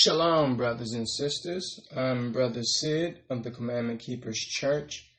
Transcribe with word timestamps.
Shalom, 0.00 0.56
brothers 0.56 0.92
and 0.92 1.08
sisters. 1.08 1.80
I'm 1.96 2.30
Brother 2.30 2.62
Sid 2.62 3.18
of 3.30 3.42
the 3.42 3.50
Commandment 3.50 3.98
Keepers 3.98 4.38
Church. 4.38 5.10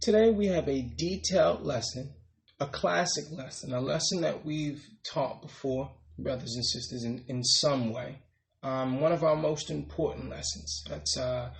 Today 0.00 0.32
we 0.32 0.48
have 0.48 0.68
a 0.68 0.82
detailed 0.82 1.62
lesson, 1.64 2.12
a 2.58 2.66
classic 2.66 3.26
lesson, 3.30 3.72
a 3.72 3.80
lesson 3.80 4.22
that 4.22 4.44
we've 4.44 4.84
taught 5.04 5.40
before, 5.40 5.92
brothers 6.18 6.52
and 6.56 6.66
sisters, 6.66 7.04
in, 7.04 7.24
in 7.28 7.44
some 7.44 7.92
way. 7.92 8.18
Um, 8.64 9.00
one 9.00 9.12
of 9.12 9.22
our 9.22 9.36
most 9.36 9.70
important 9.70 10.30
lessons. 10.30 10.82
That's 10.90 11.16
uh, 11.16 11.50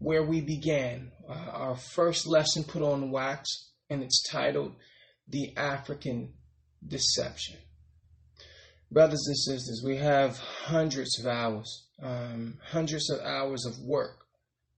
where 0.00 0.22
we 0.22 0.42
began. 0.42 1.12
Uh, 1.26 1.32
our 1.32 1.76
first 1.76 2.26
lesson 2.26 2.62
put 2.62 2.82
on 2.82 3.10
wax, 3.10 3.70
and 3.88 4.02
it's 4.02 4.22
titled 4.30 4.74
The 5.28 5.56
African 5.56 6.34
Deception 6.86 7.56
brothers 8.90 9.24
and 9.26 9.36
sisters, 9.36 9.82
we 9.84 9.96
have 9.96 10.38
hundreds 10.38 11.18
of 11.18 11.26
hours, 11.26 11.86
um, 12.02 12.58
hundreds 12.70 13.10
of 13.10 13.20
hours 13.20 13.64
of 13.66 13.78
work 13.80 14.26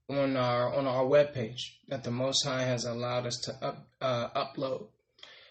on 0.09 0.37
our 0.37 0.75
on 0.75 0.87
our 0.87 1.05
webpage 1.05 1.61
that 1.89 2.05
the 2.05 2.11
Most 2.11 2.45
High 2.45 2.63
has 2.63 2.85
allowed 2.85 3.27
us 3.27 3.39
to 3.45 3.67
up, 3.67 3.87
uh, 4.01 4.29
upload. 4.31 4.87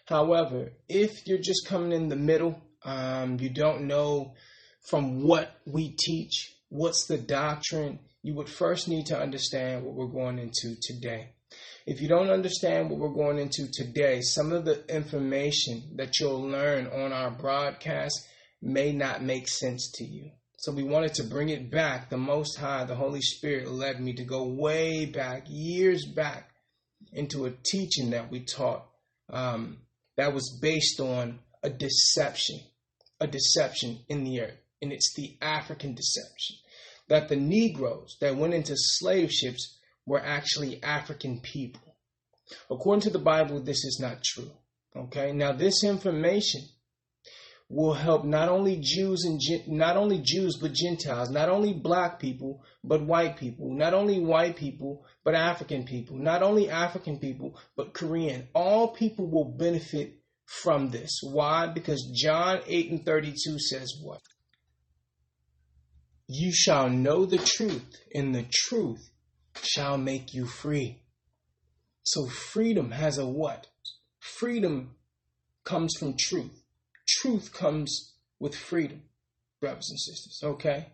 However, 0.05 0.73
if 0.89 1.25
you're 1.25 1.39
just 1.39 1.67
coming 1.67 1.91
in 1.91 2.09
the 2.09 2.15
middle, 2.15 2.61
um, 2.83 3.39
you 3.39 3.49
don't 3.49 3.87
know 3.87 4.33
from 4.89 5.23
what 5.23 5.59
we 5.65 5.95
teach, 5.97 6.55
what's 6.69 7.05
the 7.05 7.17
doctrine, 7.17 7.99
you 8.23 8.35
would 8.35 8.49
first 8.49 8.87
need 8.87 9.05
to 9.07 9.19
understand 9.19 9.83
what 9.83 9.95
we're 9.95 10.07
going 10.07 10.39
into 10.39 10.75
today. 10.81 11.33
If 11.85 12.01
you 12.01 12.07
don't 12.07 12.29
understand 12.29 12.89
what 12.89 12.99
we're 12.99 13.09
going 13.09 13.39
into 13.39 13.67
today, 13.71 14.21
some 14.21 14.51
of 14.51 14.65
the 14.65 14.83
information 14.93 15.95
that 15.95 16.19
you'll 16.19 16.41
learn 16.41 16.87
on 16.87 17.11
our 17.11 17.31
broadcast 17.31 18.27
may 18.61 18.91
not 18.91 19.23
make 19.23 19.47
sense 19.47 19.91
to 19.95 20.03
you. 20.03 20.31
So 20.57 20.71
we 20.71 20.83
wanted 20.83 21.15
to 21.15 21.23
bring 21.23 21.49
it 21.49 21.71
back. 21.71 22.09
The 22.09 22.17
Most 22.17 22.57
High, 22.57 22.85
the 22.85 22.95
Holy 22.95 23.21
Spirit 23.21 23.67
led 23.67 23.99
me 23.99 24.13
to 24.13 24.23
go 24.23 24.43
way 24.43 25.05
back, 25.05 25.45
years 25.47 26.05
back, 26.05 26.51
into 27.11 27.45
a 27.45 27.51
teaching 27.51 28.11
that 28.11 28.29
we 28.29 28.41
taught 28.41 28.85
um, 29.31 29.79
that 30.17 30.33
was 30.33 30.59
based 30.61 30.99
on 30.99 31.39
a 31.63 31.69
deception, 31.69 32.59
a 33.19 33.27
deception 33.27 33.99
in 34.07 34.23
the 34.23 34.41
earth. 34.41 34.57
And 34.81 34.91
it's 34.91 35.13
the 35.15 35.37
African 35.41 35.95
deception 35.95 36.57
that 37.07 37.27
the 37.27 37.35
Negroes 37.35 38.17
that 38.21 38.37
went 38.37 38.53
into 38.53 38.73
slave 38.75 39.31
ships 39.31 39.77
were 40.05 40.23
actually 40.23 40.81
African 40.83 41.39
people. 41.41 41.95
According 42.69 43.01
to 43.01 43.09
the 43.09 43.19
Bible, 43.19 43.61
this 43.61 43.83
is 43.83 43.99
not 44.01 44.23
true. 44.23 44.51
Okay, 44.95 45.31
now 45.31 45.53
this 45.53 45.83
information 45.83 46.61
will 47.71 47.93
help 47.93 48.25
not 48.25 48.49
only 48.49 48.77
Jews 48.81 49.23
and 49.23 49.39
not 49.67 49.95
only 49.95 50.19
Jews 50.21 50.57
but 50.59 50.73
Gentiles, 50.73 51.29
not 51.29 51.47
only 51.47 51.73
black 51.73 52.19
people 52.19 52.63
but 52.83 53.01
white 53.01 53.37
people, 53.37 53.73
not 53.73 53.93
only 53.93 54.19
white 54.19 54.57
people 54.57 55.05
but 55.23 55.35
African 55.35 55.85
people, 55.85 56.17
not 56.17 56.43
only 56.43 56.69
African 56.69 57.17
people 57.17 57.57
but 57.77 57.93
Korean. 57.93 58.49
All 58.53 58.89
people 58.89 59.31
will 59.31 59.55
benefit 59.57 60.19
from 60.45 60.89
this. 60.89 61.21
Why? 61.23 61.67
Because 61.67 62.11
John 62.13 62.59
8 62.67 62.91
and 62.91 63.05
32 63.05 63.57
says 63.59 63.93
what? 64.01 64.21
You 66.27 66.51
shall 66.53 66.89
know 66.89 67.25
the 67.25 67.37
truth, 67.37 67.95
and 68.13 68.33
the 68.33 68.45
truth 68.51 69.09
shall 69.63 69.97
make 69.97 70.33
you 70.33 70.45
free. 70.45 71.03
So 72.03 72.25
freedom 72.27 72.91
has 72.91 73.17
a 73.17 73.25
what? 73.25 73.67
Freedom 74.19 74.95
comes 75.63 75.95
from 75.97 76.15
truth 76.17 76.60
truth 77.19 77.53
comes 77.53 78.13
with 78.39 78.55
freedom, 78.55 79.03
brothers 79.59 79.89
and 79.89 79.99
sisters, 79.99 80.39
okay? 80.43 80.87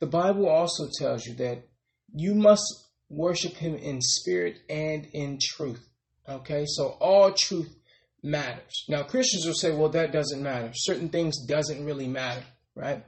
The 0.00 0.06
Bible 0.06 0.48
also 0.48 0.88
tells 0.98 1.26
you 1.26 1.34
that 1.34 1.68
you 2.14 2.34
must 2.34 2.62
worship 3.08 3.54
Him 3.54 3.74
in 3.76 4.00
spirit 4.00 4.58
and 4.68 5.06
in 5.12 5.38
truth, 5.40 5.88
okay? 6.28 6.64
So 6.66 6.96
all 7.00 7.32
truth 7.32 7.74
matters. 8.22 8.84
Now, 8.88 9.02
Christians 9.02 9.46
will 9.46 9.54
say, 9.54 9.72
well, 9.72 9.90
that 9.90 10.12
doesn't 10.12 10.42
matter. 10.42 10.70
Certain 10.74 11.08
things 11.08 11.44
doesn't 11.46 11.84
really 11.84 12.08
matter, 12.08 12.44
right? 12.74 13.04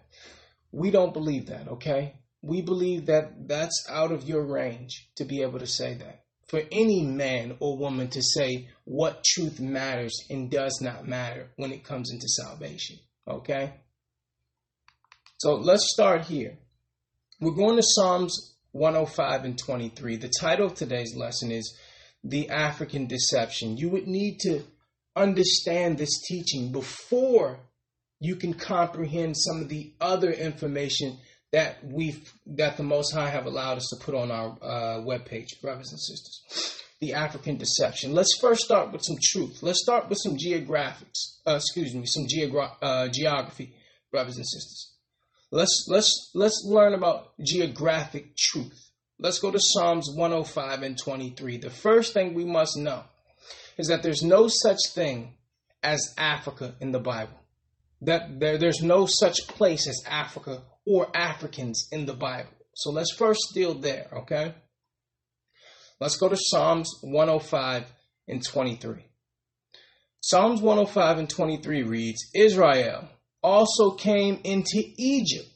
We 0.73 0.91
don't 0.91 1.13
believe 1.13 1.47
that, 1.47 1.69
okay? 1.69 2.15
We 2.43 2.63
believe 2.63 3.07
that 3.07 3.49
that's 3.49 3.87
out 3.91 4.13
of 4.13 4.29
your 4.29 4.45
range 4.45 5.11
to 5.17 5.25
be 5.25 5.43
able 5.43 5.59
to 5.59 5.67
say 5.67 5.95
that 5.95 6.25
for 6.51 6.63
any 6.73 7.05
man 7.05 7.57
or 7.61 7.79
woman 7.79 8.09
to 8.09 8.21
say 8.21 8.69
what 8.85 9.23
truth 9.23 9.61
matters 9.61 10.13
and 10.31 10.51
does 10.51 10.81
not 10.83 11.07
matter 11.07 11.49
when 11.57 11.71
it 11.71 11.85
comes 11.85 12.11
into 12.11 12.27
salvation. 12.29 12.99
Okay? 13.29 13.73
So 15.39 15.55
let's 15.55 15.93
start 15.93 16.25
here. 16.25 16.59
We're 17.41 17.53
going 17.53 17.77
to 17.77 17.85
Psalms 17.85 18.57
105 18.73 19.45
and 19.45 19.57
23. 19.57 20.17
The 20.17 20.33
title 20.41 20.67
of 20.67 20.75
today's 20.75 21.15
lesson 21.17 21.53
is 21.53 21.79
The 22.25 22.51
African 22.51 23.07
Deception. 23.07 23.77
You 23.77 23.89
would 23.91 24.09
need 24.09 24.41
to 24.41 24.65
understand 25.15 25.99
this 25.99 26.21
teaching 26.27 26.73
before 26.73 27.61
you 28.19 28.35
can 28.35 28.55
comprehend 28.55 29.37
some 29.37 29.63
of 29.63 29.69
the 29.69 29.93
other 30.01 30.33
information 30.33 31.17
that 31.53 31.79
we've 31.85 32.33
that 32.47 32.77
the 32.77 32.83
Most 32.83 33.13
High 33.13 33.31
have 33.31 33.47
allowed 33.47 33.79
us 33.79 33.89
to 33.91 34.05
put 34.05 34.15
on 34.15 34.31
our 34.31 34.57
uh, 34.63 35.01
webpage, 35.01 35.61
brothers 35.61 35.91
and 35.91 36.01
sisters. 36.01 36.77
The 37.01 37.15
African 37.15 37.57
deception. 37.57 38.15
Let's 38.15 38.39
first 38.41 38.63
start 38.63 38.93
with 38.93 39.03
some 39.03 39.17
truth. 39.23 39.63
Let's 39.63 39.83
start 39.83 40.09
with 40.11 40.19
some 40.19 40.37
geographics. 40.37 41.39
Uh, 41.47 41.57
excuse 41.57 41.95
me, 41.95 42.05
some 42.05 42.27
geogra- 42.27 42.77
uh, 42.83 43.09
geography, 43.09 43.75
brothers 44.11 44.37
and 44.37 44.47
sisters. 44.47 44.93
Let's 45.51 45.87
let's 45.89 46.31
let's 46.35 46.63
learn 46.67 46.95
about 46.95 47.33
geographic 47.43 48.37
truth. 48.37 48.91
Let's 49.19 49.39
go 49.39 49.51
to 49.51 49.59
Psalms 49.61 50.09
105 50.15 50.83
and 50.83 50.97
23. 50.97 51.59
The 51.59 51.71
first 51.71 52.15
thing 52.15 52.35
we 52.35 52.45
must 52.45 52.77
know 52.77 53.03
is 53.77 53.89
that 53.89 54.03
there's 54.03 54.23
no 54.23 54.49
such 54.49 54.79
thing 54.95 55.35
as 55.83 56.15
Africa 56.17 56.75
in 56.81 56.93
the 56.93 57.01
Bible. 57.01 57.39
That 58.03 58.39
there, 58.39 58.59
there's 58.59 58.83
no 58.83 59.07
such 59.07 59.47
place 59.49 59.89
as 59.89 60.03
Africa 60.09 60.63
or 60.91 61.09
Africans 61.17 61.87
in 61.93 62.05
the 62.05 62.15
Bible. 62.15 62.51
So 62.75 62.91
let's 62.91 63.15
first 63.15 63.53
deal 63.55 63.75
there, 63.75 64.09
okay? 64.23 64.55
Let's 66.01 66.17
go 66.17 66.29
to 66.29 66.37
Psalms 66.37 66.91
105 67.03 67.85
and 68.27 68.45
23. 68.45 69.05
Psalms 70.21 70.61
105 70.61 71.19
and 71.19 71.31
23 71.31 71.85
reads 71.85 72.29
Israel 72.35 73.09
also 73.41 73.93
came 73.93 74.41
into 74.43 74.83
Egypt, 74.99 75.49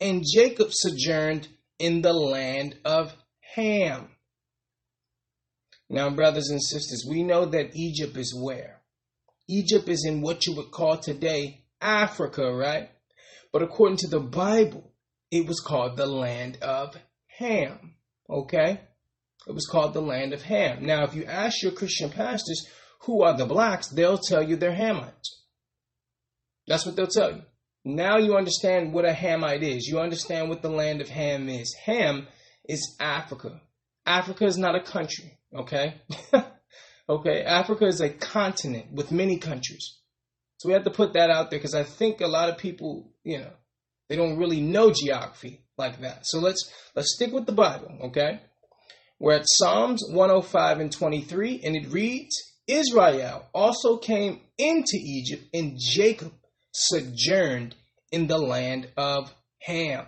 and 0.00 0.22
Jacob 0.30 0.68
sojourned 0.70 1.48
in 1.78 2.02
the 2.02 2.12
land 2.12 2.76
of 2.84 3.14
Ham. 3.54 4.08
Now, 5.88 6.10
brothers 6.10 6.50
and 6.50 6.62
sisters, 6.62 7.06
we 7.08 7.22
know 7.22 7.46
that 7.46 7.74
Egypt 7.74 8.16
is 8.16 8.38
where? 8.38 8.82
Egypt 9.48 9.88
is 9.88 10.04
in 10.06 10.20
what 10.20 10.46
you 10.46 10.54
would 10.56 10.70
call 10.70 10.98
today 10.98 11.64
Africa, 11.80 12.52
right? 12.52 12.90
But 13.52 13.62
according 13.62 13.98
to 13.98 14.08
the 14.08 14.20
Bible, 14.20 14.92
it 15.30 15.46
was 15.46 15.60
called 15.60 15.96
the 15.96 16.06
land 16.06 16.58
of 16.62 16.96
Ham. 17.38 17.94
Okay? 18.28 18.80
It 19.46 19.54
was 19.54 19.66
called 19.66 19.94
the 19.94 20.02
land 20.02 20.32
of 20.32 20.42
Ham. 20.42 20.84
Now, 20.84 21.04
if 21.04 21.14
you 21.14 21.24
ask 21.24 21.62
your 21.62 21.72
Christian 21.72 22.10
pastors 22.10 22.66
who 23.00 23.22
are 23.22 23.36
the 23.36 23.46
blacks, 23.46 23.88
they'll 23.88 24.18
tell 24.18 24.42
you 24.42 24.56
they're 24.56 24.74
Hamites. 24.74 25.42
That's 26.66 26.86
what 26.86 26.96
they'll 26.96 27.06
tell 27.06 27.32
you. 27.32 27.42
Now 27.84 28.18
you 28.18 28.36
understand 28.36 28.92
what 28.92 29.04
a 29.04 29.12
Hamite 29.12 29.62
is. 29.62 29.86
You 29.86 29.98
understand 29.98 30.48
what 30.48 30.62
the 30.62 30.70
land 30.70 31.00
of 31.00 31.08
Ham 31.08 31.48
is. 31.48 31.74
Ham 31.84 32.28
is 32.68 32.96
Africa. 33.00 33.60
Africa 34.06 34.44
is 34.44 34.56
not 34.56 34.76
a 34.76 34.80
country, 34.80 35.38
okay? 35.54 36.00
okay, 37.08 37.42
Africa 37.42 37.86
is 37.86 38.00
a 38.00 38.08
continent 38.08 38.92
with 38.92 39.10
many 39.10 39.38
countries. 39.38 39.98
So 40.58 40.68
we 40.68 40.74
have 40.74 40.84
to 40.84 40.90
put 40.90 41.14
that 41.14 41.30
out 41.30 41.50
there 41.50 41.58
because 41.58 41.74
I 41.74 41.82
think 41.82 42.20
a 42.20 42.28
lot 42.28 42.48
of 42.48 42.58
people, 42.58 43.11
you 43.24 43.38
know, 43.38 43.52
they 44.08 44.16
don't 44.16 44.38
really 44.38 44.60
know 44.60 44.92
geography 44.92 45.64
like 45.78 46.00
that. 46.00 46.26
So 46.26 46.38
let's 46.38 46.70
let's 46.94 47.14
stick 47.14 47.32
with 47.32 47.46
the 47.46 47.52
Bible, 47.52 47.98
okay? 48.04 48.40
We're 49.18 49.34
at 49.34 49.46
Psalms 49.46 50.02
105 50.10 50.80
and 50.80 50.90
23, 50.90 51.60
and 51.64 51.76
it 51.76 51.92
reads, 51.92 52.34
Israel 52.66 53.46
also 53.54 53.96
came 53.96 54.40
into 54.58 54.96
Egypt, 54.96 55.44
and 55.54 55.78
Jacob 55.78 56.32
sojourned 56.72 57.76
in 58.10 58.26
the 58.26 58.38
land 58.38 58.90
of 58.96 59.32
Ham. 59.62 60.06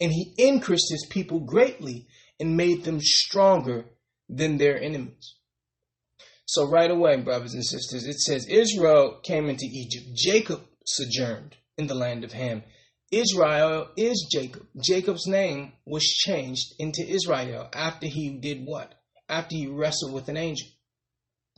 And 0.00 0.12
he 0.12 0.34
increased 0.36 0.90
his 0.90 1.06
people 1.10 1.40
greatly 1.40 2.06
and 2.38 2.56
made 2.56 2.84
them 2.84 3.00
stronger 3.00 3.86
than 4.28 4.58
their 4.58 4.80
enemies. 4.80 5.36
So, 6.46 6.68
right 6.68 6.90
away, 6.90 7.16
brothers 7.16 7.54
and 7.54 7.64
sisters, 7.64 8.06
it 8.06 8.18
says 8.18 8.46
Israel 8.46 9.20
came 9.22 9.48
into 9.48 9.66
Egypt. 9.66 10.06
Jacob 10.14 10.62
sojourned 10.86 11.56
in 11.80 11.86
the 11.86 11.94
land 11.94 12.22
of 12.24 12.32
Ham. 12.32 12.62
Israel 13.10 13.88
is 13.96 14.28
Jacob. 14.30 14.66
Jacob's 14.80 15.26
name 15.26 15.72
was 15.84 16.04
changed 16.04 16.74
into 16.78 17.02
Israel 17.02 17.68
after 17.72 18.06
he 18.06 18.38
did 18.38 18.64
what? 18.64 18.94
After 19.28 19.56
he 19.56 19.66
wrestled 19.66 20.12
with 20.12 20.28
an 20.28 20.36
angel. 20.36 20.68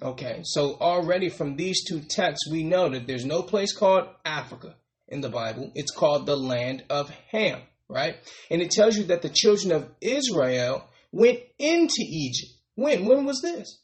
Okay, 0.01 0.41
so 0.45 0.77
already 0.81 1.29
from 1.29 1.57
these 1.57 1.85
two 1.85 2.01
texts, 2.01 2.49
we 2.51 2.63
know 2.63 2.89
that 2.89 3.07
there's 3.07 3.27
no 3.27 3.43
place 3.43 3.77
called 3.77 4.09
Africa 4.25 4.77
in 5.09 5.21
the 5.21 5.29
Bible. 5.29 5.73
It's 5.75 5.95
called 5.95 6.25
the 6.25 6.37
land 6.37 6.85
of 6.89 7.11
Ham, 7.31 7.61
right? 7.89 8.17
And 8.51 8.63
it 8.63 8.71
tells 8.71 8.97
you 8.97 9.05
that 9.05 9.23
the 9.23 9.29
children 9.29 9.73
of 9.73 9.91
Israel 10.01 10.89
went 11.11 11.41
into 11.59 12.01
Egypt. 12.01 12.53
When? 12.77 13.05
When 13.07 13.27
was 13.27 13.43
this? 13.43 13.81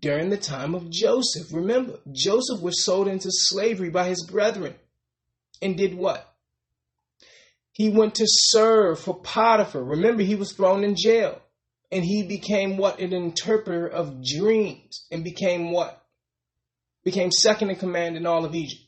During 0.00 0.30
the 0.30 0.36
time 0.36 0.74
of 0.74 0.90
Joseph. 0.90 1.52
Remember, 1.52 2.00
Joseph 2.10 2.60
was 2.60 2.84
sold 2.84 3.08
into 3.08 3.28
slavery 3.30 3.90
by 3.90 4.08
his 4.08 4.26
brethren 4.26 4.74
and 5.62 5.76
did 5.76 5.94
what? 5.94 6.26
He 7.72 7.90
went 7.90 8.14
to 8.16 8.24
serve 8.26 9.00
for 9.00 9.20
Potiphar. 9.20 9.82
Remember, 9.82 10.22
he 10.22 10.34
was 10.34 10.52
thrown 10.52 10.82
in 10.82 10.94
jail. 10.96 11.40
And 11.92 12.04
he 12.04 12.26
became 12.26 12.76
what? 12.78 13.00
An 13.00 13.12
interpreter 13.12 13.86
of 13.86 14.24
dreams. 14.24 15.06
And 15.10 15.22
became 15.22 15.70
what? 15.70 16.02
Became 17.04 17.30
second 17.30 17.70
in 17.70 17.76
command 17.76 18.16
in 18.16 18.26
all 18.26 18.44
of 18.44 18.54
Egypt. 18.54 18.82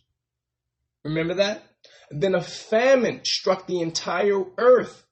Remember 1.05 1.35
that? 1.35 1.63
Then 2.11 2.35
a 2.35 2.41
famine 2.41 3.21
struck 3.25 3.67
the 3.67 3.81
entire 3.81 4.43
earth. 4.57 5.05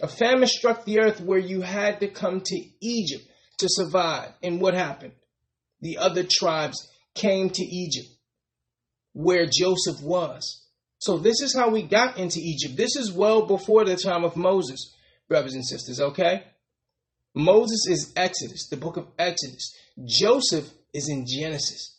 A 0.00 0.08
famine 0.08 0.48
struck 0.48 0.84
the 0.84 1.00
earth 1.00 1.20
where 1.20 1.38
you 1.38 1.60
had 1.60 2.00
to 2.00 2.08
come 2.08 2.40
to 2.40 2.64
Egypt 2.80 3.24
to 3.58 3.68
survive. 3.68 4.32
And 4.42 4.60
what 4.60 4.74
happened? 4.74 5.12
The 5.80 5.98
other 5.98 6.24
tribes 6.28 6.88
came 7.14 7.50
to 7.50 7.62
Egypt, 7.62 8.08
where 9.18 9.46
Joseph 9.46 10.00
was. 10.00 10.64
So 10.98 11.18
this 11.18 11.40
is 11.40 11.52
how 11.52 11.70
we 11.70 11.82
got 11.82 12.18
into 12.18 12.38
Egypt. 12.38 12.76
This 12.76 12.94
is 12.94 13.10
well 13.10 13.46
before 13.46 13.84
the 13.84 13.96
time 13.96 14.22
of 14.22 14.36
Moses, 14.36 14.94
brothers 15.28 15.54
and 15.54 15.66
sisters, 15.66 16.00
okay? 16.00 16.44
Moses 17.34 17.84
is 17.88 18.12
Exodus, 18.14 18.68
the 18.68 18.76
book 18.76 18.96
of 18.96 19.08
Exodus. 19.18 19.74
Joseph 20.04 20.70
is 20.94 21.08
in 21.08 21.26
Genesis, 21.26 21.98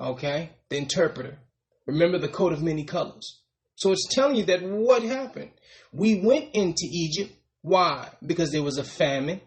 okay? 0.00 0.48
The 0.70 0.78
interpreter. 0.78 1.36
Remember 1.84 2.16
the 2.16 2.26
coat 2.26 2.54
of 2.54 2.62
many 2.62 2.84
colors. 2.84 3.42
So 3.74 3.92
it's 3.92 4.08
telling 4.10 4.36
you 4.36 4.44
that 4.44 4.62
what 4.62 5.02
happened? 5.02 5.50
We 5.92 6.22
went 6.24 6.54
into 6.54 6.86
Egypt. 6.90 7.34
Why? 7.60 8.08
Because 8.24 8.50
there 8.50 8.62
was 8.62 8.78
a 8.78 8.84
famine. 8.84 9.42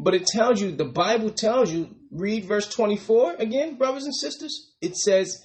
But 0.00 0.14
it 0.14 0.24
tells 0.24 0.58
you, 0.58 0.72
the 0.72 0.86
Bible 0.86 1.30
tells 1.30 1.70
you, 1.70 1.94
read 2.10 2.46
verse 2.46 2.66
24 2.66 3.34
again, 3.34 3.76
brothers 3.76 4.04
and 4.04 4.14
sisters. 4.14 4.72
It 4.80 4.96
says, 4.96 5.44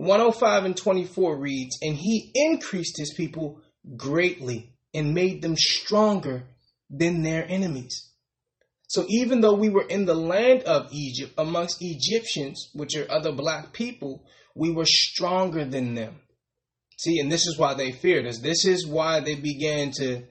105 0.00 0.64
and 0.64 0.76
24 0.76 1.36
reads, 1.36 1.76
And 1.82 1.94
he 1.94 2.30
increased 2.34 2.96
his 2.96 3.12
people 3.14 3.60
greatly 3.98 4.72
and 4.94 5.14
made 5.14 5.42
them 5.42 5.56
stronger 5.58 6.44
than 6.88 7.22
their 7.22 7.44
enemies. 7.46 8.08
So 8.88 9.04
even 9.10 9.42
though 9.42 9.52
we 9.52 9.68
were 9.68 9.86
in 9.86 10.06
the 10.06 10.14
land 10.14 10.62
of 10.62 10.88
Egypt 10.90 11.34
amongst 11.36 11.82
Egyptians, 11.82 12.70
which 12.72 12.96
are 12.96 13.10
other 13.10 13.30
black 13.30 13.74
people, 13.74 14.24
we 14.54 14.72
were 14.72 14.86
stronger 14.86 15.66
than 15.66 15.94
them. 15.94 16.18
See, 16.98 17.18
and 17.18 17.30
this 17.30 17.46
is 17.46 17.58
why 17.58 17.74
they 17.74 17.92
feared 17.92 18.26
us. 18.26 18.38
This 18.38 18.64
is 18.64 18.86
why 18.86 19.20
they 19.20 19.34
began 19.34 19.90
to, 19.98 20.22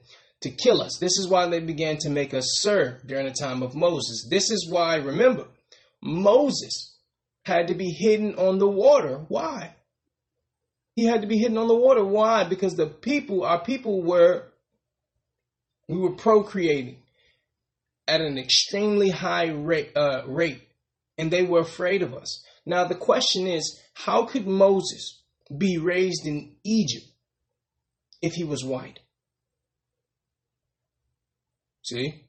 to 0.42 0.50
kill 0.50 0.82
us. 0.82 0.98
This 1.00 1.20
is 1.20 1.28
why 1.28 1.48
they 1.48 1.60
began 1.60 1.98
to 2.00 2.10
make 2.10 2.34
us 2.34 2.58
serve 2.60 3.06
during 3.06 3.28
the 3.28 3.36
time 3.40 3.62
of 3.62 3.76
Moses. 3.76 4.28
This 4.32 4.50
is 4.50 4.68
why, 4.68 4.96
remember, 4.96 5.46
Moses 6.02 6.99
had 7.50 7.68
to 7.68 7.74
be 7.74 7.90
hidden 7.90 8.36
on 8.36 8.60
the 8.60 8.68
water. 8.70 9.26
Why? 9.28 9.76
He 10.96 11.06
had 11.06 11.22
to 11.22 11.28
be 11.28 11.38
hidden 11.38 11.58
on 11.58 11.68
the 11.68 11.76
water. 11.76 12.06
Why? 12.06 12.44
Because 12.44 12.76
the 12.76 12.88
people, 12.88 13.44
our 13.44 13.64
people 13.64 14.04
were, 14.04 14.46
we 15.88 15.98
were 15.98 16.16
procreating 16.16 16.98
at 18.08 18.22
an 18.22 18.38
extremely 18.38 19.10
high 19.10 19.48
rate, 19.48 19.92
uh, 19.96 20.22
rate, 20.28 20.62
and 21.18 21.32
they 21.32 21.44
were 21.44 21.60
afraid 21.60 22.02
of 22.02 22.14
us. 22.14 22.44
Now, 22.66 22.86
the 22.86 22.96
question 22.96 23.48
is 23.48 23.80
how 23.94 24.26
could 24.26 24.48
Moses 24.48 25.24
be 25.56 25.78
raised 25.78 26.26
in 26.26 26.56
Egypt 26.64 27.08
if 28.22 28.34
he 28.34 28.44
was 28.44 28.64
white? 28.64 29.00
See? 31.84 32.29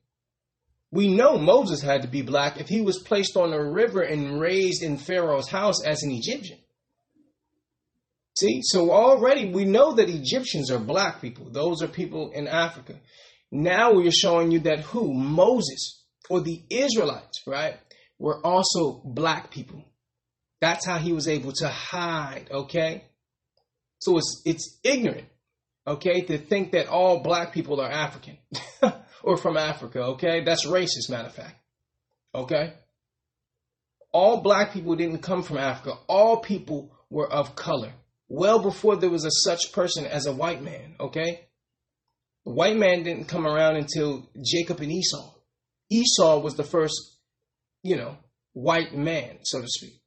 We 0.93 1.09
know 1.09 1.39
Moses 1.39 1.83
had 1.83 2.03
to 2.03 2.09
be 2.09 2.23
black 2.23 2.61
if 2.61 2.69
he 2.69 2.81
was 2.81 2.99
placed 2.99 3.37
on 3.37 3.53
a 3.53 3.63
river 3.63 4.03
and 4.03 4.41
raised 4.41 4.83
in 4.83 4.99
Pharaoh's 4.99 5.49
house 5.49 5.85
as 5.85 6.03
an 6.03 6.11
Egyptian. 6.11 6.59
See, 8.39 8.61
so 8.63 8.91
already 8.91 9.51
we 9.51 9.65
know 9.65 9.93
that 9.93 10.09
Egyptians 10.09 10.71
are 10.71 10.79
black 10.79 11.21
people. 11.21 11.51
Those 11.51 11.83
are 11.83 11.89
people 11.89 12.31
in 12.33 12.49
Africa. 12.49 12.99
Now 13.53 13.93
we 13.93 14.09
are 14.09 14.13
showing 14.13 14.51
you 14.51 14.61
that 14.61 14.81
who? 14.81 15.13
Moses 15.13 16.05
or 16.29 16.41
the 16.41 16.63
Israelites, 16.71 17.43
right? 17.47 17.77
Were 18.19 18.45
also 18.45 19.03
black 19.05 19.51
people. 19.51 19.85
That's 20.61 20.87
how 20.87 20.99
he 20.99 21.13
was 21.13 21.29
able 21.29 21.53
to 21.53 21.69
hide, 21.69 22.49
okay? 22.51 23.05
So 23.99 24.17
it's 24.19 24.43
it's 24.45 24.79
ignorant, 24.83 25.29
okay, 25.87 26.23
to 26.23 26.39
think 26.39 26.73
that 26.73 26.89
all 26.89 27.23
black 27.23 27.53
people 27.53 27.81
are 27.81 27.91
African 27.91 28.39
or 29.23 29.37
from 29.37 29.57
Africa, 29.57 30.01
okay? 30.01 30.43
That's 30.45 30.67
racist, 30.67 31.11
matter 31.11 31.29
of 31.29 31.35
fact. 31.35 31.57
Okay? 32.35 32.73
All 34.13 34.41
black 34.41 34.73
people 34.73 34.97
didn't 34.97 35.19
come 35.23 35.43
from 35.43 35.59
Africa. 35.59 35.97
All 36.09 36.39
people 36.39 36.93
were 37.11 37.31
of 37.31 37.55
color. 37.55 37.93
Well 38.29 38.61
before 38.61 38.97
there 38.97 39.11
was 39.11 39.25
a 39.25 39.31
such 39.31 39.73
person 39.73 40.07
as 40.07 40.27
a 40.27 40.33
white 40.33 40.63
man, 40.63 40.95
okay? 41.01 41.49
The 42.45 42.53
white 42.53 42.77
man 42.77 43.03
didn't 43.03 43.29
come 43.29 43.47
around 43.47 43.77
until 43.77 44.29
Jacob 44.43 44.81
and 44.81 44.93
Esau. 44.93 45.35
Esau 45.91 46.39
was 46.39 46.55
the 46.55 46.65
first, 46.65 46.95
you 47.83 47.97
know, 47.97 48.17
white 48.53 48.95
man, 48.95 49.39
so 49.43 49.61
to 49.61 49.67
speak. 49.69 50.01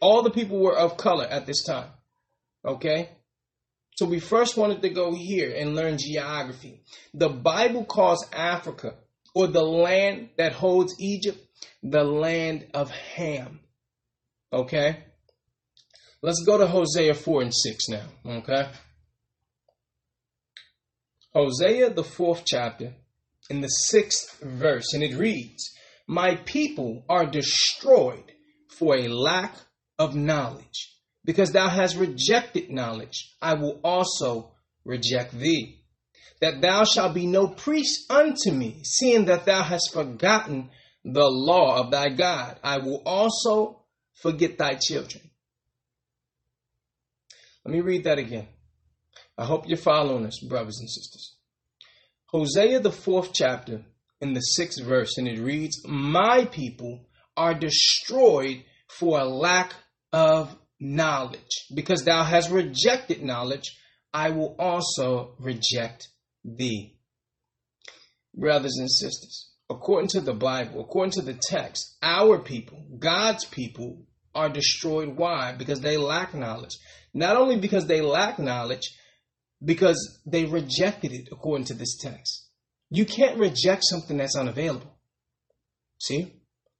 All 0.00 0.22
the 0.22 0.30
people 0.30 0.58
were 0.58 0.76
of 0.76 0.96
color 0.96 1.24
at 1.24 1.46
this 1.46 1.62
time. 1.64 1.90
Okay? 2.64 3.10
So 4.00 4.06
we 4.06 4.18
first 4.18 4.56
wanted 4.56 4.80
to 4.80 4.88
go 4.88 5.12
here 5.12 5.54
and 5.54 5.76
learn 5.76 5.98
geography. 5.98 6.80
The 7.12 7.28
Bible 7.28 7.84
calls 7.84 8.26
Africa, 8.32 8.94
or 9.34 9.46
the 9.46 9.62
land 9.62 10.30
that 10.38 10.54
holds 10.54 10.94
Egypt, 10.98 11.38
the 11.82 12.02
land 12.02 12.68
of 12.72 12.90
Ham. 12.90 13.60
Okay? 14.50 15.04
Let's 16.22 16.42
go 16.46 16.56
to 16.56 16.66
Hosea 16.66 17.12
4 17.12 17.42
and 17.42 17.54
6 17.54 17.88
now. 17.90 18.06
Okay? 18.24 18.70
Hosea, 21.34 21.90
the 21.90 22.02
fourth 22.02 22.44
chapter, 22.46 22.94
in 23.50 23.60
the 23.60 23.68
sixth 23.68 24.40
verse, 24.40 24.94
and 24.94 25.02
it 25.02 25.14
reads, 25.14 25.74
My 26.06 26.36
people 26.36 27.04
are 27.06 27.26
destroyed 27.26 28.32
for 28.66 28.96
a 28.96 29.08
lack 29.08 29.54
of 29.98 30.14
knowledge. 30.14 30.90
Because 31.30 31.52
thou 31.52 31.68
hast 31.68 31.94
rejected 31.94 32.72
knowledge, 32.72 33.36
I 33.40 33.54
will 33.54 33.78
also 33.84 34.50
reject 34.84 35.30
thee. 35.30 35.78
That 36.40 36.60
thou 36.60 36.82
shalt 36.82 37.14
be 37.14 37.24
no 37.24 37.46
priest 37.46 38.10
unto 38.10 38.50
me, 38.50 38.80
seeing 38.82 39.26
that 39.26 39.44
thou 39.44 39.62
hast 39.62 39.92
forgotten 39.92 40.70
the 41.04 41.28
law 41.28 41.78
of 41.78 41.92
thy 41.92 42.08
God. 42.08 42.58
I 42.64 42.78
will 42.78 43.00
also 43.06 43.84
forget 44.20 44.58
thy 44.58 44.74
children. 44.74 45.22
Let 47.64 47.74
me 47.74 47.80
read 47.80 48.02
that 48.02 48.18
again. 48.18 48.48
I 49.38 49.44
hope 49.44 49.68
you're 49.68 49.78
following 49.78 50.26
us, 50.26 50.40
brothers 50.40 50.80
and 50.80 50.90
sisters. 50.90 51.36
Hosea, 52.26 52.80
the 52.80 52.90
fourth 52.90 53.32
chapter, 53.32 53.84
in 54.20 54.34
the 54.34 54.40
sixth 54.40 54.82
verse, 54.82 55.16
and 55.16 55.28
it 55.28 55.38
reads, 55.38 55.80
My 55.86 56.44
people 56.46 57.06
are 57.36 57.54
destroyed 57.54 58.64
for 58.88 59.20
a 59.20 59.24
lack 59.24 59.74
of 60.12 60.56
knowledge. 60.80 61.66
Because 61.74 62.04
thou 62.04 62.24
hast 62.24 62.50
rejected 62.50 63.22
knowledge, 63.22 63.76
I 64.12 64.30
will 64.30 64.56
also 64.58 65.36
reject 65.38 66.08
thee. 66.44 66.96
Brothers 68.34 68.76
and 68.78 68.90
sisters, 68.90 69.50
according 69.68 70.08
to 70.08 70.20
the 70.20 70.34
Bible, 70.34 70.80
according 70.80 71.12
to 71.12 71.22
the 71.22 71.34
text, 71.34 71.96
our 72.02 72.38
people, 72.38 72.84
God's 72.98 73.44
people, 73.44 74.06
are 74.34 74.48
destroyed. 74.48 75.16
Why? 75.16 75.52
Because 75.56 75.80
they 75.80 75.96
lack 75.96 76.34
knowledge. 76.34 76.76
Not 77.12 77.36
only 77.36 77.56
because 77.56 77.86
they 77.86 78.00
lack 78.00 78.38
knowledge, 78.38 78.96
because 79.62 80.20
they 80.24 80.44
rejected 80.44 81.12
it 81.12 81.28
according 81.32 81.66
to 81.66 81.74
this 81.74 81.96
text. 81.96 82.46
You 82.90 83.04
can't 83.04 83.38
reject 83.38 83.82
something 83.84 84.16
that's 84.16 84.36
unavailable. 84.36 84.96
See? 85.98 86.32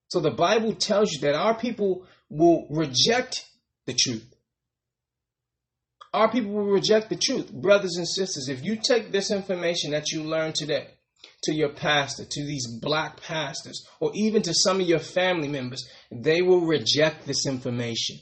So 0.09 0.21
the 0.21 0.30
Bible 0.30 0.75
tells 0.75 1.12
you 1.12 1.21
that 1.21 1.35
our 1.35 1.57
people 1.57 2.07
will 2.28 2.66
reject 2.71 3.45
the 3.87 3.94
truth. 3.94 4.34
Our 6.12 6.30
people 6.30 6.50
will 6.52 6.64
reject 6.64 7.08
the 7.08 7.16
truth. 7.16 7.52
Brothers 7.52 7.96
and 7.96 8.08
sisters, 8.08 8.49
if 8.49 8.64
you 8.64 8.76
take 8.76 9.12
this 9.12 9.30
information 9.30 9.92
that 9.92 10.10
you 10.10 10.25
learned 10.25 10.56
today 10.56 10.88
to 11.44 11.54
your 11.54 11.70
pastor, 11.70 12.25
to 12.28 12.44
these 12.44 12.66
black 12.80 13.22
pastors, 13.22 13.87
or 14.00 14.10
even 14.14 14.42
to 14.42 14.52
some 14.54 14.80
of 14.80 14.88
your 14.88 14.99
family 14.99 15.49
members, 15.49 15.88
they 16.10 16.42
will 16.42 16.66
reject 16.66 17.26
this 17.26 17.46
information. 17.46 18.18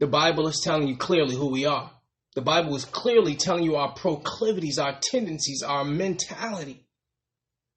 The 0.00 0.06
Bible 0.06 0.48
is 0.48 0.60
telling 0.62 0.88
you 0.88 0.96
clearly 0.96 1.34
who 1.34 1.50
we 1.50 1.66
are. 1.66 1.90
The 2.34 2.42
Bible 2.42 2.76
is 2.76 2.84
clearly 2.84 3.34
telling 3.34 3.64
you 3.64 3.76
our 3.76 3.92
proclivities, 3.92 4.78
our 4.78 4.98
tendencies, 5.00 5.62
our 5.62 5.84
mentality. 5.84 6.86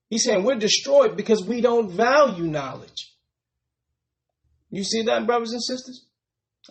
He's 0.09 0.23
saying 0.23 0.43
we're 0.43 0.55
destroyed 0.55 1.17
because 1.17 1.43
we 1.43 1.61
don't 1.61 1.89
value 1.91 2.43
knowledge. 2.43 3.10
You 4.71 4.83
see 4.83 5.03
that, 5.03 5.27
brothers 5.27 5.51
and 5.51 5.61
sisters? 5.61 6.07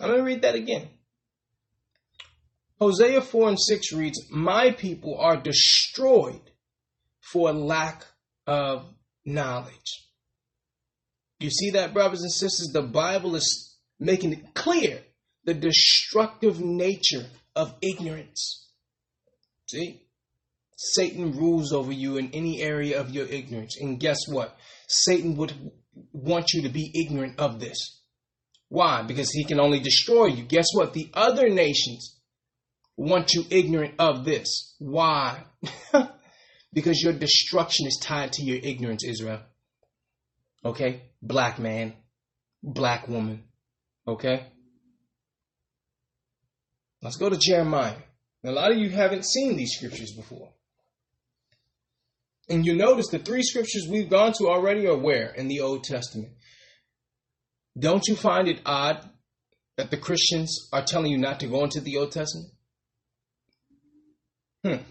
I'm 0.01 0.09
going 0.09 0.19
to 0.19 0.25
read 0.25 0.43
that 0.43 0.55
again. 0.55 0.89
Hosea 2.81 3.21
4 3.21 3.49
and 3.51 3.61
6 3.61 3.93
reads, 3.93 4.19
My 4.31 4.71
people 4.71 5.19
are 5.19 5.37
destroyed 5.37 6.41
for 7.21 7.53
lack 7.53 8.07
of 8.47 8.87
knowledge. 9.25 10.09
You 11.39 11.51
see 11.51 11.71
that, 11.71 11.93
brothers 11.93 12.23
and 12.23 12.33
sisters? 12.33 12.71
The 12.73 12.83
Bible 12.83 13.37
is 13.37 13.77
making 13.99 14.33
it 14.33 14.55
clear 14.55 15.03
the 15.45 15.55
destructive 15.55 16.59
nature 16.61 17.27
of 17.55 17.75
ignorance. 17.83 18.69
See? 19.69 20.07
Satan 20.77 21.33
rules 21.33 21.73
over 21.73 21.93
you 21.93 22.17
in 22.17 22.31
any 22.33 22.63
area 22.63 22.99
of 22.99 23.11
your 23.11 23.27
ignorance. 23.27 23.77
And 23.79 24.01
guess 24.01 24.19
what? 24.29 24.57
Satan 24.89 25.37
would 25.37 25.53
want 26.13 26.53
you 26.53 26.63
to 26.63 26.69
be 26.69 26.91
ignorant 26.95 27.39
of 27.39 27.61
this. 27.61 28.01
Why? 28.69 29.03
Because 29.03 29.31
he 29.31 29.45
can 29.45 29.61
only 29.61 29.81
destroy 29.81 30.27
you. 30.27 30.45
Guess 30.45 30.67
what? 30.75 30.93
The 30.93 31.11
other 31.15 31.49
nations 31.49 32.21
want 32.97 33.33
you 33.33 33.45
ignorant 33.51 33.95
of 33.99 34.25
this. 34.25 34.77
Why? 34.79 35.45
because 36.73 37.03
your 37.03 37.13
destruction 37.13 37.87
is 37.87 37.99
tied 38.01 38.33
to 38.35 38.45
your 38.45 38.59
ignorance, 38.63 39.05
Israel. 39.05 39.41
Okay? 40.65 41.03
Black 41.23 41.59
man, 41.59 41.95
black 42.63 43.09
woman. 43.09 43.45
Okay? 44.07 44.47
Let's 47.03 47.17
go 47.17 47.31
to 47.31 47.39
Jeremiah. 47.39 47.97
a 48.45 48.53
lot 48.53 48.73
of 48.73 48.79
you 48.79 48.91
haven't 48.91 49.25
seen 49.25 49.57
these 49.57 49.73
scriptures 49.73 50.13
before. 50.15 50.53
And 52.49 52.67
you 52.67 52.75
notice 52.75 53.09
the 53.09 53.19
three 53.19 53.43
scriptures 53.43 53.87
we've 53.89 54.11
gone 54.11 54.33
to 54.35 54.49
already 54.49 54.87
are 54.87 54.97
where? 54.97 55.31
In 55.31 55.49
the 55.49 55.61
Old 55.61 55.85
Testament. 55.85 56.33
Don't 57.79 58.07
you 58.07 58.17
find 58.17 58.49
it 58.49 58.61
odd 58.67 59.09
that 59.77 59.91
the 59.91 59.97
Christians 59.97 60.69
are 60.73 60.85
telling 60.85 61.13
you 61.13 61.19
not 61.19 61.41
to 61.41 61.47
go 61.47 61.63
into 61.65 61.81
the 61.81 61.97
Old 61.97 62.13
Testament? 62.13 62.51
Hmm. 64.65 64.83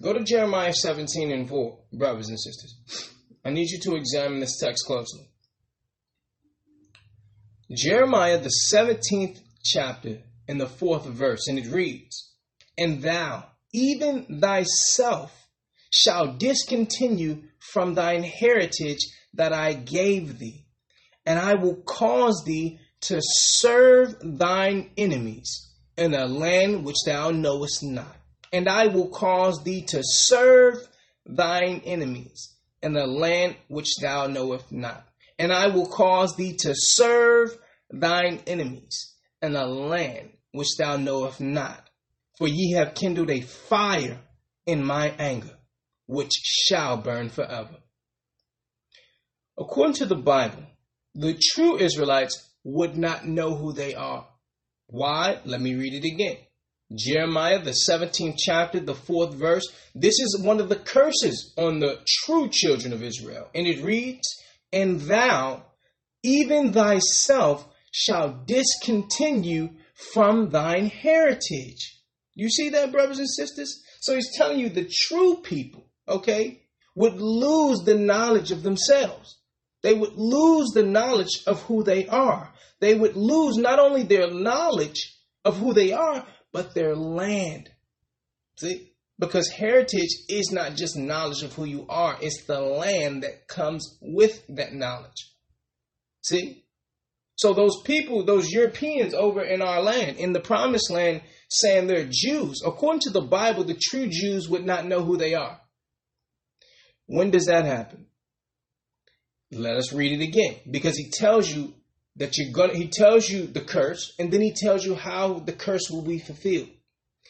Go 0.00 0.12
to 0.12 0.22
Jeremiah 0.24 0.72
17 0.72 1.30
and 1.32 1.48
4, 1.48 1.78
brothers 1.92 2.28
and 2.28 2.38
sisters. 2.38 3.12
I 3.44 3.50
need 3.50 3.70
you 3.70 3.80
to 3.80 3.96
examine 3.96 4.40
this 4.40 4.58
text 4.58 4.84
closely. 4.86 5.30
Jeremiah, 7.74 8.38
the 8.38 8.52
17th 8.72 9.40
chapter, 9.64 10.22
in 10.48 10.58
the 10.58 10.66
fourth 10.66 11.04
verse, 11.06 11.48
and 11.48 11.58
it 11.58 11.66
reads, 11.72 12.32
And 12.78 13.02
thou, 13.02 13.44
even 13.72 14.40
thyself, 14.40 15.45
shall 15.90 16.36
discontinue 16.36 17.42
from 17.58 17.94
thine 17.94 18.22
heritage 18.22 19.00
that 19.34 19.52
I 19.52 19.74
gave 19.74 20.38
thee, 20.38 20.66
and 21.24 21.38
I 21.38 21.54
will 21.54 21.76
cause 21.76 22.42
thee 22.44 22.78
to 23.02 23.20
serve 23.20 24.16
thine 24.22 24.90
enemies 24.96 25.68
in 25.96 26.14
a 26.14 26.26
land 26.26 26.84
which 26.84 26.96
thou 27.04 27.30
knowest 27.30 27.82
not. 27.82 28.16
And 28.52 28.68
I 28.68 28.86
will 28.86 29.08
cause 29.08 29.62
thee 29.64 29.82
to 29.88 30.02
serve 30.02 30.76
thine 31.26 31.82
enemies 31.84 32.54
in 32.82 32.96
a 32.96 33.06
land 33.06 33.56
which 33.68 33.96
thou 34.00 34.26
knowest 34.26 34.72
not. 34.72 35.06
And 35.38 35.52
I 35.52 35.68
will 35.68 35.86
cause 35.86 36.34
thee 36.36 36.56
to 36.60 36.74
serve 36.74 37.56
thine 37.90 38.40
enemies 38.46 39.14
in 39.42 39.54
a 39.56 39.66
land 39.66 40.30
which 40.52 40.76
thou 40.78 40.96
knowest 40.96 41.40
not. 41.40 41.88
For 42.38 42.48
ye 42.48 42.72
have 42.72 42.94
kindled 42.94 43.30
a 43.30 43.40
fire 43.40 44.20
in 44.66 44.84
my 44.84 45.12
anger, 45.18 45.55
which 46.06 46.32
shall 46.32 46.96
burn 46.96 47.28
forever. 47.28 47.76
According 49.58 49.94
to 49.94 50.06
the 50.06 50.16
Bible, 50.16 50.64
the 51.14 51.38
true 51.54 51.78
Israelites 51.78 52.50
would 52.64 52.96
not 52.96 53.26
know 53.26 53.54
who 53.54 53.72
they 53.72 53.94
are. 53.94 54.28
Why? 54.88 55.40
Let 55.44 55.60
me 55.60 55.74
read 55.74 55.94
it 55.94 56.06
again. 56.06 56.38
Jeremiah, 56.94 57.60
the 57.60 57.76
17th 57.88 58.36
chapter, 58.38 58.78
the 58.78 58.94
fourth 58.94 59.34
verse. 59.34 59.64
This 59.94 60.20
is 60.20 60.40
one 60.40 60.60
of 60.60 60.68
the 60.68 60.76
curses 60.76 61.52
on 61.56 61.80
the 61.80 62.00
true 62.24 62.48
children 62.48 62.92
of 62.92 63.02
Israel. 63.02 63.48
And 63.54 63.66
it 63.66 63.82
reads, 63.82 64.28
And 64.72 65.00
thou, 65.00 65.64
even 66.22 66.72
thyself, 66.72 67.66
shall 67.90 68.44
discontinue 68.46 69.70
from 70.12 70.50
thine 70.50 70.86
heritage. 70.86 72.02
You 72.34 72.50
see 72.50 72.68
that, 72.68 72.92
brothers 72.92 73.18
and 73.18 73.30
sisters? 73.30 73.82
So 74.00 74.14
he's 74.14 74.36
telling 74.36 74.60
you 74.60 74.68
the 74.68 74.88
true 75.08 75.36
people, 75.42 75.85
okay, 76.08 76.62
would 76.94 77.20
lose 77.20 77.80
the 77.84 77.96
knowledge 77.96 78.50
of 78.50 78.62
themselves. 78.62 79.38
They 79.82 79.94
would 79.94 80.14
lose 80.14 80.70
the 80.74 80.82
knowledge 80.82 81.42
of 81.46 81.62
who 81.62 81.82
they 81.82 82.06
are. 82.06 82.52
They 82.80 82.94
would 82.94 83.16
lose 83.16 83.56
not 83.56 83.78
only 83.78 84.02
their 84.02 84.30
knowledge 84.30 85.16
of 85.44 85.58
who 85.58 85.72
they 85.72 85.92
are, 85.92 86.26
but 86.52 86.74
their 86.74 86.96
land. 86.96 87.70
See? 88.56 88.92
Because 89.18 89.48
heritage 89.48 90.10
is 90.28 90.50
not 90.50 90.74
just 90.74 90.96
knowledge 90.96 91.42
of 91.42 91.54
who 91.54 91.64
you 91.64 91.86
are, 91.88 92.18
it's 92.20 92.44
the 92.44 92.60
land 92.60 93.22
that 93.22 93.48
comes 93.48 93.98
with 94.00 94.42
that 94.48 94.74
knowledge. 94.74 95.32
See? 96.22 96.64
So 97.36 97.52
those 97.52 97.82
people, 97.82 98.24
those 98.24 98.50
Europeans 98.50 99.14
over 99.14 99.42
in 99.42 99.60
our 99.62 99.82
land, 99.82 100.16
in 100.16 100.32
the 100.32 100.40
promised 100.40 100.90
land, 100.90 101.22
saying 101.48 101.86
they're 101.86 102.08
Jews, 102.10 102.62
according 102.64 103.00
to 103.00 103.10
the 103.10 103.20
Bible, 103.20 103.64
the 103.64 103.78
true 103.80 104.08
Jews 104.08 104.48
would 104.48 104.64
not 104.64 104.86
know 104.86 105.02
who 105.02 105.16
they 105.16 105.34
are. 105.34 105.60
When 107.06 107.30
does 107.30 107.46
that 107.46 107.64
happen? 107.64 108.06
Let 109.52 109.76
us 109.76 109.92
read 109.92 110.20
it 110.20 110.24
again. 110.24 110.56
Because 110.70 110.96
he 110.96 111.10
tells 111.10 111.50
you 111.50 111.74
that 112.16 112.36
you're 112.36 112.52
gonna 112.52 112.74
he 112.74 112.88
tells 112.88 113.28
you 113.28 113.46
the 113.46 113.60
curse, 113.60 114.14
and 114.18 114.32
then 114.32 114.40
he 114.40 114.52
tells 114.52 114.84
you 114.84 114.94
how 114.94 115.34
the 115.34 115.52
curse 115.52 115.88
will 115.90 116.02
be 116.02 116.18
fulfilled. 116.18 116.68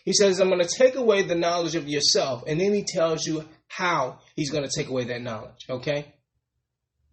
He 0.04 0.12
says, 0.12 0.40
I'm 0.40 0.49
gonna 0.49 0.66
take 0.66 0.95
away 0.95 1.23
the 1.23 1.35
knowledge 1.35 1.75
of 1.75 1.88
yourself, 1.88 2.45
and 2.47 2.61
then 2.61 2.73
he 2.73 2.85
tells 2.85 3.26
you 3.26 3.45
how 3.68 4.21
he's 4.35 4.50
gonna 4.50 4.71
take 4.75 4.88
away 4.88 5.04
that 5.04 5.23
knowledge, 5.23 5.66
okay? 5.68 6.14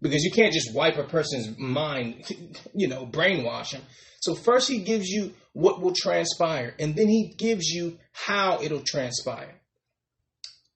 because 0.03 0.23
you 0.23 0.31
can't 0.31 0.53
just 0.53 0.73
wipe 0.73 0.97
a 0.97 1.03
person's 1.03 1.57
mind, 1.57 2.25
you 2.75 2.87
know, 2.87 3.07
brainwash 3.07 3.71
them. 3.71 3.81
So 4.21 4.35
first 4.35 4.69
he 4.69 4.79
gives 4.79 5.07
you 5.07 5.33
what 5.53 5.81
will 5.81 5.93
transpire, 5.95 6.75
and 6.77 6.95
then 6.95 7.07
he 7.07 7.33
gives 7.37 7.67
you 7.67 7.97
how 8.11 8.61
it'll 8.61 8.83
transpire. 8.85 9.55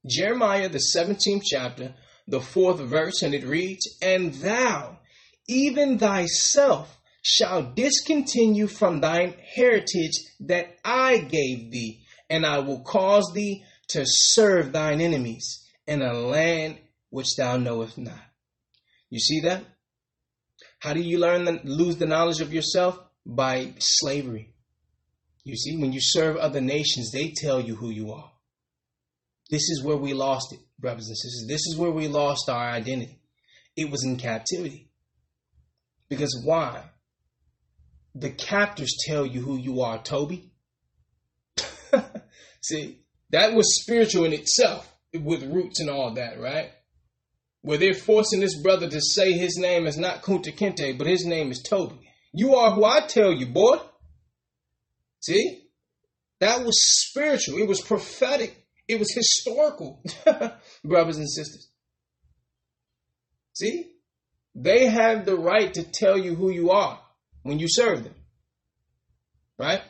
Jeremiah, 0.07 0.69
the 0.69 0.81
17th 0.95 1.43
chapter, 1.45 1.93
the 2.27 2.41
fourth 2.41 2.79
verse, 2.79 3.21
and 3.21 3.33
it 3.33 3.45
reads, 3.45 3.87
And 4.01 4.33
thou, 4.35 4.99
even 5.47 5.99
thyself, 5.99 6.97
shall 7.21 7.73
discontinue 7.73 8.67
from 8.67 9.01
thine 9.01 9.33
heritage 9.55 10.13
that 10.41 10.77
I 10.83 11.17
gave 11.17 11.71
thee, 11.71 12.03
and 12.29 12.45
I 12.45 12.59
will 12.59 12.81
cause 12.81 13.31
thee 13.33 13.63
to 13.89 14.03
serve 14.05 14.71
thine 14.71 15.01
enemies 15.01 15.65
in 15.85 16.01
a 16.01 16.13
land 16.13 16.77
which 17.09 17.35
thou 17.35 17.57
knowest 17.57 17.97
not. 17.97 18.19
You 19.09 19.19
see 19.19 19.41
that? 19.41 19.63
How 20.79 20.93
do 20.93 21.01
you 21.01 21.17
learn 21.17 21.45
the, 21.45 21.59
lose 21.63 21.97
the 21.97 22.05
knowledge 22.05 22.41
of 22.41 22.53
yourself? 22.53 22.99
By 23.25 23.73
slavery. 23.79 24.53
You 25.43 25.55
see, 25.55 25.77
when 25.77 25.91
you 25.91 25.99
serve 26.01 26.37
other 26.37 26.61
nations, 26.61 27.11
they 27.11 27.31
tell 27.35 27.59
you 27.59 27.75
who 27.75 27.89
you 27.89 28.11
are. 28.11 28.31
This 29.49 29.69
is 29.69 29.83
where 29.83 29.97
we 29.97 30.13
lost 30.13 30.53
it, 30.53 30.59
brothers 30.79 31.07
and 31.07 31.17
sisters. 31.17 31.45
This 31.47 31.61
is 31.67 31.77
where 31.77 31.91
we 31.91 32.07
lost 32.07 32.49
our 32.49 32.69
identity. 32.69 33.19
It 33.75 33.89
was 33.89 34.03
in 34.03 34.17
captivity. 34.17 34.89
Because 36.09 36.41
why? 36.43 36.83
The 38.15 38.31
captors 38.31 38.95
tell 39.07 39.25
you 39.25 39.41
who 39.41 39.57
you 39.57 39.81
are, 39.81 40.01
Toby. 40.01 40.51
See, 42.61 42.99
that 43.29 43.53
was 43.53 43.81
spiritual 43.81 44.25
in 44.25 44.33
itself, 44.33 44.91
with 45.13 45.43
roots 45.43 45.79
and 45.79 45.89
all 45.89 46.13
that, 46.15 46.39
right? 46.39 46.71
where 47.67 47.77
they're 47.77 47.93
forcing 47.93 48.39
this 48.39 48.59
brother 48.61 48.89
to 48.89 49.01
say 49.01 49.33
his 49.33 49.57
name 49.57 49.87
is 49.87 49.97
not 49.97 50.21
Kunta 50.21 50.55
Kinte, 50.55 50.97
but 50.97 51.05
his 51.05 51.25
name 51.25 51.51
is 51.51 51.61
Toby. 51.61 51.99
You 52.33 52.55
are 52.55 52.71
who 52.71 52.85
I 52.85 53.01
tell 53.01 53.33
you, 53.33 53.45
boy. 53.45 53.77
See? 55.19 55.63
That 56.39 56.63
was 56.63 56.77
spiritual. 57.01 57.57
It 57.57 57.67
was 57.67 57.81
prophetic. 57.81 58.66
It 58.87 58.99
was 58.99 59.13
historical, 59.13 60.01
brothers 60.83 61.17
and 61.17 61.29
sisters. 61.29 61.69
See? 63.53 63.91
They 64.55 64.87
have 64.87 65.25
the 65.25 65.35
right 65.35 65.73
to 65.73 65.83
tell 65.83 66.17
you 66.17 66.35
who 66.35 66.49
you 66.49 66.71
are 66.71 66.99
when 67.43 67.59
you 67.59 67.67
serve 67.69 68.03
them. 68.03 68.15
Right? 69.59 69.81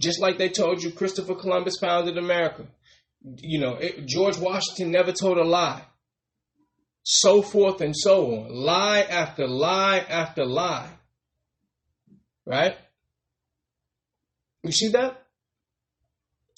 Just 0.00 0.20
like 0.20 0.38
they 0.38 0.48
told 0.48 0.82
you 0.82 0.92
Christopher 0.92 1.34
Columbus 1.34 1.78
founded 1.80 2.18
America. 2.18 2.66
You 3.22 3.60
know, 3.60 3.74
it, 3.74 4.06
George 4.06 4.38
Washington 4.38 4.90
never 4.92 5.12
told 5.12 5.38
a 5.38 5.44
lie 5.44 5.82
so 7.02 7.42
forth 7.42 7.80
and 7.80 7.96
so 7.96 8.26
on. 8.26 8.54
Lie 8.54 9.02
after 9.02 9.46
lie 9.46 9.98
after 9.98 10.44
lie. 10.44 10.90
Right? 12.46 12.76
You 14.62 14.72
see 14.72 14.88
that? 14.88 15.22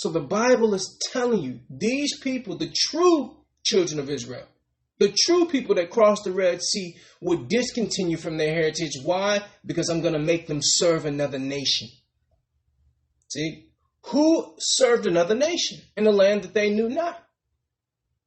So 0.02 0.10
the 0.10 0.20
Bible 0.20 0.74
is 0.74 0.98
telling 1.12 1.42
you 1.42 1.60
these 1.70 2.18
people, 2.18 2.56
the 2.56 2.74
true 2.74 3.36
children 3.64 4.00
of 4.00 4.10
Israel, 4.10 4.46
the 4.98 5.14
true 5.24 5.46
people 5.46 5.76
that 5.76 5.90
crossed 5.90 6.24
the 6.24 6.32
Red 6.32 6.60
Sea 6.60 6.96
would 7.20 7.46
discontinue 7.46 8.16
from 8.16 8.36
their 8.36 8.52
heritage. 8.52 8.98
Why? 9.04 9.44
Because 9.64 9.88
I'm 9.88 10.00
going 10.00 10.14
to 10.14 10.18
make 10.18 10.48
them 10.48 10.58
serve 10.60 11.06
another 11.06 11.38
nation. 11.38 11.86
See? 13.28 13.68
who 14.06 14.54
served 14.58 15.06
another 15.06 15.36
nation 15.36 15.80
in 15.96 16.06
a 16.06 16.10
land 16.10 16.42
that 16.42 16.54
they 16.54 16.70
knew 16.70 16.88
not. 16.88 17.24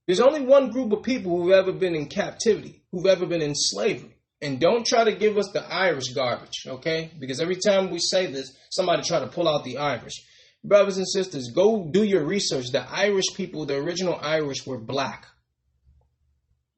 There's 0.07 0.21
only 0.21 0.39
one 0.41 0.71
group 0.71 0.93
of 0.93 1.03
people 1.03 1.35
who've 1.35 1.51
ever 1.51 1.73
been 1.73 1.93
in 1.93 2.07
captivity, 2.07 2.83
who've 2.91 3.05
ever 3.05 3.25
been 3.25 3.41
in 3.41 3.53
slavery. 3.53 4.15
And 4.41 4.61
don't 4.61 4.85
try 4.85 5.03
to 5.03 5.15
give 5.15 5.37
us 5.37 5.49
the 5.51 5.65
Irish 5.65 6.13
garbage, 6.13 6.65
okay? 6.65 7.11
Because 7.19 7.41
every 7.41 7.57
time 7.57 7.89
we 7.89 7.99
say 7.99 8.27
this, 8.27 8.55
somebody 8.69 9.01
try 9.01 9.19
to 9.19 9.27
pull 9.27 9.49
out 9.49 9.63
the 9.65 9.79
Irish. 9.79 10.23
Brothers 10.67 10.97
and 10.97 11.07
sisters, 11.07 11.51
go 11.53 11.87
do 11.91 12.03
your 12.03 12.25
research. 12.25 12.71
The 12.71 12.89
Irish 12.89 13.25
people, 13.35 13.65
the 13.65 13.75
original 13.75 14.17
Irish, 14.19 14.65
were 14.65 14.79
black. 14.79 15.25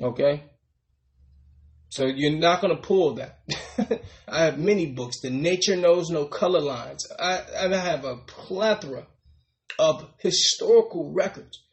Okay? 0.02 0.44
So 1.90 2.06
you're 2.06 2.38
not 2.38 2.62
going 2.62 2.76
to 2.76 2.82
pull 2.82 3.16
that. 3.16 3.40
I 4.28 4.44
have 4.44 4.60
many 4.60 4.88
books. 4.88 5.22
The 5.22 5.30
Nature 5.30 5.78
Knows 5.78 6.10
No 6.10 6.26
Color 6.26 6.60
Lines. 6.60 7.08
I, 7.18 7.42
I 7.60 7.76
have 7.76 8.04
a 8.04 8.18
plethora 8.18 9.08
of 9.80 10.10
historical 10.20 11.14
records 11.14 11.64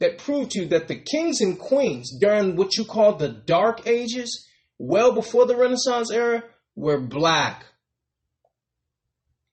that 0.00 0.18
prove 0.18 0.50
to 0.50 0.60
you 0.60 0.66
that 0.68 0.88
the 0.88 0.96
kings 0.96 1.40
and 1.40 1.58
queens 1.58 2.18
during 2.20 2.56
what 2.56 2.76
you 2.76 2.84
call 2.84 3.14
the 3.14 3.28
Dark 3.28 3.86
Ages, 3.86 4.46
well 4.78 5.14
before 5.14 5.46
the 5.46 5.56
Renaissance 5.56 6.10
era, 6.10 6.44
were 6.76 7.00
black. 7.00 7.64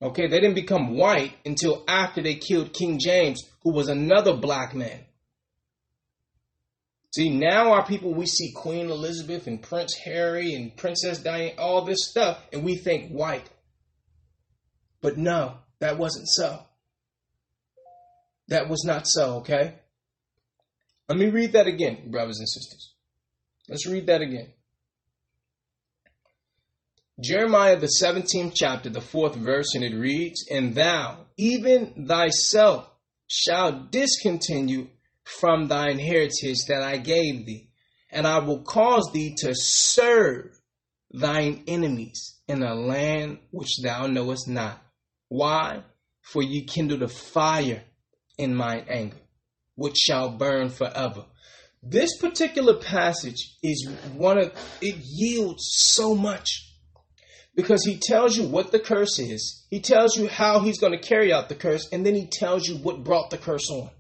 Okay, 0.01 0.27
they 0.27 0.39
didn't 0.39 0.55
become 0.55 0.96
white 0.98 1.36
until 1.46 1.84
after 1.88 2.24
they 2.24 2.36
killed 2.36 2.74
King 2.74 3.00
James, 3.00 3.43
who 3.62 3.72
was 3.72 3.88
another 3.88 4.36
black 4.36 4.74
man. 4.74 5.01
See, 7.13 7.29
now 7.29 7.74
our 7.74 7.86
people, 7.86 8.13
we 8.13 8.25
see 8.25 8.53
Queen 8.53 8.89
Elizabeth 8.89 9.46
and 9.46 9.62
Prince 9.62 9.96
Harry 10.05 10.53
and 10.53 10.75
Princess 10.75 11.20
Diana, 11.20 11.53
all 11.58 11.84
this 11.84 12.10
stuff, 12.10 12.41
and 12.53 12.63
we 12.63 12.75
think 12.77 13.12
white. 13.12 13.50
But 15.01 15.17
no, 15.17 15.58
that 15.79 15.98
wasn't 15.98 16.27
so. 16.29 16.63
That 18.48 18.70
was 18.70 18.84
not 18.86 19.08
so, 19.08 19.38
okay? 19.38 19.75
Let 21.10 21.17
me 21.17 21.29
read 21.29 21.53
that 21.53 21.67
again, 21.67 22.10
brothers 22.10 22.39
and 22.39 22.50
sisters. 22.50 22.93
Let's 23.67 23.86
read 23.86 24.08
that 24.08 24.22
again. 24.22 24.53
Jeremiah, 27.20 27.77
the 27.77 27.91
17th 28.01 28.53
chapter, 28.56 28.89
the 28.89 29.01
fourth 29.01 29.36
verse, 29.36 29.75
and 29.75 29.84
it 29.84 29.96
reads, 29.96 30.46
And 30.50 30.74
thou, 30.74 31.25
even 31.38 32.08
thyself, 32.08 32.89
shall 33.27 33.88
discontinue 33.91 34.88
from 35.24 35.68
thine 35.68 36.00
heritage 36.00 36.65
that 36.68 36.82
I 36.82 36.98
gave 36.98 37.46
thee, 37.46 37.70
and 38.10 38.25
I 38.25 38.39
will 38.39 38.63
cause 38.63 39.10
thee 39.13 39.36
to 39.39 39.53
serve 39.53 40.60
thine 41.12 41.63
enemies 41.68 42.39
in 42.48 42.63
a 42.63 42.74
land 42.74 43.39
which 43.51 43.82
thou 43.84 44.08
knowest 44.08 44.48
not. 44.48 44.82
Why? 45.27 45.84
For 46.22 46.41
ye 46.41 46.65
kindled 46.65 47.03
a 47.03 47.08
fire 47.08 47.84
in 48.38 48.56
mine 48.56 48.86
anger, 48.89 49.22
which 49.75 49.98
shall 49.98 50.30
burn 50.32 50.70
forever. 50.70 51.25
This 51.84 52.18
particular 52.18 52.75
passage 52.75 53.58
is 53.62 53.89
one 54.15 54.38
of 54.38 54.53
it 54.82 54.96
yields 54.98 55.63
so 55.94 56.15
much 56.15 56.71
because 57.62 57.86
he 57.86 58.00
tells 58.01 58.36
you 58.36 58.44
what 58.48 58.72
the 58.72 58.80
curse 58.80 59.20
is. 59.20 59.68
He 59.70 59.82
tells 59.82 60.18
you 60.18 60.27
how 60.27 60.62
he's 60.62 60.80
going 60.80 60.94
to 60.94 61.00
carry 61.00 61.32
out 61.32 61.48
the 61.48 61.56
curse, 61.56 61.88
and 61.91 62.03
then 62.03 62.15
he 62.15 62.25
tells 62.25 62.68
you 62.68 62.75
what 62.77 63.03
brought 63.03 63.30
the 63.30 63.38
curse 63.38 63.70
on. 63.70 63.91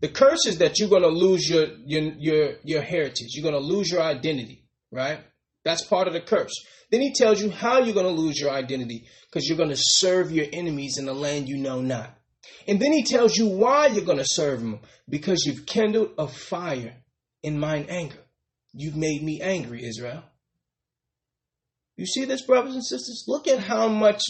The 0.00 0.08
curse 0.08 0.46
is 0.46 0.58
that 0.58 0.78
you're 0.78 0.90
going 0.90 1.02
to 1.02 1.08
lose 1.08 1.48
your 1.48 1.68
your 1.86 2.02
your, 2.18 2.52
your 2.62 2.82
heritage. 2.82 3.28
You're 3.30 3.50
going 3.50 3.60
to 3.60 3.66
lose 3.66 3.90
your 3.90 4.02
identity, 4.02 4.66
right? 4.92 5.20
That's 5.64 5.84
part 5.84 6.06
of 6.06 6.12
the 6.12 6.20
curse. 6.20 6.52
Then 6.90 7.00
he 7.00 7.14
tells 7.14 7.40
you 7.40 7.50
how 7.50 7.78
you're 7.78 7.94
going 7.94 8.14
to 8.14 8.22
lose 8.22 8.38
your 8.38 8.50
identity 8.50 9.06
because 9.26 9.48
you're 9.48 9.58
going 9.58 9.70
to 9.70 9.78
serve 9.78 10.30
your 10.30 10.46
enemies 10.52 10.98
in 10.98 11.08
a 11.08 11.12
land 11.12 11.48
you 11.48 11.56
know 11.56 11.80
not. 11.80 12.14
And 12.66 12.78
then 12.80 12.92
he 12.92 13.04
tells 13.04 13.36
you 13.36 13.46
why 13.46 13.86
you're 13.86 14.04
going 14.04 14.18
to 14.18 14.24
serve 14.26 14.60
them 14.60 14.80
because 15.08 15.44
you've 15.46 15.66
kindled 15.66 16.10
a 16.18 16.28
fire 16.28 16.96
in 17.42 17.58
mine 17.58 17.86
anger. 17.88 18.22
You've 18.72 18.96
made 18.96 19.22
me 19.22 19.40
angry, 19.40 19.84
Israel. 19.84 20.24
You 22.00 22.06
see 22.06 22.24
this, 22.24 22.40
brothers 22.40 22.72
and 22.72 22.82
sisters? 22.82 23.24
Look 23.28 23.46
at 23.46 23.58
how 23.58 23.86
much 23.86 24.22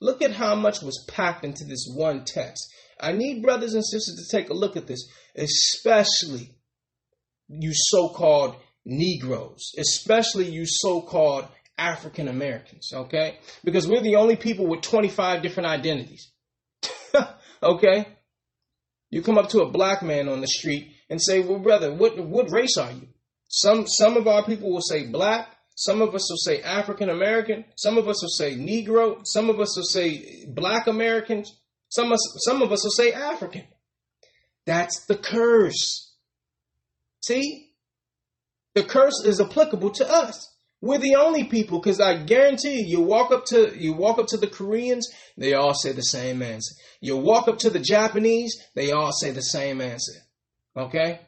look 0.00 0.20
at 0.20 0.32
how 0.32 0.56
much 0.56 0.82
was 0.82 1.06
packed 1.06 1.44
into 1.44 1.64
this 1.64 1.88
one 1.94 2.24
text. 2.24 2.68
I 3.00 3.12
need 3.12 3.40
brothers 3.40 3.74
and 3.74 3.86
sisters 3.86 4.16
to 4.16 4.36
take 4.36 4.50
a 4.50 4.54
look 4.54 4.76
at 4.76 4.88
this, 4.88 5.08
especially 5.36 6.56
you 7.46 7.70
so-called 7.72 8.56
Negroes, 8.84 9.74
especially 9.78 10.50
you 10.50 10.64
so-called 10.66 11.46
African 11.78 12.26
Americans, 12.26 12.90
okay? 12.92 13.38
Because 13.62 13.86
we're 13.86 14.02
the 14.02 14.16
only 14.16 14.34
people 14.34 14.66
with 14.66 14.80
25 14.80 15.40
different 15.40 15.68
identities. 15.68 16.32
okay? 17.62 18.08
You 19.10 19.22
come 19.22 19.38
up 19.38 19.50
to 19.50 19.60
a 19.60 19.70
black 19.70 20.02
man 20.02 20.28
on 20.28 20.40
the 20.40 20.48
street 20.48 20.96
and 21.08 21.22
say, 21.22 21.42
"Well, 21.42 21.60
brother, 21.60 21.94
what 21.94 22.18
what 22.18 22.50
race 22.50 22.76
are 22.76 22.90
you?" 22.90 23.06
Some 23.46 23.86
some 23.86 24.16
of 24.16 24.26
our 24.26 24.44
people 24.44 24.72
will 24.72 24.82
say 24.82 25.06
black, 25.06 25.54
some 25.78 26.02
of 26.02 26.12
us 26.12 26.28
will 26.28 26.38
say 26.38 26.60
African 26.60 27.08
American. 27.08 27.64
Some 27.76 27.98
of 27.98 28.08
us 28.08 28.20
will 28.20 28.30
say 28.30 28.56
Negro. 28.56 29.20
Some 29.24 29.48
of 29.48 29.60
us 29.60 29.76
will 29.76 29.84
say 29.84 30.44
Black 30.48 30.88
Americans. 30.88 31.56
Some 31.88 32.10
of, 32.10 32.18
some 32.38 32.62
of 32.62 32.72
us 32.72 32.82
will 32.82 32.90
say 32.90 33.12
African. 33.12 33.62
That's 34.66 35.06
the 35.06 35.14
curse. 35.14 36.16
See? 37.24 37.70
The 38.74 38.82
curse 38.82 39.22
is 39.24 39.40
applicable 39.40 39.90
to 39.92 40.12
us. 40.12 40.52
We're 40.80 40.98
the 40.98 41.14
only 41.14 41.44
people, 41.44 41.78
because 41.78 42.00
I 42.00 42.24
guarantee 42.24 42.80
you, 42.80 42.98
you 42.98 43.00
walk 43.00 43.30
up 43.30 43.44
to 43.46 43.72
you 43.78 43.92
walk 43.92 44.18
up 44.18 44.26
to 44.28 44.36
the 44.36 44.48
Koreans, 44.48 45.08
they 45.36 45.54
all 45.54 45.74
say 45.74 45.92
the 45.92 46.02
same 46.02 46.42
answer. 46.42 46.74
You 47.00 47.18
walk 47.18 47.46
up 47.46 47.58
to 47.58 47.70
the 47.70 47.78
Japanese, 47.78 48.56
they 48.74 48.90
all 48.90 49.12
say 49.12 49.30
the 49.30 49.42
same 49.42 49.80
answer. 49.80 50.14
Okay? 50.76 51.20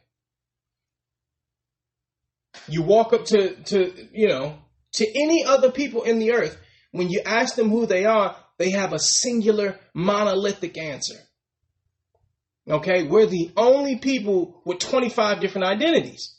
You 2.67 2.83
walk 2.83 3.13
up 3.13 3.25
to, 3.25 3.55
to, 3.55 4.07
you 4.11 4.27
know, 4.27 4.57
to 4.93 5.07
any 5.07 5.45
other 5.45 5.71
people 5.71 6.03
in 6.03 6.19
the 6.19 6.33
earth, 6.33 6.57
when 6.91 7.09
you 7.09 7.21
ask 7.25 7.55
them 7.55 7.69
who 7.69 7.85
they 7.85 8.05
are, 8.05 8.35
they 8.57 8.71
have 8.71 8.93
a 8.93 8.99
singular 8.99 9.79
monolithic 9.93 10.77
answer. 10.77 11.15
Okay, 12.69 13.07
we're 13.07 13.25
the 13.25 13.51
only 13.57 13.97
people 13.97 14.61
with 14.65 14.79
25 14.79 15.39
different 15.39 15.67
identities. 15.67 16.37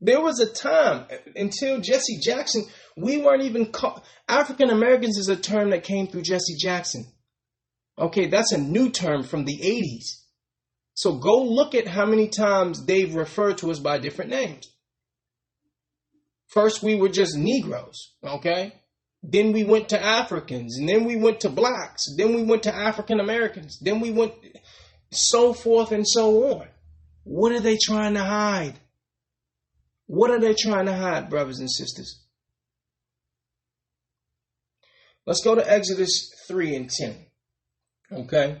There 0.00 0.20
was 0.20 0.40
a 0.40 0.50
time 0.50 1.06
until 1.34 1.80
Jesse 1.80 2.18
Jackson, 2.22 2.64
we 2.96 3.18
weren't 3.18 3.42
even 3.42 3.72
called 3.72 4.02
African 4.28 4.70
Americans 4.70 5.18
is 5.18 5.28
a 5.28 5.36
term 5.36 5.70
that 5.70 5.84
came 5.84 6.06
through 6.06 6.22
Jesse 6.22 6.56
Jackson. 6.58 7.06
Okay, 7.98 8.26
that's 8.26 8.52
a 8.52 8.58
new 8.58 8.90
term 8.90 9.22
from 9.22 9.44
the 9.44 9.58
80s. 9.58 10.25
So 10.96 11.12
go 11.12 11.42
look 11.42 11.74
at 11.74 11.86
how 11.86 12.06
many 12.06 12.26
times 12.26 12.86
they've 12.86 13.14
referred 13.14 13.58
to 13.58 13.70
us 13.70 13.78
by 13.78 13.98
different 13.98 14.30
names. 14.30 14.66
First, 16.46 16.82
we 16.82 16.94
were 16.94 17.10
just 17.10 17.36
Negroes, 17.36 18.14
okay? 18.24 18.72
Then 19.22 19.52
we 19.52 19.62
went 19.62 19.90
to 19.90 20.02
Africans, 20.02 20.78
and 20.78 20.88
then 20.88 21.04
we 21.04 21.16
went 21.16 21.40
to 21.40 21.50
blacks, 21.50 22.06
then 22.16 22.34
we 22.34 22.42
went 22.42 22.62
to 22.62 22.74
African 22.74 23.20
Americans, 23.20 23.78
then 23.78 24.00
we 24.00 24.10
went 24.10 24.32
so 25.12 25.52
forth 25.52 25.92
and 25.92 26.08
so 26.08 26.54
on. 26.54 26.68
What 27.24 27.52
are 27.52 27.60
they 27.60 27.76
trying 27.76 28.14
to 28.14 28.24
hide? 28.24 28.80
What 30.06 30.30
are 30.30 30.40
they 30.40 30.54
trying 30.54 30.86
to 30.86 30.94
hide, 30.94 31.28
brothers 31.28 31.58
and 31.58 31.70
sisters? 31.70 32.22
Let's 35.26 35.44
go 35.44 35.56
to 35.56 35.70
Exodus 35.70 36.30
3 36.48 36.74
and 36.74 36.88
10. 36.88 37.26
Okay? 38.12 38.60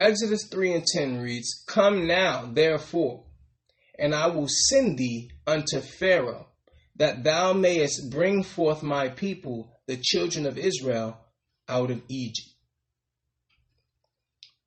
Exodus 0.00 0.46
3 0.50 0.72
and 0.72 0.84
10 0.86 1.20
reads, 1.20 1.62
Come 1.66 2.06
now, 2.06 2.48
therefore, 2.50 3.24
and 3.98 4.14
I 4.14 4.28
will 4.28 4.48
send 4.48 4.96
thee 4.96 5.30
unto 5.46 5.80
Pharaoh, 5.80 6.48
that 6.96 7.22
thou 7.22 7.52
mayest 7.52 8.10
bring 8.10 8.42
forth 8.42 8.82
my 8.82 9.10
people, 9.10 9.78
the 9.86 9.98
children 10.02 10.46
of 10.46 10.56
Israel, 10.56 11.18
out 11.68 11.90
of 11.90 12.02
Egypt. 12.08 12.48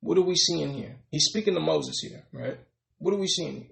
What 0.00 0.18
are 0.18 0.22
we 0.22 0.36
seeing 0.36 0.72
here? 0.72 0.96
He's 1.10 1.24
speaking 1.24 1.54
to 1.54 1.60
Moses 1.60 1.98
here, 2.00 2.24
right? 2.32 2.58
What 2.98 3.14
are 3.14 3.18
we 3.18 3.26
seeing? 3.26 3.70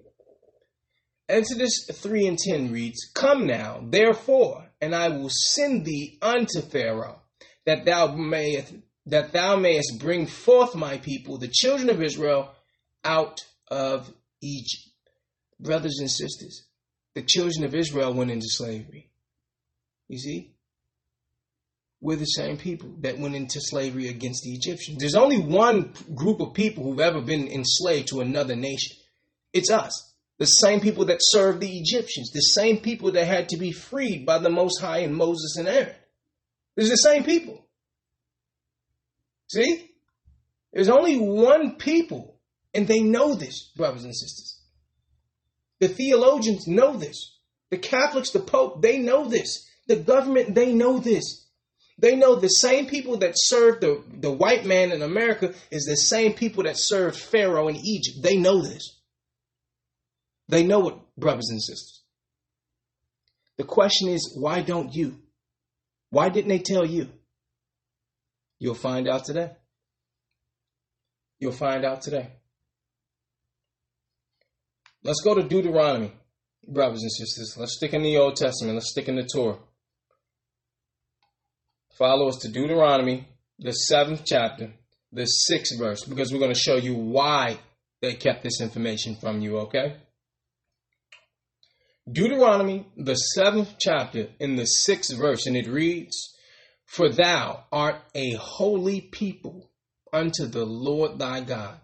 Exodus 1.29 1.87
3 1.93 2.27
and 2.27 2.39
10 2.39 2.73
reads, 2.73 3.09
Come 3.15 3.47
now, 3.47 3.81
therefore, 3.85 4.69
and 4.81 4.95
I 4.95 5.09
will 5.09 5.31
send 5.31 5.85
thee 5.85 6.19
unto 6.21 6.61
Pharaoh, 6.61 7.21
that 7.67 7.85
thou 7.85 8.17
mayest 8.17 8.75
that 9.07 9.33
thou 9.33 9.57
mayest 9.57 9.99
bring 9.99 10.27
forth 10.27 10.75
my 10.75 10.99
people, 10.99 11.39
the 11.39 11.49
children 11.49 11.91
of 11.91 12.03
Israel, 12.03 12.51
out 13.05 13.41
of 13.69 14.13
Egypt. 14.43 14.89
Brothers 15.59 15.99
and 16.01 16.11
sisters, 16.11 16.67
the 17.15 17.23
children 17.23 17.65
of 17.65 17.75
Israel 17.75 18.15
went 18.15 18.31
into 18.31 18.47
slavery. 18.49 19.11
You 20.09 20.19
see? 20.19 20.55
We're 22.01 22.17
the 22.17 22.25
same 22.25 22.57
people 22.57 22.91
that 23.01 23.19
went 23.19 23.37
into 23.37 23.61
slavery 23.61 24.09
against 24.09 24.43
the 24.43 24.51
Egyptians. 24.51 24.99
There's 24.99 25.15
only 25.15 25.39
one 25.39 25.93
group 26.15 26.41
of 26.41 26.53
people 26.53 26.83
who've 26.83 26.99
ever 26.99 27.21
been 27.21 27.47
enslaved 27.47 28.09
to 28.09 28.21
another 28.21 28.57
nation. 28.57 28.97
It's 29.53 29.71
us. 29.71 30.13
The 30.39 30.47
same 30.47 30.81
people 30.81 31.05
that 31.05 31.19
served 31.21 31.61
the 31.61 31.79
Egyptians, 31.79 32.33
the 32.33 32.41
same 32.41 32.79
people 32.79 33.13
that 33.13 33.27
had 33.27 33.51
to 33.51 33.57
be 33.57 33.71
freed 33.71 34.27
by 34.27 34.39
the 34.39 34.51
Most 34.51 34.81
High 34.81 34.99
and 34.99 35.15
Moses 35.15 35.57
and 35.57 35.69
Aaron. 35.69 35.95
It's 36.77 36.91
the 36.91 36.97
same 36.97 37.23
people. 37.23 37.65
See? 39.53 39.91
There's 40.73 40.89
only 40.89 41.19
one 41.19 41.77
people, 41.77 42.39
and 42.73 42.89
they 42.89 43.01
know 43.01 43.35
this, 43.35 43.71
brothers 43.77 44.05
and 44.05 44.17
sisters. 44.17 44.59
The 45.81 45.89
theologians 45.89 46.67
know 46.67 46.97
this. 46.97 47.37
The 47.71 47.77
Catholics, 47.77 48.31
the 48.31 48.41
Pope, 48.41 48.81
they 48.81 48.99
know 48.99 49.29
this. 49.29 49.69
The 49.89 49.97
government, 49.97 50.55
they 50.55 50.73
know 50.73 50.99
this. 50.99 51.47
They 51.99 52.17
know 52.17 52.37
the 52.37 52.49
same 52.49 52.87
people 52.87 53.19
that 53.19 53.35
served 53.37 53.83
the, 53.83 54.03
the 54.21 54.33
white 54.33 54.65
man 54.65 54.91
in 54.91 55.03
America 55.03 55.53
is 55.71 55.85
the 55.85 55.97
same 55.97 56.33
people 56.33 56.65
that 56.65 56.79
served 56.79 57.17
Pharaoh 57.17 57.69
in 57.69 57.77
Egypt. 57.77 58.23
They 58.23 58.39
know 58.39 58.63
this. 58.63 59.01
They 60.49 60.65
know 60.65 60.89
it, 60.89 60.95
brothers 61.19 61.51
and 61.51 61.63
sisters. 61.63 62.03
The 63.59 63.65
question 63.65 64.09
is, 64.09 64.35
why 64.41 64.63
don't 64.63 64.95
you? 64.95 65.19
Why 66.09 66.31
didn't 66.31 66.49
they 66.49 66.59
tell 66.59 66.87
you? 66.87 67.09
You'll 68.63 68.77
find 68.77 69.09
out 69.09 69.25
today. 69.25 69.51
You'll 71.41 71.51
find 71.51 71.85
out 71.85 72.01
today. 72.01 72.29
Let's 75.03 75.21
go 75.21 75.35
to 75.35 75.43
Deuteronomy, 75.43 76.13
brothers 76.69 77.03
and 77.03 77.11
sisters. 77.11 77.57
Let's 77.59 77.75
stick 77.75 77.93
in 77.93 78.05
the 78.05 78.19
Old 78.19 78.37
Testament. 78.37 78.77
Let's 78.77 78.91
stick 78.91 79.09
in 79.09 79.17
the 79.17 79.25
Torah. 79.25 79.59
Follow 81.99 82.29
us 82.29 82.37
to 82.37 82.49
Deuteronomy, 82.49 83.27
the 83.59 83.73
seventh 83.73 84.23
chapter, 84.25 84.73
the 85.11 85.27
sixth 85.27 85.77
verse, 85.77 86.05
because 86.05 86.33
we're 86.33 86.39
going 86.39 86.55
to 86.55 86.61
show 86.61 86.77
you 86.77 86.95
why 86.95 87.59
they 88.01 88.15
kept 88.15 88.45
this 88.45 88.61
information 88.61 89.17
from 89.17 89.41
you, 89.41 89.59
okay? 89.59 89.97
Deuteronomy, 92.09 92.87
the 92.97 93.17
seventh 93.17 93.75
chapter, 93.81 94.29
in 94.39 94.55
the 94.55 94.67
sixth 94.67 95.17
verse, 95.17 95.47
and 95.47 95.57
it 95.57 95.67
reads, 95.67 96.33
For 96.93 97.09
thou 97.09 97.65
art 97.73 98.03
a 98.15 98.33
holy 98.33 99.01
people 99.01 99.71
unto 100.13 100.45
the 100.45 100.67
Lord 100.67 101.19
thy 101.19 101.41
God. 101.41 101.81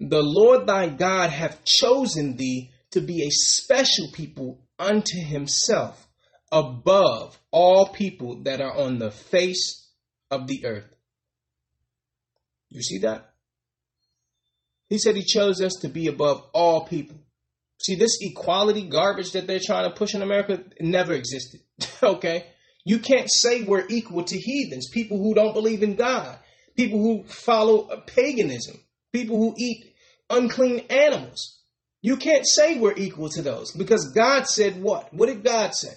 The 0.00 0.24
Lord 0.24 0.66
thy 0.66 0.88
God 0.88 1.30
hath 1.30 1.64
chosen 1.64 2.36
thee 2.36 2.72
to 2.90 3.00
be 3.00 3.22
a 3.22 3.30
special 3.30 4.08
people 4.12 4.58
unto 4.76 5.20
himself 5.24 6.08
above 6.50 7.38
all 7.52 7.90
people 7.90 8.42
that 8.42 8.60
are 8.60 8.76
on 8.76 8.98
the 8.98 9.12
face 9.12 9.88
of 10.32 10.48
the 10.48 10.66
earth. 10.66 10.92
You 12.70 12.82
see 12.82 12.98
that? 13.02 13.34
He 14.88 14.98
said 14.98 15.14
he 15.14 15.22
chose 15.22 15.60
us 15.60 15.74
to 15.82 15.88
be 15.88 16.08
above 16.08 16.44
all 16.52 16.86
people. 16.86 17.18
See, 17.80 17.94
this 17.94 18.18
equality 18.20 18.88
garbage 18.88 19.30
that 19.30 19.46
they're 19.46 19.60
trying 19.64 19.88
to 19.88 19.94
push 19.96 20.12
in 20.12 20.22
America 20.22 20.64
never 20.80 21.12
existed. 21.12 21.60
okay? 22.02 22.46
You 22.84 22.98
can't 22.98 23.30
say 23.30 23.62
we're 23.62 23.86
equal 23.88 24.24
to 24.24 24.38
heathens, 24.38 24.90
people 24.90 25.18
who 25.18 25.34
don't 25.34 25.54
believe 25.54 25.82
in 25.82 25.96
God 25.96 26.38
people 26.76 27.00
who 27.00 27.24
follow 27.24 28.02
paganism, 28.06 28.78
people 29.12 29.36
who 29.36 29.54
eat 29.56 29.94
unclean 30.30 30.80
animals. 30.90 31.60
You 32.02 32.16
can't 32.16 32.46
say 32.46 32.78
we're 32.78 32.96
equal 32.96 33.30
to 33.30 33.42
those 33.42 33.72
because 33.72 34.12
God 34.14 34.46
said 34.46 34.80
what? 34.82 35.12
What 35.14 35.26
did 35.26 35.44
God 35.44 35.74
say? 35.74 35.94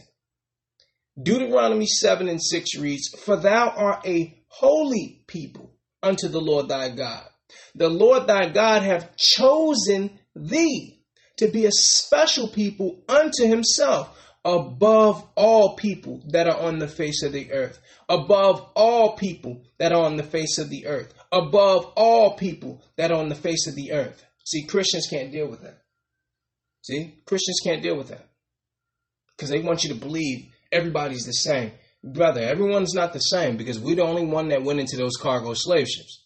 Deuteronomy 1.22 1.88
7 1.88 2.28
and 2.28 2.42
6 2.42 2.78
reads, 2.78 3.10
For 3.10 3.36
thou 3.36 3.70
art 3.70 4.08
a 4.08 4.40
holy 4.48 5.24
people 5.28 5.72
unto 6.02 6.28
the 6.28 6.40
Lord 6.40 6.70
thy 6.70 6.90
God. 6.90 7.26
The 7.76 7.90
Lord 7.90 8.28
thy 8.28 8.50
God 8.50 8.84
hath 8.84 9.18
chosen 9.18 10.20
thee 10.36 11.02
to 11.38 11.48
be 11.48 11.66
a 11.66 11.72
special 11.72 12.48
people 12.48 13.04
unto 13.10 13.46
himself 13.46 14.16
above 14.48 15.28
all 15.36 15.76
people 15.76 16.24
that 16.30 16.48
are 16.48 16.58
on 16.58 16.80
the 16.80 16.88
face 16.88 17.22
of 17.22 17.34
the 17.34 17.52
earth, 17.52 17.80
above 18.08 18.62
all 18.76 19.18
people 19.18 19.62
that 19.78 19.92
are 19.92 20.06
on 20.06 20.16
the 20.16 20.24
face 20.24 20.58
of 20.58 20.70
the 20.70 20.88
earth, 20.88 21.14
above 21.34 21.86
all 21.98 22.38
people 22.38 22.82
that 22.96 23.12
are 23.12 23.20
on 23.20 23.28
the 23.28 23.36
face 23.36 23.68
of 23.68 23.76
the 23.76 23.92
earth. 23.92 24.24
See, 24.46 24.66
Christians 24.66 25.08
can't 25.10 25.34
deal 25.34 25.50
with 25.50 25.64
that. 25.64 25.82
See, 26.82 27.22
Christians 27.26 27.60
can't 27.62 27.84
deal 27.84 27.98
with 27.98 28.08
that 28.08 28.30
because 29.36 29.50
they 29.50 29.60
want 29.60 29.84
you 29.84 29.90
to 29.90 30.00
believe 30.00 30.48
everybody's 30.72 31.26
the 31.26 31.34
same. 31.34 31.74
Brother, 32.02 32.42
everyone's 32.42 32.94
not 32.94 33.12
the 33.12 33.20
same 33.20 33.58
because 33.58 33.78
we're 33.78 33.98
the 33.98 34.04
only 34.04 34.26
one 34.26 34.48
that 34.50 34.64
went 34.64 34.80
into 34.80 34.96
those 34.96 35.18
cargo 35.18 35.52
slave 35.56 35.90
ships. 35.90 36.24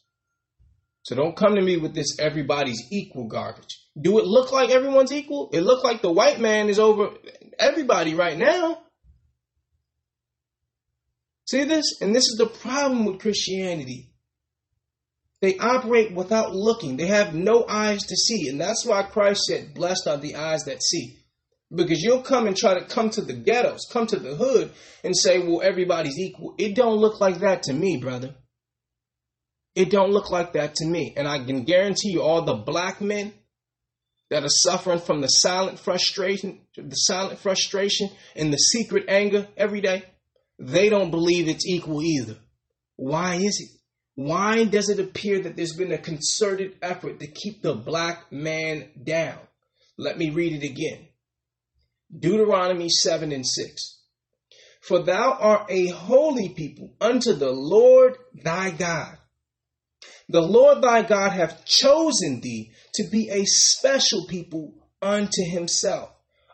So 1.03 1.15
don't 1.15 1.35
come 1.35 1.55
to 1.55 1.61
me 1.61 1.77
with 1.77 1.95
this 1.95 2.19
everybody's 2.19 2.83
equal 2.91 3.27
garbage. 3.27 3.79
Do 3.99 4.19
it 4.19 4.25
look 4.25 4.51
like 4.51 4.69
everyone's 4.69 5.11
equal? 5.11 5.49
It 5.51 5.61
look 5.61 5.83
like 5.83 6.03
the 6.03 6.11
white 6.11 6.39
man 6.39 6.69
is 6.69 6.77
over 6.77 7.09
everybody 7.61 8.15
right 8.15 8.37
now. 8.37 8.79
See 11.45 11.63
this? 11.65 11.99
And 12.01 12.15
this 12.15 12.23
is 12.23 12.35
the 12.37 12.47
problem 12.47 13.05
with 13.05 13.19
Christianity. 13.19 14.11
They 15.41 15.57
operate 15.57 16.13
without 16.13 16.53
looking. 16.53 16.97
They 16.97 17.07
have 17.07 17.33
no 17.33 17.65
eyes 17.67 18.03
to 18.03 18.15
see. 18.15 18.47
And 18.47 18.61
that's 18.61 18.85
why 18.85 19.03
Christ 19.03 19.41
said, 19.45 19.73
Blessed 19.73 20.07
are 20.07 20.17
the 20.17 20.35
eyes 20.35 20.63
that 20.65 20.83
see. 20.83 21.17
Because 21.73 22.01
you'll 22.01 22.21
come 22.21 22.47
and 22.47 22.55
try 22.55 22.75
to 22.77 22.85
come 22.85 23.09
to 23.11 23.21
the 23.21 23.33
ghettos, 23.33 23.87
come 23.91 24.05
to 24.07 24.19
the 24.19 24.35
hood, 24.35 24.71
and 25.03 25.15
say, 25.17 25.39
Well, 25.39 25.61
everybody's 25.61 26.19
equal. 26.19 26.53
It 26.57 26.75
don't 26.75 26.97
look 26.97 27.19
like 27.19 27.39
that 27.39 27.63
to 27.63 27.73
me, 27.73 27.97
brother. 27.97 28.35
It 29.73 29.89
don't 29.89 30.11
look 30.11 30.29
like 30.29 30.53
that 30.53 30.75
to 30.75 30.85
me. 30.85 31.13
And 31.17 31.27
I 31.27 31.43
can 31.43 31.63
guarantee 31.63 32.11
you 32.11 32.21
all 32.21 32.43
the 32.43 32.55
black 32.55 33.01
men 33.01 33.33
that 34.31 34.45
are 34.45 34.49
suffering 34.49 34.99
from 34.99 35.19
the 35.19 35.27
silent 35.27 35.77
frustration, 35.77 36.61
the 36.77 36.95
silent 36.95 37.37
frustration 37.37 38.09
and 38.33 38.51
the 38.51 38.57
secret 38.57 39.03
anger 39.09 39.45
every 39.57 39.81
day, 39.81 40.03
they 40.57 40.87
don't 40.89 41.11
believe 41.11 41.49
it's 41.49 41.67
equal 41.67 42.01
either. 42.01 42.37
Why 42.95 43.35
is 43.35 43.59
it? 43.59 43.77
Why 44.15 44.63
does 44.63 44.87
it 44.87 45.01
appear 45.01 45.41
that 45.41 45.57
there's 45.57 45.75
been 45.75 45.91
a 45.91 45.97
concerted 45.97 46.77
effort 46.81 47.19
to 47.19 47.27
keep 47.27 47.61
the 47.61 47.73
black 47.73 48.31
man 48.31 48.89
down? 49.03 49.37
Let 49.97 50.17
me 50.17 50.29
read 50.29 50.53
it 50.53 50.65
again. 50.65 51.09
Deuteronomy 52.17 52.87
7 52.89 53.33
and 53.33 53.45
6. 53.45 53.99
For 54.81 55.03
thou 55.03 55.37
art 55.39 55.65
a 55.69 55.87
holy 55.87 56.49
people 56.49 56.95
unto 57.01 57.33
the 57.33 57.51
Lord 57.51 58.15
thy 58.33 58.71
God. 58.71 59.17
The 60.29 60.41
Lord 60.41 60.81
thy 60.81 61.01
God 61.01 61.31
hath 61.31 61.65
chosen 61.65 62.39
thee 62.39 62.70
to 62.95 63.03
be 63.09 63.29
a 63.29 63.43
special 63.45 64.25
people 64.27 64.73
unto 65.01 65.43
himself, 65.43 66.11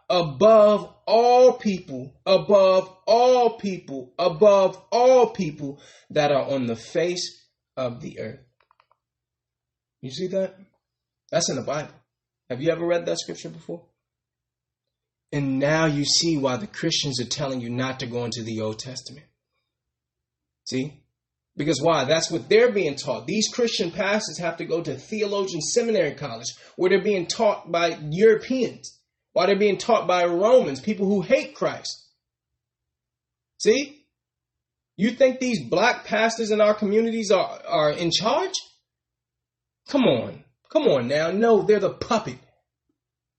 above 0.10 0.94
all 1.06 1.54
people, 1.54 2.14
above 2.26 2.96
all 3.06 3.58
people, 3.58 4.14
above 4.18 4.82
all 4.92 5.32
people 5.32 5.82
that 6.12 6.32
are 6.32 6.46
on 6.46 6.66
the 6.66 6.76
face 6.76 7.46
of 7.76 8.02
the 8.02 8.20
earth. 8.20 8.40
You 10.02 10.12
see 10.12 10.28
that? 10.28 10.56
That's 11.32 11.50
in 11.50 11.56
the 11.56 11.64
Bible. 11.64 11.94
Have 12.50 12.62
you 12.62 12.72
ever 12.72 12.86
read 12.86 13.06
that 13.06 13.20
scripture 13.20 13.50
before? 13.50 13.84
And 15.32 15.60
now 15.60 15.86
you 15.86 16.06
see 16.06 16.38
why 16.38 16.56
the 16.56 16.68
Christians 16.68 17.20
are 17.20 17.26
telling 17.26 17.60
you 17.60 17.70
not 17.70 18.00
to 18.00 18.08
go 18.08 18.24
into 18.24 18.44
the 18.44 18.62
Old 18.62 18.80
Testament. 18.80 19.26
See? 20.66 21.04
Because 21.58 21.82
why? 21.82 22.06
That's 22.06 22.30
what 22.30 22.48
they're 22.48 22.72
being 22.72 22.96
taught. 22.96 23.26
These 23.26 23.50
Christian 23.50 23.92
pastors 23.92 24.38
have 24.38 24.58
to 24.58 24.66
go 24.66 24.82
to 24.82 24.96
theologian 24.96 25.60
seminary 25.60 26.14
college 26.14 26.54
where 26.76 26.92
they're 26.92 27.04
being 27.04 27.26
taught 27.26 27.72
by 27.72 27.98
Europeans, 28.12 29.00
while 29.34 29.48
they're 29.48 29.58
being 29.58 29.80
taught 29.80 30.08
by 30.08 30.26
Romans, 30.26 30.80
people 30.80 31.08
who 31.08 31.22
hate 31.22 31.56
Christ. 31.56 32.06
See? 33.60 34.06
You 34.98 35.12
think 35.12 35.40
these 35.40 35.68
black 35.68 36.06
pastors 36.06 36.52
in 36.52 36.62
our 36.62 36.76
communities 36.76 37.32
are, 37.32 37.60
are 37.68 37.92
in 37.92 38.12
charge? 38.12 38.54
Come 39.88 40.04
on. 40.04 40.44
Come 40.70 40.84
on 40.84 41.08
now. 41.08 41.32
No, 41.32 41.64
they're 41.64 41.80
the 41.80 41.90
puppet. 41.90 42.38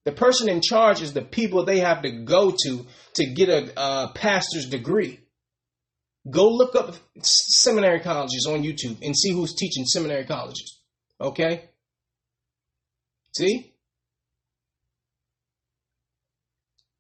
The 0.04 0.12
person 0.12 0.48
in 0.48 0.60
charge 0.60 1.02
is 1.02 1.12
the 1.12 1.22
people 1.22 1.64
they 1.64 1.80
have 1.80 2.02
to 2.02 2.10
go 2.10 2.50
to 2.64 2.86
to 3.14 3.26
get 3.26 3.48
a, 3.48 3.72
a 3.80 4.12
pastor's 4.14 4.66
degree. 4.66 5.20
Go 6.30 6.48
look 6.48 6.74
up 6.74 6.94
seminary 7.22 8.00
colleges 8.00 8.46
on 8.48 8.62
YouTube 8.62 8.98
and 9.02 9.16
see 9.16 9.30
who's 9.30 9.54
teaching 9.54 9.84
seminary 9.84 10.24
colleges. 10.24 10.80
Okay? 11.20 11.70
See? 13.34 13.72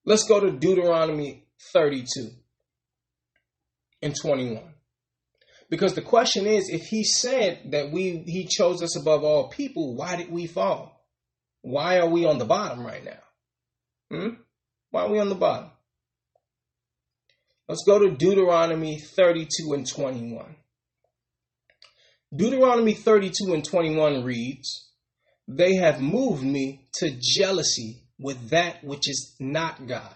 Let's 0.04 0.24
go 0.24 0.40
to 0.40 0.52
Deuteronomy 0.52 1.44
32 1.72 2.30
and 4.00 4.14
21. 4.14 4.62
Because 5.70 5.94
the 5.94 6.02
question 6.02 6.46
is, 6.46 6.70
if 6.70 6.86
he 6.86 7.04
said 7.04 7.72
that 7.72 7.92
we 7.92 8.22
he 8.26 8.46
chose 8.46 8.82
us 8.82 8.96
above 8.98 9.22
all 9.22 9.48
people, 9.48 9.94
why 9.94 10.16
did 10.16 10.30
we 10.30 10.46
fall? 10.46 11.04
Why 11.60 11.98
are 11.98 12.08
we 12.08 12.24
on 12.24 12.38
the 12.38 12.46
bottom 12.46 12.86
right 12.86 13.04
now? 13.04 13.18
Hmm? 14.10 14.28
Why 14.90 15.02
are 15.02 15.10
we 15.10 15.18
on 15.18 15.28
the 15.28 15.34
bottom? 15.34 15.70
Let's 17.68 17.84
go 17.84 17.98
to 17.98 18.16
Deuteronomy 18.16 18.98
32 18.98 19.74
and 19.74 19.86
21. 19.86 20.56
Deuteronomy 22.34 22.94
32 22.94 23.52
and 23.52 23.62
21 23.62 24.24
reads, 24.24 24.90
They 25.46 25.74
have 25.74 26.00
moved 26.00 26.42
me 26.42 26.88
to 26.94 27.14
jealousy 27.20 28.04
with 28.18 28.48
that 28.50 28.82
which 28.82 29.06
is 29.06 29.36
not 29.38 29.86
God. 29.86 30.14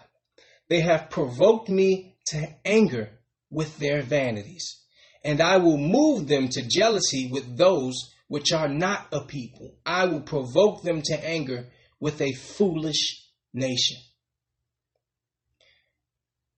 They 0.67 0.81
have 0.81 1.11
provoked 1.11 1.69
me 1.69 2.15
to 2.27 2.47
anger 2.65 3.11
with 3.51 3.77
their 3.77 4.01
vanities. 4.01 4.81
And 5.23 5.39
I 5.39 5.57
will 5.57 5.77
move 5.77 6.27
them 6.27 6.49
to 6.49 6.67
jealousy 6.67 7.29
with 7.31 7.55
those 7.55 7.93
which 8.27 8.51
are 8.51 8.67
not 8.67 9.07
a 9.11 9.21
people. 9.21 9.77
I 9.85 10.05
will 10.05 10.21
provoke 10.21 10.81
them 10.81 11.03
to 11.03 11.23
anger 11.23 11.67
with 11.99 12.19
a 12.19 12.33
foolish 12.33 13.27
nation. 13.53 13.97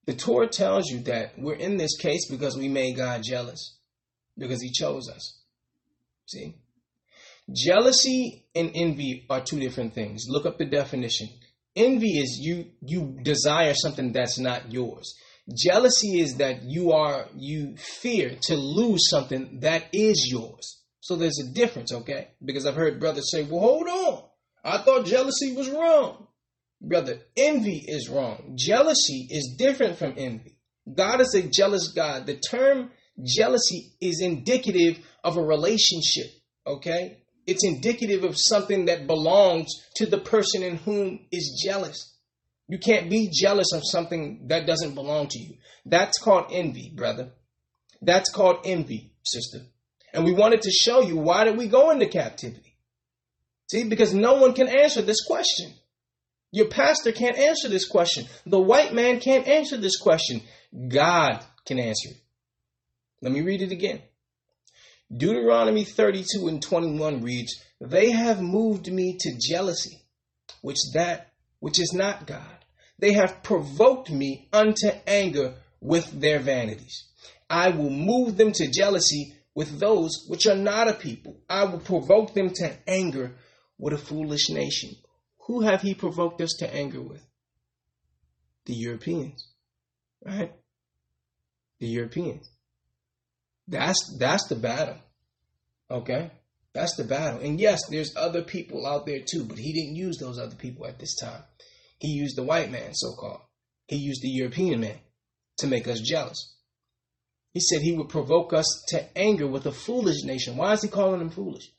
The 0.06 0.14
Torah 0.14 0.48
tells 0.48 0.90
you 0.90 1.00
that 1.04 1.34
we're 1.38 1.56
in 1.56 1.78
this 1.78 1.98
case 1.98 2.30
because 2.30 2.58
we 2.58 2.68
made 2.68 2.98
God 2.98 3.24
jealous, 3.24 3.78
because 4.38 4.62
he 4.62 4.72
chose 4.72 5.10
us. 5.10 5.40
See? 6.28 6.56
Jealousy 7.52 8.46
and 8.56 8.72
envy 8.74 9.26
are 9.30 9.42
two 9.42 9.60
different 9.60 9.94
things. 9.94 10.26
Look 10.28 10.46
up 10.46 10.58
the 10.58 10.66
definition. 10.66 11.30
Envy 11.76 12.20
is 12.20 12.40
you 12.40 12.72
you 12.82 13.20
desire 13.22 13.74
something 13.74 14.12
that's 14.12 14.40
not 14.40 14.72
yours. 14.72 15.14
Jealousy 15.54 16.20
is 16.20 16.38
that 16.38 16.64
you 16.64 16.92
are 16.92 17.28
you 17.36 17.76
fear 17.78 18.38
to 18.44 18.56
lose 18.56 19.10
something 19.10 19.60
that 19.60 19.86
is 19.94 20.28
yours. 20.32 20.82
So 21.02 21.16
there's 21.16 21.40
a 21.40 21.54
difference, 21.54 21.94
okay? 21.94 22.30
Because 22.44 22.66
I've 22.66 22.76
heard 22.76 23.00
brothers 23.00 23.30
say, 23.30 23.44
"Well, 23.44 23.60
hold 23.60 23.88
on. 23.88 24.24
I 24.64 24.80
thought 24.80 25.06
jealousy 25.06 25.54
was 25.54 25.70
wrong." 25.70 26.28
Brother, 26.86 27.20
envy 27.36 27.84
is 27.88 28.10
wrong. 28.10 28.54
Jealousy 28.56 29.28
is 29.32 29.56
different 29.58 29.98
from 29.98 30.14
envy. 30.18 30.56
God 30.94 31.20
is 31.20 31.34
a 31.34 31.42
jealous 31.42 31.88
God. 31.88 32.28
The 32.28 32.38
term 32.38 32.92
jealousy 33.24 33.94
is 34.00 34.22
indicative 34.22 35.00
of 35.24 35.38
a 35.38 35.42
relationship, 35.42 36.28
okay? 36.68 37.18
It's 37.48 37.66
indicative 37.66 38.24
of 38.24 38.36
something 38.38 38.86
that 38.86 39.08
belongs 39.08 39.68
to 39.96 40.06
the 40.06 40.20
person 40.20 40.62
in 40.62 40.78
whom 40.78 41.26
is 41.32 41.60
jealous. 41.66 42.14
You 42.68 42.78
can't 42.78 43.10
be 43.10 43.32
jealous 43.34 43.74
of 43.74 43.82
something 43.84 44.48
that 44.50 44.68
doesn't 44.68 44.94
belong 44.94 45.28
to 45.30 45.40
you. 45.40 45.56
That's 45.88 46.20
called 46.20 46.52
envy, 46.52 46.92
brother. 46.96 47.32
That's 48.02 48.32
called 48.32 48.58
envy, 48.66 49.14
sister. 49.24 49.60
And 50.14 50.24
we 50.24 50.34
wanted 50.34 50.62
to 50.62 50.72
show 50.72 51.02
you 51.02 51.18
why 51.18 51.46
did 51.46 51.58
we 51.58 51.68
go 51.68 51.90
into 51.90 52.06
captivity? 52.06 52.78
See, 53.72 53.86
because 53.86 54.14
no 54.14 54.36
one 54.36 54.54
can 54.54 54.68
answer 54.68 55.02
this 55.02 55.26
question. 55.26 55.74
Your 56.56 56.70
pastor 56.70 57.12
can't 57.12 57.38
answer 57.38 57.68
this 57.68 57.86
question. 57.86 58.28
The 58.46 58.62
white 58.62 58.94
man 58.94 59.20
can't 59.20 59.46
answer 59.46 59.76
this 59.76 59.98
question. 59.98 60.42
God 60.88 61.44
can 61.66 61.78
answer 61.80 62.12
it. 62.12 62.18
Let 63.22 63.34
me 63.34 63.42
read 63.42 63.62
it 63.62 63.74
again. 63.74 64.02
Deuteronomy 65.12 65.84
32 65.84 66.48
and 66.48 66.62
21 66.62 67.22
reads, 67.22 67.62
They 67.82 68.12
have 68.12 68.42
moved 68.42 68.90
me 68.90 69.18
to 69.20 69.38
jealousy, 69.38 70.02
which 70.62 70.78
that 70.94 71.34
which 71.60 71.78
is 71.78 71.92
not 71.94 72.26
God. 72.26 72.64
They 73.00 73.12
have 73.12 73.44
provoked 73.44 74.10
me 74.10 74.48
unto 74.54 74.92
anger 75.06 75.56
with 75.82 76.22
their 76.22 76.40
vanities. 76.40 77.04
I 77.50 77.72
will 77.72 77.90
move 77.90 78.38
them 78.38 78.54
to 78.54 78.72
jealousy 78.72 79.34
with 79.56 79.78
those 79.82 80.24
which 80.30 80.48
are 80.48 80.56
not 80.56 80.88
a 80.88 80.94
people. 80.94 81.36
I 81.50 81.66
will 81.66 81.80
provoke 81.80 82.34
them 82.34 82.52
to 82.54 82.78
anger 82.88 83.36
with 83.78 83.92
a 83.92 83.98
foolish 83.98 84.50
nation. 84.50 84.96
Who 85.46 85.62
have 85.62 85.82
he 85.82 85.94
provoked 85.94 86.42
us 86.42 86.56
to 86.60 86.74
anger 86.74 87.02
with? 87.02 87.24
The 88.66 88.74
Europeans, 88.74 89.48
right? 90.26 90.52
The 91.80 91.88
Europeans. 91.88 92.50
That's 93.68 94.18
that's 94.20 94.48
the 94.48 94.56
battle. 94.56 94.98
Okay? 95.90 96.32
That's 96.74 96.96
the 96.96 97.04
battle. 97.04 97.42
And 97.42 97.60
yes, 97.60 97.80
there's 97.90 98.16
other 98.16 98.42
people 98.42 98.86
out 98.86 99.06
there 99.06 99.20
too, 99.20 99.46
but 99.46 99.58
he 99.58 99.72
didn't 99.72 99.96
use 99.96 100.18
those 100.18 100.40
other 100.40 100.56
people 100.56 100.88
at 100.88 101.00
this 101.00 101.16
time. 101.16 101.44
He 102.00 102.10
used 102.10 102.38
the 102.38 102.44
white 102.44 102.72
man, 102.72 102.94
so 102.94 103.14
called. 103.14 103.42
He 103.88 103.98
used 103.98 104.22
the 104.24 104.30
European 104.30 104.82
man 104.82 105.00
to 105.60 105.68
make 105.68 105.88
us 105.88 106.02
jealous. 106.02 106.56
He 107.54 107.60
said 107.60 107.82
he 107.82 107.96
would 107.96 108.10
provoke 108.10 108.52
us 108.52 108.66
to 108.90 109.18
anger 109.18 109.48
with 109.48 109.66
a 109.68 109.72
foolish 109.72 110.24
nation. 110.24 110.58
Why 110.58 110.74
is 110.74 110.82
he 110.82 110.90
calling 110.90 111.20
them 111.20 111.30
foolish? 111.30 111.72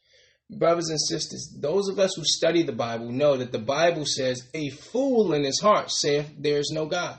Brothers 0.49 0.91
and 0.91 1.01
sisters, 1.01 1.57
those 1.61 1.89
of 1.89 1.99
us 1.99 2.15
who 2.15 2.23
study 2.25 2.63
the 2.63 2.73
Bible 2.73 3.11
know 3.11 3.37
that 3.37 3.51
the 3.51 3.59
Bible 3.59 4.05
says, 4.07 4.49
A 4.55 4.71
fool 4.71 5.33
in 5.33 5.43
his 5.43 5.61
heart 5.61 5.91
saith, 5.91 6.33
There 6.39 6.59
is 6.59 6.71
no 6.73 6.87
God. 6.87 7.19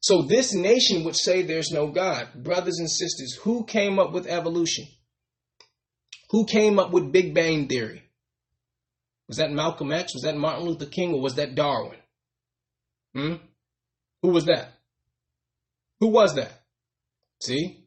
So 0.00 0.22
this 0.22 0.54
nation 0.54 1.04
would 1.04 1.16
say 1.16 1.42
there's 1.42 1.70
no 1.70 1.88
God. 1.88 2.28
Brothers 2.34 2.78
and 2.78 2.90
sisters, 2.90 3.38
who 3.42 3.64
came 3.64 3.98
up 3.98 4.12
with 4.12 4.26
evolution? 4.26 4.86
Who 6.30 6.46
came 6.46 6.78
up 6.78 6.90
with 6.90 7.12
Big 7.12 7.34
Bang 7.34 7.68
Theory? 7.68 8.02
Was 9.28 9.36
that 9.36 9.52
Malcolm 9.52 9.92
X? 9.92 10.14
Was 10.14 10.22
that 10.22 10.36
Martin 10.36 10.64
Luther 10.64 10.86
King? 10.86 11.14
Or 11.14 11.20
was 11.20 11.34
that 11.34 11.54
Darwin? 11.54 11.98
Hmm? 13.14 13.34
Who 14.22 14.28
was 14.28 14.46
that? 14.46 14.72
Who 16.00 16.08
was 16.08 16.34
that? 16.34 16.52
See? 17.42 17.79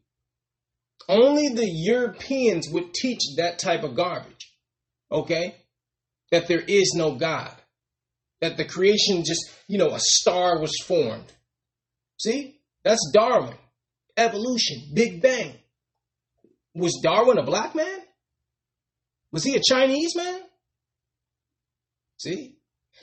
Only 1.09 1.49
the 1.49 1.69
Europeans 1.69 2.67
would 2.69 2.93
teach 2.93 3.21
that 3.37 3.59
type 3.59 3.83
of 3.83 3.95
garbage. 3.95 4.51
Okay? 5.11 5.55
That 6.31 6.47
there 6.47 6.61
is 6.61 6.93
no 6.95 7.15
God. 7.15 7.53
That 8.41 8.57
the 8.57 8.65
creation 8.65 9.23
just, 9.25 9.49
you 9.67 9.77
know, 9.77 9.91
a 9.91 9.99
star 9.99 10.59
was 10.59 10.75
formed. 10.85 11.31
See? 12.19 12.59
That's 12.83 13.11
Darwin. 13.13 13.55
Evolution. 14.17 14.91
Big 14.93 15.21
Bang. 15.21 15.53
Was 16.75 16.99
Darwin 17.03 17.37
a 17.37 17.43
black 17.43 17.75
man? 17.75 17.99
Was 19.31 19.43
he 19.43 19.55
a 19.55 19.61
Chinese 19.61 20.15
man? 20.15 20.41
See? 22.17 22.55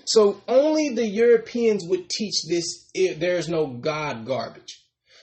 So 0.07 0.43
only 0.49 0.91
the 0.91 1.07
Europeans 1.07 1.85
would 1.87 2.09
teach 2.09 2.45
this 2.49 2.91
there's 2.95 3.49
no 3.49 3.67
God 3.67 4.27
garbage. 4.27 4.80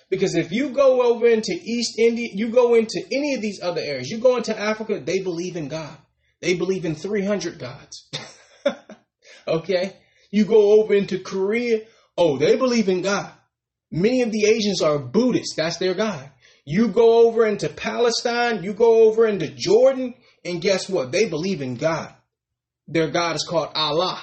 Because 0.09 0.35
if 0.35 0.51
you 0.51 0.69
go 0.69 1.01
over 1.01 1.27
into 1.27 1.51
East 1.51 1.99
India, 1.99 2.29
you 2.33 2.49
go 2.49 2.75
into 2.75 3.03
any 3.11 3.33
of 3.33 3.41
these 3.41 3.61
other 3.61 3.81
areas, 3.81 4.09
you 4.09 4.19
go 4.19 4.37
into 4.37 4.57
Africa, 4.57 4.99
they 4.99 5.19
believe 5.19 5.57
in 5.57 5.67
God. 5.67 5.97
They 6.39 6.53
believe 6.53 6.85
in 6.85 6.95
300 6.95 7.59
gods. 7.59 8.09
okay? 9.47 9.97
You 10.31 10.45
go 10.45 10.79
over 10.81 10.93
into 10.93 11.19
Korea, 11.19 11.81
oh, 12.17 12.37
they 12.37 12.55
believe 12.55 12.87
in 12.87 13.01
God. 13.01 13.31
Many 13.91 14.21
of 14.21 14.31
the 14.31 14.45
Asians 14.45 14.81
are 14.81 14.99
Buddhists, 14.99 15.55
that's 15.55 15.77
their 15.77 15.93
God. 15.93 16.29
You 16.65 16.89
go 16.89 17.27
over 17.27 17.45
into 17.45 17.69
Palestine, 17.69 18.63
you 18.63 18.73
go 18.73 19.09
over 19.09 19.25
into 19.25 19.47
Jordan, 19.47 20.13
and 20.43 20.61
guess 20.61 20.89
what? 20.89 21.11
They 21.11 21.27
believe 21.27 21.61
in 21.61 21.75
God. 21.75 22.13
Their 22.87 23.09
God 23.09 23.35
is 23.35 23.45
called 23.47 23.71
Allah. 23.75 24.21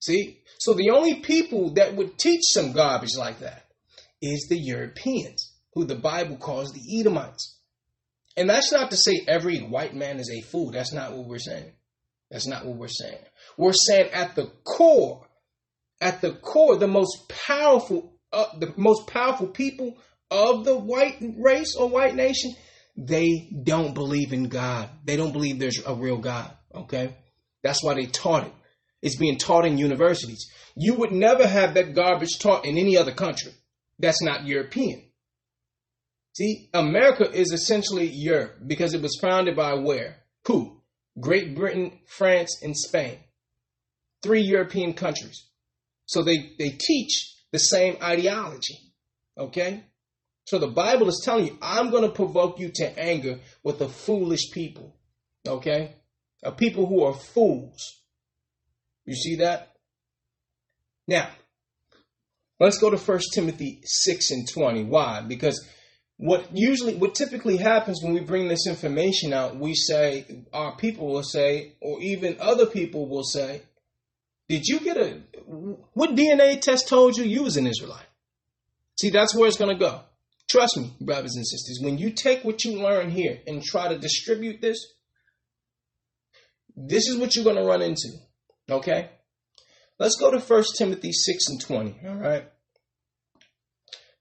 See? 0.00 0.38
So 0.58 0.74
the 0.74 0.90
only 0.90 1.16
people 1.16 1.74
that 1.74 1.94
would 1.94 2.18
teach 2.18 2.42
some 2.44 2.72
garbage 2.72 3.16
like 3.16 3.40
that 3.40 3.65
is 4.22 4.46
the 4.48 4.58
Europeans, 4.58 5.52
who 5.74 5.84
the 5.84 5.94
Bible 5.96 6.36
calls 6.36 6.72
the 6.72 7.00
Edomites. 7.00 7.58
And 8.36 8.50
that's 8.50 8.72
not 8.72 8.90
to 8.90 8.96
say 8.96 9.24
every 9.26 9.60
white 9.60 9.94
man 9.94 10.18
is 10.18 10.30
a 10.30 10.42
fool. 10.42 10.70
That's 10.70 10.92
not 10.92 11.12
what 11.12 11.26
we're 11.26 11.38
saying. 11.38 11.72
That's 12.30 12.46
not 12.46 12.66
what 12.66 12.76
we're 12.76 12.88
saying. 12.88 13.18
We're 13.56 13.72
saying 13.72 14.10
at 14.12 14.34
the 14.34 14.50
core, 14.64 15.26
at 16.00 16.20
the 16.20 16.34
core, 16.34 16.76
the 16.76 16.88
most 16.88 17.28
powerful, 17.28 18.12
uh, 18.32 18.58
the 18.58 18.74
most 18.76 19.06
powerful 19.06 19.46
people 19.46 19.96
of 20.30 20.64
the 20.64 20.76
white 20.76 21.16
race 21.38 21.74
or 21.76 21.88
white 21.88 22.14
nation 22.14 22.54
they 22.96 23.50
don't 23.62 23.94
believe 23.94 24.32
in 24.32 24.48
God. 24.48 24.88
They 25.04 25.16
don't 25.16 25.32
believe 25.32 25.58
there's 25.58 25.82
a 25.86 25.94
real 25.94 26.16
God. 26.16 26.50
Okay? 26.74 27.14
That's 27.62 27.82
why 27.82 27.94
they 27.94 28.06
taught 28.06 28.46
it. 28.46 28.52
It's 29.02 29.16
being 29.16 29.38
taught 29.38 29.66
in 29.66 29.78
universities. 29.78 30.50
You 30.74 30.94
would 30.94 31.12
never 31.12 31.46
have 31.46 31.74
that 31.74 31.94
garbage 31.94 32.38
taught 32.38 32.64
in 32.64 32.78
any 32.78 32.96
other 32.96 33.12
country 33.12 33.52
that's 33.98 34.22
not 34.22 34.46
European. 34.46 35.02
See, 36.34 36.68
America 36.74 37.30
is 37.30 37.52
essentially 37.52 38.08
Europe 38.12 38.58
because 38.66 38.92
it 38.92 39.00
was 39.00 39.18
founded 39.20 39.56
by 39.56 39.74
where? 39.74 40.16
Who? 40.46 40.82
Great 41.18 41.54
Britain, 41.54 42.00
France, 42.06 42.60
and 42.62 42.76
Spain. 42.76 43.18
Three 44.22 44.42
European 44.42 44.92
countries. 44.92 45.46
So 46.04 46.22
they, 46.22 46.52
they 46.58 46.70
teach 46.70 47.34
the 47.52 47.58
same 47.58 47.96
ideology. 48.02 48.78
Okay? 49.38 49.84
So 50.44 50.58
the 50.58 50.68
Bible 50.68 51.08
is 51.08 51.22
telling 51.24 51.46
you, 51.46 51.58
I'm 51.62 51.90
going 51.90 52.02
to 52.02 52.10
provoke 52.10 52.60
you 52.60 52.70
to 52.74 52.98
anger 52.98 53.40
with 53.62 53.80
a 53.80 53.88
foolish 53.88 54.50
people. 54.52 54.94
Okay? 55.46 55.94
A 56.42 56.52
people 56.52 56.86
who 56.86 57.02
are 57.02 57.14
fools. 57.14 58.02
You 59.06 59.14
see 59.14 59.36
that? 59.36 59.72
Now, 61.08 61.28
let's 62.60 62.78
go 62.78 62.90
to 62.90 62.96
1 62.96 63.20
Timothy 63.34 63.80
6 63.84 64.30
and 64.30 64.48
20. 64.48 64.84
Why? 64.84 65.20
Because 65.20 65.66
what 66.18 66.48
usually, 66.54 66.94
what 66.94 67.14
typically 67.14 67.58
happens 67.58 68.00
when 68.02 68.14
we 68.14 68.20
bring 68.20 68.48
this 68.48 68.66
information 68.66 69.32
out, 69.32 69.56
we 69.56 69.74
say, 69.74 70.44
our 70.52 70.74
people 70.76 71.08
will 71.08 71.22
say, 71.22 71.74
or 71.80 72.00
even 72.00 72.36
other 72.40 72.66
people 72.66 73.08
will 73.08 73.24
say, 73.24 73.62
Did 74.48 74.66
you 74.66 74.80
get 74.80 74.96
a, 74.96 75.20
what 75.92 76.14
DNA 76.14 76.60
test 76.60 76.88
told 76.88 77.16
you 77.16 77.24
you 77.24 77.42
was 77.42 77.56
an 77.56 77.66
Israelite? 77.66 78.06
See, 78.98 79.10
that's 79.10 79.34
where 79.34 79.46
it's 79.46 79.58
going 79.58 79.76
to 79.76 79.84
go. 79.84 80.00
Trust 80.48 80.78
me, 80.78 80.94
brothers 81.00 81.34
and 81.34 81.46
sisters, 81.46 81.80
when 81.82 81.98
you 81.98 82.10
take 82.10 82.44
what 82.44 82.64
you 82.64 82.80
learn 82.80 83.10
here 83.10 83.40
and 83.46 83.62
try 83.62 83.88
to 83.88 83.98
distribute 83.98 84.60
this, 84.60 84.78
this 86.76 87.08
is 87.08 87.16
what 87.16 87.34
you're 87.34 87.44
going 87.44 87.56
to 87.56 87.64
run 87.64 87.82
into. 87.82 88.08
Okay? 88.70 89.10
Let's 89.98 90.16
go 90.16 90.30
to 90.30 90.38
1 90.38 90.64
Timothy 90.76 91.12
6 91.12 91.48
and 91.48 91.60
20. 91.60 92.00
All 92.06 92.14
right? 92.16 92.48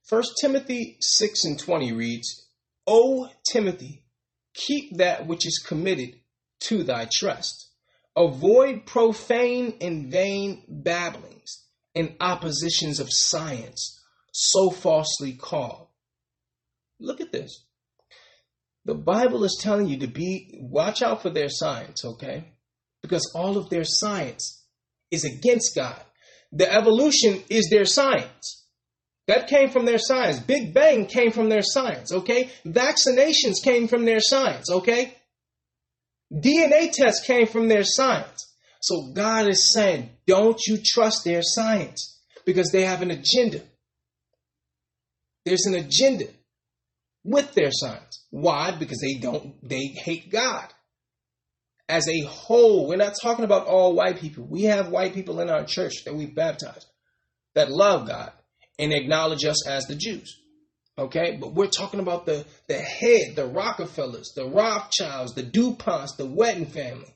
First 0.03 0.33
Timothy 0.39 0.97
6 1.01 1.43
and 1.45 1.59
20 1.59 1.91
reads, 1.91 2.47
O 2.87 3.27
Timothy, 3.51 4.05
keep 4.53 4.97
that 4.97 5.27
which 5.27 5.45
is 5.45 5.63
committed 5.65 6.19
to 6.61 6.83
thy 6.83 7.09
trust. 7.11 7.71
Avoid 8.15 8.85
profane 8.85 9.77
and 9.81 10.11
vain 10.11 10.63
babblings 10.69 11.65
and 11.93 12.15
oppositions 12.21 12.99
of 12.99 13.07
science, 13.09 14.01
so 14.31 14.69
falsely 14.69 15.33
called. 15.33 15.87
Look 16.99 17.19
at 17.19 17.31
this. 17.31 17.65
The 18.85 18.95
Bible 18.95 19.43
is 19.43 19.59
telling 19.59 19.87
you 19.87 19.97
to 19.99 20.07
be, 20.07 20.51
watch 20.61 21.01
out 21.01 21.21
for 21.21 21.29
their 21.29 21.49
science, 21.49 22.05
okay? 22.05 22.53
Because 23.01 23.31
all 23.35 23.57
of 23.57 23.69
their 23.69 23.83
science 23.83 24.64
is 25.11 25.23
against 25.23 25.75
God. 25.75 25.99
The 26.51 26.71
evolution 26.71 27.43
is 27.49 27.69
their 27.69 27.85
science. 27.85 28.65
That 29.27 29.47
came 29.47 29.69
from 29.69 29.85
their 29.85 29.97
science. 29.97 30.39
Big 30.39 30.73
Bang 30.73 31.07
came 31.07 31.31
from 31.31 31.49
their 31.49 31.63
science, 31.63 32.11
okay? 32.11 32.49
Vaccinations 32.65 33.63
came 33.63 33.87
from 33.87 34.05
their 34.05 34.19
science, 34.19 34.69
okay? 34.69 35.15
DNA 36.31 36.91
tests 36.91 37.25
came 37.25 37.47
from 37.47 37.67
their 37.67 37.83
science. 37.83 38.53
So 38.81 39.11
God 39.13 39.47
is 39.47 39.73
saying, 39.73 40.11
don't 40.27 40.59
you 40.67 40.77
trust 40.83 41.23
their 41.23 41.41
science 41.41 42.21
because 42.45 42.69
they 42.71 42.83
have 42.83 43.01
an 43.01 43.11
agenda. 43.11 43.61
There's 45.43 45.65
an 45.65 45.75
agenda 45.75 46.25
with 47.23 47.53
their 47.53 47.71
science. 47.71 48.25
Why? 48.29 48.75
Because 48.77 48.99
they 48.99 49.15
don't, 49.15 49.55
they 49.67 49.87
hate 49.87 50.31
God. 50.31 50.71
As 51.87 52.07
a 52.07 52.21
whole, 52.21 52.87
we're 52.87 52.95
not 52.95 53.15
talking 53.21 53.45
about 53.45 53.67
all 53.67 53.93
white 53.93 54.19
people. 54.19 54.45
We 54.49 54.63
have 54.63 54.89
white 54.89 55.13
people 55.13 55.39
in 55.39 55.49
our 55.49 55.63
church 55.65 56.03
that 56.05 56.15
we 56.15 56.25
baptize 56.25 56.85
that 57.53 57.71
love 57.71 58.07
God 58.07 58.31
and 58.79 58.93
acknowledge 58.93 59.45
us 59.45 59.67
as 59.67 59.85
the 59.85 59.95
Jews. 59.95 60.41
Okay, 60.97 61.37
but 61.39 61.53
we're 61.53 61.67
talking 61.67 61.99
about 61.99 62.25
the, 62.25 62.45
the 62.67 62.77
head, 62.77 63.35
the 63.35 63.45
Rockefellers, 63.45 64.31
the 64.35 64.45
Rothschilds, 64.45 65.33
the 65.33 65.43
DuPonts, 65.43 66.15
the 66.17 66.27
Wetton 66.27 66.71
family. 66.71 67.13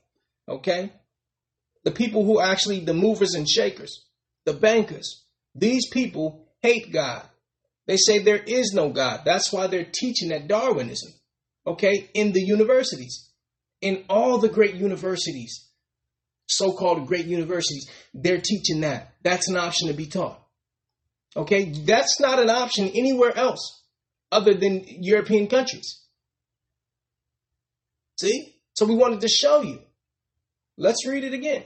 Okay, 0.48 0.92
the 1.84 1.90
people 1.90 2.24
who 2.24 2.40
actually, 2.40 2.80
the 2.80 2.94
movers 2.94 3.34
and 3.34 3.48
shakers, 3.48 4.04
the 4.44 4.52
bankers. 4.52 5.24
These 5.54 5.88
people 5.90 6.46
hate 6.62 6.92
God. 6.92 7.22
They 7.86 7.96
say 7.96 8.18
there 8.18 8.42
is 8.42 8.72
no 8.74 8.90
God. 8.90 9.22
That's 9.24 9.52
why 9.52 9.66
they're 9.66 9.86
teaching 9.90 10.28
that 10.28 10.46
Darwinism. 10.46 11.12
Okay, 11.66 12.10
in 12.14 12.32
the 12.32 12.42
universities, 12.42 13.29
in 13.80 14.04
all 14.08 14.38
the 14.38 14.48
great 14.48 14.74
universities, 14.74 15.68
so 16.46 16.72
called 16.72 17.06
great 17.06 17.26
universities, 17.26 17.88
they're 18.12 18.40
teaching 18.40 18.80
that. 18.80 19.14
That's 19.22 19.48
an 19.48 19.56
option 19.56 19.88
to 19.88 19.94
be 19.94 20.06
taught. 20.06 20.40
Okay, 21.36 21.72
that's 21.84 22.18
not 22.20 22.40
an 22.40 22.50
option 22.50 22.88
anywhere 22.88 23.36
else 23.36 23.84
other 24.32 24.54
than 24.54 24.84
European 24.86 25.46
countries. 25.46 26.00
See? 28.18 28.56
So 28.74 28.84
we 28.84 28.96
wanted 28.96 29.20
to 29.20 29.28
show 29.28 29.62
you. 29.62 29.80
Let's 30.76 31.06
read 31.06 31.24
it 31.24 31.34
again. 31.34 31.64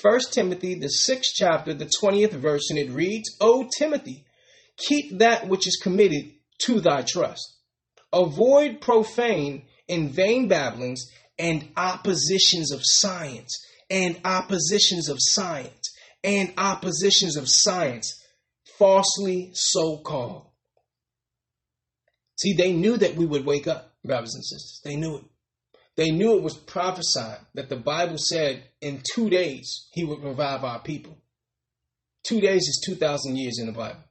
First 0.00 0.32
Timothy, 0.32 0.74
the 0.74 0.88
sixth 0.88 1.32
chapter, 1.34 1.72
the 1.72 1.90
20th 2.02 2.32
verse, 2.32 2.70
and 2.70 2.78
it 2.78 2.90
reads, 2.90 3.36
O 3.40 3.68
Timothy, 3.78 4.26
keep 4.76 5.18
that 5.18 5.48
which 5.48 5.66
is 5.66 5.80
committed 5.82 6.32
to 6.62 6.80
thy 6.80 7.02
trust. 7.02 7.56
Avoid 8.12 8.80
profane 8.80 9.64
and 9.88 10.10
vain 10.10 10.48
babblings 10.48 11.10
and 11.38 11.68
oppositions 11.76 12.72
of 12.72 12.80
science, 12.82 13.64
and 13.90 14.20
oppositions 14.24 15.08
of 15.08 15.16
science, 15.20 15.94
and 16.24 16.52
oppositions 16.58 17.36
of 17.36 17.44
science 17.46 18.22
falsely 18.78 19.50
so 19.54 19.98
called. 19.98 20.46
See, 22.36 22.54
they 22.54 22.72
knew 22.72 22.96
that 22.96 23.16
we 23.16 23.26
would 23.26 23.44
wake 23.44 23.66
up, 23.66 23.94
brothers 24.04 24.34
and 24.34 24.44
sisters. 24.44 24.80
They 24.84 24.96
knew 24.96 25.16
it. 25.16 25.24
They 25.96 26.10
knew 26.12 26.36
it 26.36 26.44
was 26.44 26.56
prophesied 26.56 27.40
that 27.54 27.68
the 27.68 27.76
Bible 27.76 28.18
said 28.18 28.62
in 28.80 29.02
two 29.14 29.28
days 29.28 29.88
he 29.92 30.04
would 30.04 30.22
revive 30.22 30.62
our 30.62 30.78
people. 30.78 31.18
Two 32.22 32.40
days 32.40 32.62
is 32.62 32.82
2,000 32.86 33.36
years 33.36 33.58
in 33.58 33.66
the 33.66 33.72
Bible. 33.72 34.04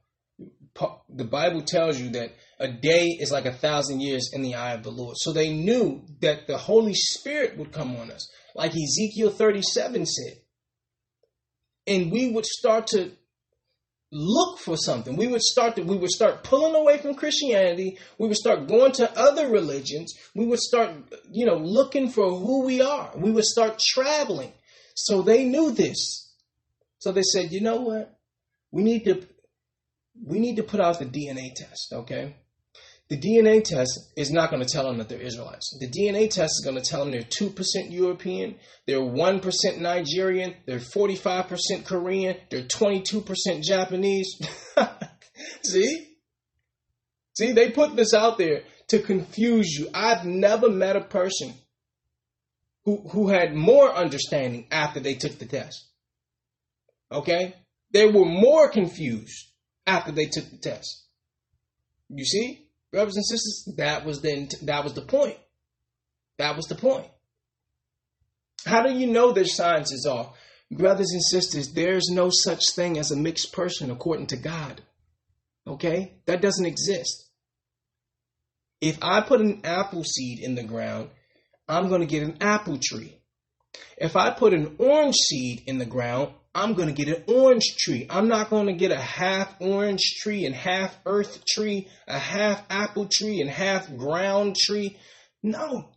The 1.08 1.24
Bible 1.24 1.62
tells 1.62 1.98
you 1.98 2.10
that 2.10 2.32
a 2.60 2.68
day 2.68 3.16
is 3.20 3.30
like 3.30 3.46
a 3.46 3.52
thousand 3.52 4.00
years 4.00 4.30
in 4.32 4.42
the 4.42 4.54
eye 4.54 4.72
of 4.72 4.82
the 4.82 4.90
Lord. 4.90 5.16
So 5.18 5.32
they 5.32 5.52
knew 5.52 6.02
that 6.20 6.46
the 6.46 6.58
Holy 6.58 6.94
Spirit 6.94 7.56
would 7.56 7.72
come 7.72 7.96
on 7.96 8.10
us, 8.10 8.30
like 8.54 8.72
Ezekiel 8.72 9.30
37 9.30 10.06
said. 10.06 10.40
And 11.86 12.10
we 12.10 12.30
would 12.30 12.44
start 12.44 12.88
to 12.88 13.12
look 14.10 14.58
for 14.58 14.76
something. 14.76 15.16
We 15.16 15.26
would 15.28 15.42
start 15.42 15.76
to, 15.76 15.82
we 15.82 15.96
would 15.96 16.10
start 16.10 16.42
pulling 16.42 16.74
away 16.74 16.98
from 16.98 17.14
Christianity. 17.14 17.98
We 18.18 18.28
would 18.28 18.36
start 18.36 18.66
going 18.66 18.92
to 18.92 19.18
other 19.18 19.48
religions. 19.48 20.14
We 20.34 20.46
would 20.46 20.60
start, 20.60 20.90
you 21.30 21.46
know, 21.46 21.56
looking 21.56 22.10
for 22.10 22.30
who 22.30 22.64
we 22.64 22.80
are. 22.80 23.12
We 23.16 23.30
would 23.30 23.44
start 23.44 23.78
traveling. 23.78 24.52
So 24.94 25.22
they 25.22 25.44
knew 25.44 25.70
this. 25.70 26.32
So 26.98 27.12
they 27.12 27.22
said, 27.22 27.52
you 27.52 27.60
know 27.60 27.82
what? 27.82 28.18
We 28.72 28.82
need 28.82 29.04
to 29.04 29.26
we 30.26 30.40
need 30.40 30.56
to 30.56 30.64
put 30.64 30.80
out 30.80 30.98
the 30.98 31.04
DNA 31.04 31.54
test, 31.54 31.92
okay? 31.92 32.34
The 33.08 33.18
DNA 33.18 33.64
test 33.64 34.12
is 34.16 34.30
not 34.30 34.50
going 34.50 34.62
to 34.62 34.68
tell 34.68 34.84
them 34.84 34.98
that 34.98 35.08
they're 35.08 35.18
Israelites. 35.18 35.74
The 35.80 35.88
DNA 35.88 36.30
test 36.30 36.52
is 36.58 36.62
going 36.62 36.76
to 36.76 36.82
tell 36.82 37.00
them 37.00 37.10
they're 37.10 37.22
2% 37.22 37.90
European, 37.90 38.56
they're 38.86 39.00
1% 39.00 39.78
Nigerian, 39.78 40.54
they're 40.66 40.78
45% 40.78 41.86
Korean, 41.86 42.36
they're 42.50 42.62
22% 42.64 43.62
Japanese. 43.62 44.38
See? 45.62 46.06
See, 47.34 47.52
they 47.52 47.70
put 47.70 47.96
this 47.96 48.12
out 48.12 48.36
there 48.36 48.64
to 48.88 48.98
confuse 48.98 49.70
you. 49.70 49.88
I've 49.94 50.26
never 50.26 50.68
met 50.68 50.96
a 50.96 51.00
person 51.00 51.54
who, 52.84 53.08
who 53.10 53.28
had 53.28 53.54
more 53.54 53.90
understanding 53.90 54.66
after 54.70 55.00
they 55.00 55.14
took 55.14 55.38
the 55.38 55.46
test. 55.46 55.88
Okay? 57.10 57.54
They 57.90 58.04
were 58.04 58.26
more 58.26 58.68
confused 58.68 59.46
after 59.86 60.12
they 60.12 60.26
took 60.26 60.50
the 60.50 60.58
test. 60.58 61.06
You 62.10 62.26
see? 62.26 62.67
Brothers 62.92 63.16
and 63.16 63.24
sisters, 63.24 63.74
that 63.76 64.04
was 64.04 64.20
the 64.20 64.50
that 64.62 64.84
was 64.84 64.94
the 64.94 65.02
point. 65.02 65.36
That 66.38 66.56
was 66.56 66.66
the 66.66 66.74
point. 66.74 67.06
How 68.64 68.82
do 68.82 68.92
you 68.92 69.06
know 69.06 69.32
their 69.32 69.44
science 69.44 69.92
is 69.92 70.06
off? 70.06 70.36
Brothers 70.70 71.10
and 71.12 71.22
sisters, 71.22 71.72
there's 71.72 72.08
no 72.10 72.30
such 72.30 72.62
thing 72.74 72.98
as 72.98 73.10
a 73.10 73.16
mixed 73.16 73.52
person 73.52 73.90
according 73.90 74.26
to 74.28 74.36
God. 74.36 74.82
Okay? 75.66 76.14
That 76.26 76.42
doesn't 76.42 76.66
exist. 76.66 77.28
If 78.80 78.98
I 79.02 79.22
put 79.22 79.40
an 79.40 79.62
apple 79.64 80.04
seed 80.04 80.40
in 80.40 80.54
the 80.54 80.62
ground, 80.62 81.10
I'm 81.68 81.88
going 81.88 82.00
to 82.00 82.06
get 82.06 82.22
an 82.22 82.38
apple 82.40 82.78
tree. 82.80 83.18
If 83.96 84.16
I 84.16 84.30
put 84.30 84.54
an 84.54 84.76
orange 84.78 85.16
seed 85.16 85.62
in 85.66 85.78
the 85.78 85.86
ground, 85.86 86.32
I'm 86.54 86.74
going 86.74 86.88
to 86.88 86.94
get 86.94 87.14
an 87.14 87.24
orange 87.28 87.76
tree. 87.78 88.06
I'm 88.08 88.28
not 88.28 88.50
going 88.50 88.66
to 88.66 88.72
get 88.72 88.90
a 88.90 89.00
half 89.00 89.54
orange 89.60 90.16
tree 90.20 90.44
and 90.44 90.54
half 90.54 90.98
earth 91.06 91.44
tree, 91.46 91.88
a 92.06 92.18
half 92.18 92.64
apple 92.70 93.06
tree 93.06 93.40
and 93.40 93.50
half 93.50 93.94
ground 93.96 94.56
tree. 94.56 94.96
No. 95.42 95.90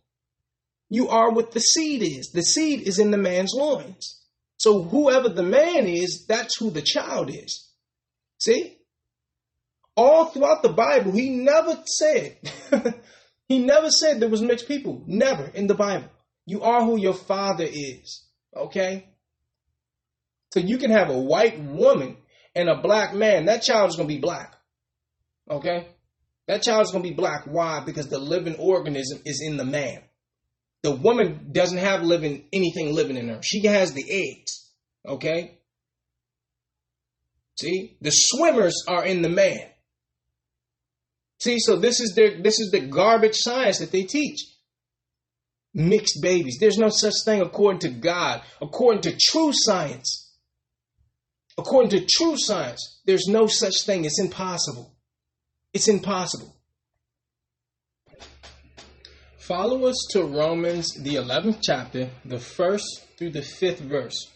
You 0.88 1.08
are 1.08 1.32
what 1.32 1.52
the 1.52 1.60
seed 1.60 2.02
is. 2.02 2.30
The 2.32 2.42
seed 2.42 2.82
is 2.82 2.98
in 2.98 3.10
the 3.10 3.16
man's 3.16 3.52
loins. 3.54 4.20
So 4.58 4.82
whoever 4.82 5.28
the 5.28 5.42
man 5.42 5.86
is, 5.86 6.26
that's 6.28 6.58
who 6.58 6.70
the 6.70 6.82
child 6.82 7.30
is. 7.30 7.68
See? 8.38 8.78
All 9.96 10.26
throughout 10.26 10.62
the 10.62 10.72
Bible, 10.72 11.12
he 11.12 11.30
never 11.30 11.82
said, 11.86 12.36
he 13.48 13.58
never 13.58 13.90
said 13.90 14.20
there 14.20 14.28
was 14.28 14.42
mixed 14.42 14.68
people. 14.68 15.02
Never 15.06 15.46
in 15.46 15.66
the 15.66 15.74
Bible. 15.74 16.08
You 16.46 16.62
are 16.62 16.84
who 16.84 16.98
your 16.98 17.14
father 17.14 17.66
is. 17.68 18.24
Okay? 18.56 19.11
So 20.52 20.60
you 20.60 20.76
can 20.76 20.90
have 20.90 21.08
a 21.08 21.18
white 21.18 21.58
woman 21.58 22.18
and 22.54 22.68
a 22.68 22.82
black 22.82 23.14
man. 23.14 23.46
That 23.46 23.62
child 23.62 23.88
is 23.88 23.96
going 23.96 24.06
to 24.06 24.14
be 24.14 24.20
black. 24.20 24.54
Okay? 25.50 25.88
That 26.46 26.62
child 26.62 26.82
is 26.82 26.90
going 26.90 27.02
to 27.02 27.08
be 27.08 27.16
black. 27.16 27.46
Why? 27.46 27.82
Because 27.84 28.08
the 28.08 28.18
living 28.18 28.56
organism 28.56 29.22
is 29.24 29.42
in 29.42 29.56
the 29.56 29.64
man. 29.64 30.02
The 30.82 30.94
woman 30.94 31.48
doesn't 31.52 31.78
have 31.78 32.02
living 32.02 32.44
anything 32.52 32.92
living 32.92 33.16
in 33.16 33.28
her. 33.28 33.40
She 33.42 33.66
has 33.66 33.94
the 33.94 34.04
eggs. 34.06 34.70
Okay? 35.08 35.58
See? 37.58 37.96
The 38.02 38.10
swimmers 38.10 38.84
are 38.86 39.06
in 39.06 39.22
the 39.22 39.30
man. 39.30 39.70
See, 41.38 41.58
so 41.60 41.76
this 41.76 41.98
is 41.98 42.14
their 42.14 42.42
this 42.42 42.60
is 42.60 42.70
the 42.70 42.80
garbage 42.80 43.36
science 43.36 43.78
that 43.78 43.90
they 43.90 44.02
teach. 44.02 44.38
Mixed 45.74 46.20
babies. 46.20 46.58
There's 46.60 46.76
no 46.76 46.90
such 46.90 47.14
thing 47.24 47.40
according 47.40 47.80
to 47.80 47.88
God, 47.88 48.42
according 48.60 49.02
to 49.02 49.16
true 49.18 49.50
science. 49.52 50.21
According 51.58 51.90
to 51.90 52.06
true 52.06 52.36
science, 52.36 53.00
there's 53.04 53.26
no 53.28 53.46
such 53.46 53.82
thing. 53.84 54.04
It's 54.04 54.20
impossible. 54.20 54.94
It's 55.72 55.88
impossible. 55.88 56.54
Follow 59.38 59.86
us 59.86 60.06
to 60.12 60.22
Romans, 60.22 60.94
the 60.94 61.16
11th 61.16 61.58
chapter, 61.62 62.08
the 62.24 62.38
first 62.38 62.84
through 63.18 63.30
the 63.30 63.42
fifth 63.42 63.80
verse, 63.80 64.30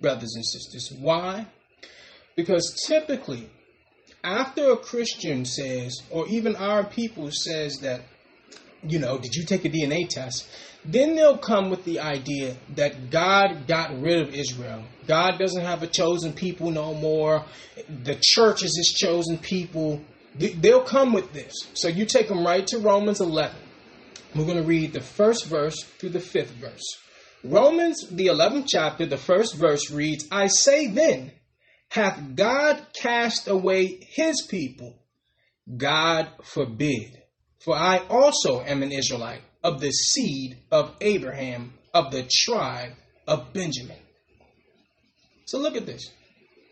brothers 0.00 0.34
and 0.34 0.44
sisters. 0.44 0.92
Why? 0.98 1.46
Because 2.34 2.84
typically, 2.86 3.48
after 4.22 4.72
a 4.72 4.76
Christian 4.76 5.44
says, 5.44 6.02
or 6.10 6.26
even 6.28 6.56
our 6.56 6.84
people 6.84 7.30
says 7.30 7.78
that, 7.78 8.02
you 8.82 8.98
know, 8.98 9.18
did 9.18 9.34
you 9.34 9.44
take 9.44 9.64
a 9.64 9.70
DNA 9.70 10.08
test? 10.08 10.48
Then 10.84 11.14
they'll 11.14 11.38
come 11.38 11.70
with 11.70 11.84
the 11.84 12.00
idea 12.00 12.56
that 12.74 13.10
God 13.10 13.66
got 13.66 14.00
rid 14.00 14.20
of 14.20 14.34
Israel. 14.34 14.84
God 15.08 15.38
doesn't 15.38 15.64
have 15.64 15.82
a 15.82 15.86
chosen 15.86 16.34
people 16.34 16.70
no 16.70 16.94
more. 16.94 17.44
The 18.04 18.18
church 18.20 18.62
is 18.62 18.76
his 18.76 18.94
chosen 18.96 19.38
people. 19.38 20.02
They'll 20.36 20.84
come 20.84 21.12
with 21.12 21.32
this. 21.32 21.54
So 21.74 21.88
you 21.88 22.04
take 22.04 22.28
them 22.28 22.44
right 22.44 22.66
to 22.68 22.78
Romans 22.78 23.20
11. 23.20 23.56
We're 24.36 24.44
going 24.44 24.58
to 24.58 24.68
read 24.68 24.92
the 24.92 25.00
first 25.00 25.46
verse 25.46 25.82
through 25.82 26.10
the 26.10 26.20
fifth 26.20 26.50
verse. 26.50 26.84
Romans, 27.42 28.06
the 28.10 28.26
11th 28.26 28.66
chapter, 28.68 29.06
the 29.06 29.16
first 29.16 29.56
verse 29.56 29.90
reads, 29.90 30.26
I 30.30 30.48
say 30.48 30.88
then, 30.88 31.32
hath 31.88 32.36
God 32.36 32.86
cast 33.00 33.48
away 33.48 33.98
his 34.10 34.46
people? 34.48 34.98
God 35.74 36.28
forbid. 36.44 37.22
For 37.64 37.74
I 37.74 37.98
also 38.08 38.60
am 38.60 38.82
an 38.82 38.92
Israelite 38.92 39.42
of 39.64 39.80
the 39.80 39.90
seed 39.90 40.58
of 40.70 40.94
Abraham, 41.00 41.74
of 41.94 42.12
the 42.12 42.28
tribe 42.44 42.92
of 43.26 43.52
Benjamin. 43.52 43.98
So 45.48 45.58
look 45.58 45.76
at 45.76 45.86
this. 45.86 46.10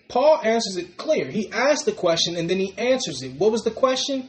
Paul 0.08 0.38
answers 0.44 0.76
it 0.76 0.98
clear. 0.98 1.30
He 1.30 1.50
asks 1.50 1.84
the 1.84 1.92
question 1.92 2.36
and 2.36 2.48
then 2.48 2.58
he 2.58 2.74
answers 2.76 3.22
it. 3.22 3.32
What 3.32 3.50
was 3.50 3.62
the 3.62 3.70
question? 3.70 4.28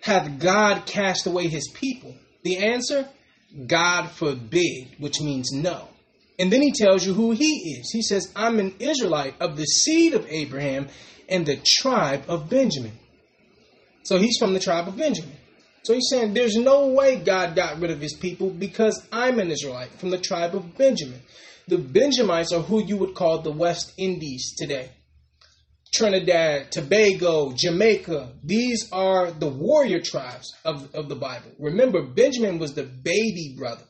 Hath 0.00 0.38
God 0.38 0.86
cast 0.86 1.26
away 1.26 1.48
his 1.48 1.70
people? 1.74 2.14
The 2.42 2.56
answer? 2.56 3.06
God 3.66 4.08
forbid, 4.08 4.96
which 4.98 5.20
means 5.20 5.52
no. 5.52 5.88
And 6.38 6.50
then 6.50 6.62
he 6.62 6.72
tells 6.72 7.06
you 7.06 7.12
who 7.12 7.32
he 7.32 7.76
is. 7.78 7.90
He 7.92 8.00
says, 8.00 8.32
I'm 8.34 8.58
an 8.60 8.76
Israelite 8.78 9.34
of 9.42 9.58
the 9.58 9.66
seed 9.66 10.14
of 10.14 10.26
Abraham 10.26 10.88
and 11.28 11.44
the 11.44 11.60
tribe 11.62 12.24
of 12.28 12.48
Benjamin. 12.48 12.98
So 14.04 14.18
he's 14.18 14.38
from 14.38 14.54
the 14.54 14.58
tribe 14.58 14.88
of 14.88 14.96
Benjamin. 14.96 15.36
So 15.82 15.92
he's 15.92 16.08
saying 16.08 16.32
there's 16.32 16.56
no 16.56 16.86
way 16.86 17.16
God 17.16 17.54
got 17.54 17.78
rid 17.78 17.90
of 17.90 18.00
his 18.00 18.14
people 18.14 18.48
because 18.48 19.06
I'm 19.12 19.38
an 19.38 19.50
Israelite 19.50 19.90
from 20.00 20.08
the 20.08 20.18
tribe 20.18 20.54
of 20.54 20.78
Benjamin. 20.78 21.20
The 21.68 21.78
Benjamites 21.78 22.52
are 22.52 22.62
who 22.62 22.82
you 22.82 22.96
would 22.98 23.14
call 23.14 23.40
the 23.40 23.52
West 23.52 23.92
Indies 23.96 24.54
today. 24.56 24.90
Trinidad, 25.92 26.72
Tobago, 26.72 27.52
Jamaica. 27.54 28.32
These 28.42 28.90
are 28.92 29.30
the 29.30 29.48
warrior 29.48 30.00
tribes 30.00 30.54
of, 30.64 30.94
of 30.94 31.08
the 31.08 31.16
Bible. 31.16 31.52
Remember, 31.58 32.02
Benjamin 32.02 32.58
was 32.58 32.74
the 32.74 32.84
baby 32.84 33.54
brother. 33.58 33.84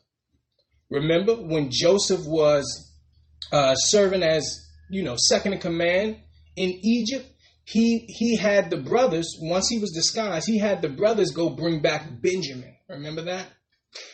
Remember 0.90 1.34
when 1.34 1.70
Joseph 1.70 2.20
was 2.26 2.92
uh, 3.52 3.74
serving 3.74 4.22
as, 4.22 4.66
you 4.90 5.02
know, 5.02 5.16
second 5.16 5.54
in 5.54 5.60
command 5.60 6.16
in 6.56 6.70
Egypt? 6.82 7.26
he 7.64 7.98
he 8.08 8.36
had 8.36 8.70
the 8.70 8.76
brothers 8.76 9.36
once 9.40 9.68
he 9.68 9.78
was 9.78 9.92
disguised 9.92 10.48
he 10.48 10.58
had 10.58 10.82
the 10.82 10.88
brothers 10.88 11.30
go 11.30 11.48
bring 11.48 11.80
back 11.80 12.06
benjamin 12.20 12.74
remember 12.88 13.22
that 13.22 13.46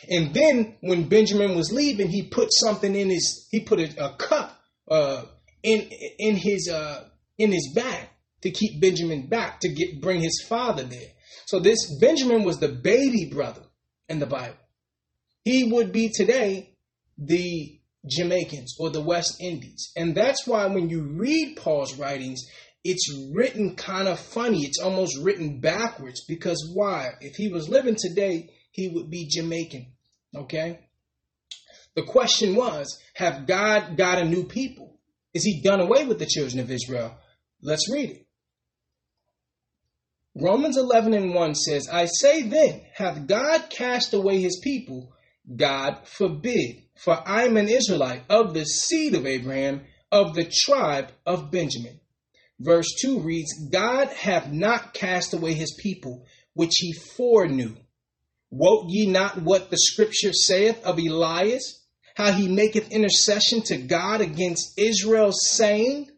and 0.09 0.33
then 0.33 0.75
when 0.81 1.07
benjamin 1.07 1.55
was 1.55 1.71
leaving 1.71 2.09
he 2.09 2.23
put 2.23 2.49
something 2.51 2.95
in 2.95 3.09
his 3.09 3.47
he 3.51 3.59
put 3.59 3.79
a, 3.79 4.05
a 4.05 4.15
cup 4.15 4.59
uh 4.89 5.23
in 5.63 5.81
in 6.17 6.35
his 6.35 6.69
uh 6.69 7.03
in 7.37 7.51
his 7.51 7.71
bag 7.73 8.07
to 8.41 8.51
keep 8.51 8.81
benjamin 8.81 9.27
back 9.27 9.59
to 9.59 9.69
get 9.69 10.01
bring 10.01 10.21
his 10.21 10.43
father 10.47 10.83
there 10.83 11.09
so 11.45 11.59
this 11.59 11.97
benjamin 11.99 12.43
was 12.43 12.59
the 12.59 12.67
baby 12.67 13.29
brother 13.31 13.63
in 14.07 14.19
the 14.19 14.25
bible 14.25 14.57
he 15.43 15.71
would 15.71 15.91
be 15.91 16.09
today 16.13 16.69
the 17.17 17.79
Jamaicans 18.07 18.75
or 18.79 18.89
the 18.89 19.01
West 19.01 19.41
Indies. 19.41 19.91
And 19.95 20.15
that's 20.15 20.47
why 20.47 20.65
when 20.67 20.89
you 20.89 21.03
read 21.03 21.57
Paul's 21.57 21.97
writings, 21.97 22.41
it's 22.83 23.13
written 23.33 23.75
kind 23.75 24.07
of 24.07 24.19
funny. 24.19 24.59
It's 24.59 24.79
almost 24.79 25.17
written 25.21 25.59
backwards 25.59 26.23
because 26.27 26.71
why? 26.73 27.11
If 27.19 27.35
he 27.35 27.49
was 27.49 27.67
living 27.67 27.97
today, 27.99 28.49
he 28.79 28.89
would 28.89 29.09
be 29.09 29.27
Jamaican. 29.29 29.87
Okay? 30.35 30.79
The 31.95 32.03
question 32.03 32.55
was 32.55 32.97
Have 33.15 33.45
God 33.45 33.97
got 33.97 34.19
a 34.19 34.25
new 34.25 34.45
people? 34.45 34.99
Is 35.33 35.43
he 35.43 35.61
done 35.61 35.79
away 35.79 36.05
with 36.05 36.19
the 36.19 36.25
children 36.25 36.59
of 36.59 36.71
Israel? 36.71 37.15
Let's 37.61 37.91
read 37.91 38.09
it. 38.09 38.25
Romans 40.35 40.77
11 40.77 41.13
and 41.13 41.33
1 41.33 41.55
says, 41.55 41.89
I 41.91 42.05
say 42.05 42.43
then, 42.43 42.81
hath 42.93 43.27
God 43.27 43.69
cast 43.69 44.13
away 44.13 44.39
his 44.39 44.59
people? 44.63 45.11
God 45.53 46.07
forbid. 46.07 46.83
For 46.95 47.21
I 47.27 47.43
am 47.43 47.57
an 47.57 47.67
Israelite 47.67 48.23
of 48.29 48.53
the 48.53 48.65
seed 48.65 49.15
of 49.15 49.25
Abraham, 49.25 49.81
of 50.11 50.35
the 50.35 50.49
tribe 50.51 51.11
of 51.25 51.51
Benjamin. 51.51 51.99
Verse 52.59 52.87
2 53.01 53.19
reads, 53.19 53.69
God 53.71 54.07
hath 54.09 54.51
not 54.51 54.93
cast 54.93 55.33
away 55.33 55.53
his 55.53 55.75
people, 55.81 56.25
which 56.53 56.73
he 56.77 56.93
foreknew. 56.93 57.75
Wot 58.51 58.89
ye 58.89 59.05
not 59.05 59.43
what 59.43 59.69
the 59.69 59.77
scripture 59.77 60.33
saith 60.33 60.83
of 60.83 60.97
Elias, 60.97 61.83
how 62.15 62.31
he 62.31 62.47
maketh 62.47 62.91
intercession 62.91 63.61
to 63.63 63.77
God 63.77 64.21
against 64.21 64.77
Israel, 64.77 65.31
saying, 65.31 66.09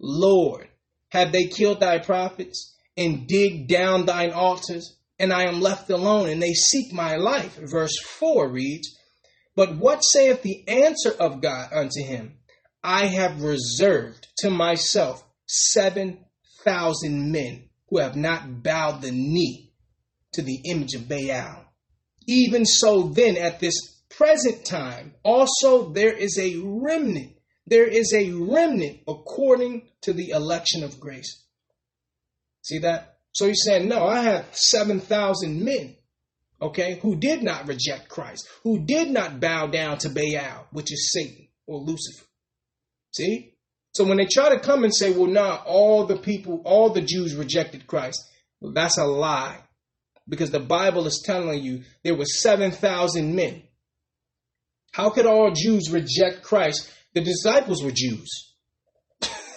Lord, 0.00 0.68
have 1.10 1.32
they 1.32 1.46
killed 1.46 1.80
thy 1.80 1.98
prophets 1.98 2.74
and 2.96 3.26
dig 3.28 3.68
down 3.68 4.06
thine 4.06 4.32
altars, 4.32 4.96
and 5.18 5.32
I 5.32 5.44
am 5.44 5.60
left 5.60 5.90
alone, 5.90 6.30
and 6.30 6.42
they 6.42 6.54
seek 6.54 6.92
my 6.92 7.16
life? 7.16 7.56
Verse 7.56 7.98
4 8.00 8.48
reads, 8.48 8.98
But 9.54 9.76
what 9.76 10.00
saith 10.00 10.42
the 10.42 10.66
answer 10.66 11.12
of 11.12 11.42
God 11.42 11.68
unto 11.72 12.02
him? 12.02 12.38
I 12.82 13.06
have 13.06 13.42
reserved 13.42 14.28
to 14.38 14.50
myself 14.50 15.24
7,000 15.46 17.32
men 17.32 17.68
who 17.88 17.98
have 17.98 18.16
not 18.16 18.62
bowed 18.62 19.02
the 19.02 19.12
knee 19.12 19.72
to 20.32 20.42
the 20.42 20.60
image 20.64 20.94
of 20.94 21.08
Baal. 21.08 21.65
Even 22.26 22.64
so, 22.64 23.04
then, 23.04 23.36
at 23.36 23.60
this 23.60 23.74
present 24.10 24.64
time, 24.64 25.14
also 25.22 25.90
there 25.90 26.12
is 26.12 26.38
a 26.38 26.56
remnant. 26.58 27.32
There 27.66 27.86
is 27.86 28.12
a 28.12 28.30
remnant 28.30 29.00
according 29.08 29.88
to 30.02 30.12
the 30.12 30.30
election 30.30 30.84
of 30.84 31.00
grace. 31.00 31.44
See 32.62 32.78
that? 32.78 33.18
So 33.32 33.46
he's 33.46 33.62
saying, 33.64 33.88
No, 33.88 34.06
I 34.06 34.22
have 34.22 34.46
7,000 34.56 35.62
men, 35.62 35.96
okay, 36.60 36.98
who 37.02 37.16
did 37.16 37.42
not 37.42 37.68
reject 37.68 38.08
Christ, 38.08 38.48
who 38.62 38.84
did 38.84 39.10
not 39.10 39.40
bow 39.40 39.66
down 39.66 39.98
to 39.98 40.08
Baal, 40.08 40.66
which 40.72 40.92
is 40.92 41.12
Satan 41.12 41.48
or 41.66 41.80
Lucifer. 41.80 42.24
See? 43.12 43.52
So 43.94 44.04
when 44.04 44.18
they 44.18 44.26
try 44.26 44.50
to 44.50 44.60
come 44.60 44.84
and 44.84 44.94
say, 44.94 45.10
well, 45.12 45.26
nah, 45.26 45.62
all 45.64 46.06
the 46.06 46.16
people, 46.18 46.62
all 46.64 46.90
the 46.90 47.00
Jews 47.00 47.34
rejected 47.34 47.86
Christ, 47.86 48.22
well, 48.60 48.72
that's 48.72 48.98
a 48.98 49.04
lie. 49.04 49.58
Because 50.28 50.50
the 50.50 50.60
Bible 50.60 51.06
is 51.06 51.22
telling 51.24 51.62
you 51.62 51.84
there 52.02 52.14
were 52.14 52.24
7,000 52.24 53.34
men. 53.34 53.62
How 54.92 55.10
could 55.10 55.26
all 55.26 55.52
Jews 55.52 55.90
reject 55.90 56.42
Christ? 56.42 56.90
The 57.14 57.20
disciples 57.20 57.82
were 57.82 57.92
Jews. 57.92 58.54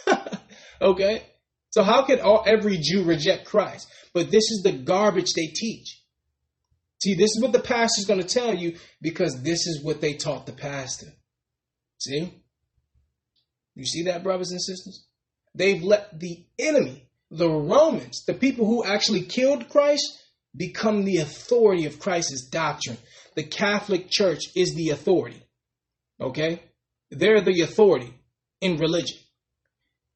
okay? 0.82 1.24
So 1.72 1.84
how 1.84 2.04
could 2.04 2.20
all 2.20 2.44
every 2.46 2.78
Jew 2.78 3.04
reject 3.04 3.46
Christ? 3.46 3.88
But 4.14 4.32
this 4.32 4.52
is 4.52 4.62
the 4.64 4.72
garbage 4.72 5.34
they 5.34 5.48
teach. 5.48 6.04
See, 7.02 7.16
this 7.16 7.32
is 7.32 7.42
what 7.42 7.54
the 7.54 7.60
pastor 7.60 8.02
is 8.02 8.06
going 8.06 8.22
to 8.22 8.28
tell 8.28 8.54
you 8.54 8.76
because 9.02 9.42
this 9.42 9.66
is 9.68 9.82
what 9.84 10.02
they 10.02 10.16
taught 10.16 10.46
the 10.46 10.52
pastor. 10.52 11.08
See? 12.00 12.34
You 13.76 13.86
see 13.86 14.04
that, 14.04 14.24
brothers 14.24 14.52
and 14.52 14.62
sisters? 14.62 15.06
They've 15.56 15.82
let 15.82 16.20
the 16.20 16.46
enemy, 16.58 17.08
the 17.32 17.50
Romans, 17.50 18.26
the 18.26 18.34
people 18.34 18.66
who 18.66 18.84
actually 18.84 19.22
killed 19.22 19.70
Christ, 19.70 20.20
become 20.56 21.06
the 21.06 21.18
authority 21.18 21.86
of 21.86 22.00
Christ's 22.00 22.48
doctrine. 22.50 22.98
The 23.36 23.44
Catholic 23.44 24.10
Church 24.10 24.42
is 24.56 24.76
the 24.76 24.90
authority. 24.90 25.44
Okay? 26.20 26.62
They're 27.12 27.42
the 27.42 27.62
authority 27.62 28.14
in 28.62 28.78
religion. 28.78 29.18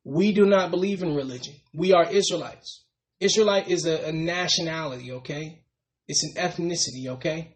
We 0.04 0.34
do 0.34 0.46
not 0.46 0.72
believe 0.72 1.02
in 1.02 1.16
religion. 1.16 1.56
We 1.74 1.94
are 1.94 2.10
Israelites. 2.10 2.84
Israelite 3.20 3.70
is 3.70 3.86
a, 3.86 4.10
a 4.10 4.12
nationality, 4.12 5.14
okay? 5.14 5.64
It's 6.10 6.24
an 6.26 6.34
ethnicity, 6.36 7.08
okay? 7.16 7.56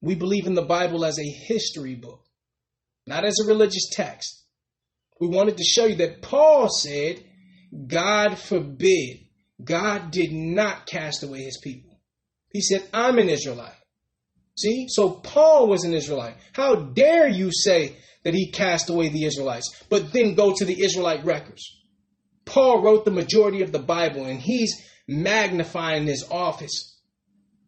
We 0.00 0.16
believe 0.16 0.46
in 0.46 0.54
the 0.54 0.62
Bible 0.62 1.04
as 1.04 1.18
a 1.18 1.24
history 1.46 1.94
book 1.94 2.26
not 3.06 3.24
as 3.24 3.38
a 3.38 3.46
religious 3.46 3.88
text. 3.90 4.42
We 5.20 5.28
wanted 5.28 5.56
to 5.56 5.64
show 5.64 5.86
you 5.86 5.96
that 5.96 6.22
Paul 6.22 6.68
said, 6.68 7.24
God 7.86 8.38
forbid. 8.38 9.20
God 9.62 10.10
did 10.10 10.32
not 10.32 10.86
cast 10.86 11.22
away 11.22 11.42
his 11.42 11.58
people. 11.58 11.98
He 12.50 12.60
said, 12.60 12.88
I'm 12.92 13.18
an 13.18 13.28
Israelite. 13.28 13.72
See? 14.56 14.86
So 14.88 15.10
Paul 15.10 15.68
was 15.68 15.84
an 15.84 15.94
Israelite. 15.94 16.36
How 16.52 16.74
dare 16.76 17.28
you 17.28 17.50
say 17.52 17.96
that 18.24 18.34
he 18.34 18.50
cast 18.50 18.90
away 18.90 19.08
the 19.08 19.24
Israelites, 19.24 19.84
but 19.88 20.12
then 20.12 20.34
go 20.34 20.54
to 20.54 20.64
the 20.64 20.82
Israelite 20.82 21.24
records? 21.24 21.62
Paul 22.44 22.82
wrote 22.82 23.04
the 23.04 23.10
majority 23.10 23.62
of 23.62 23.72
the 23.72 23.78
Bible 23.78 24.24
and 24.24 24.40
he's 24.40 24.82
magnifying 25.08 26.06
his 26.06 26.24
office. 26.30 26.98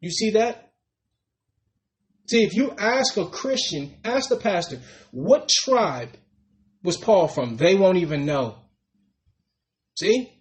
You 0.00 0.10
see 0.10 0.30
that? 0.30 0.72
See, 2.28 2.44
if 2.44 2.54
you 2.54 2.72
ask 2.78 3.16
a 3.16 3.26
Christian, 3.26 3.94
ask 4.04 4.28
the 4.28 4.36
pastor, 4.36 4.80
what 5.10 5.48
tribe 5.48 6.10
was 6.82 6.96
Paul 6.96 7.26
from? 7.26 7.56
They 7.56 7.74
won't 7.74 7.98
even 7.98 8.26
know. 8.26 8.56
See? 9.98 10.37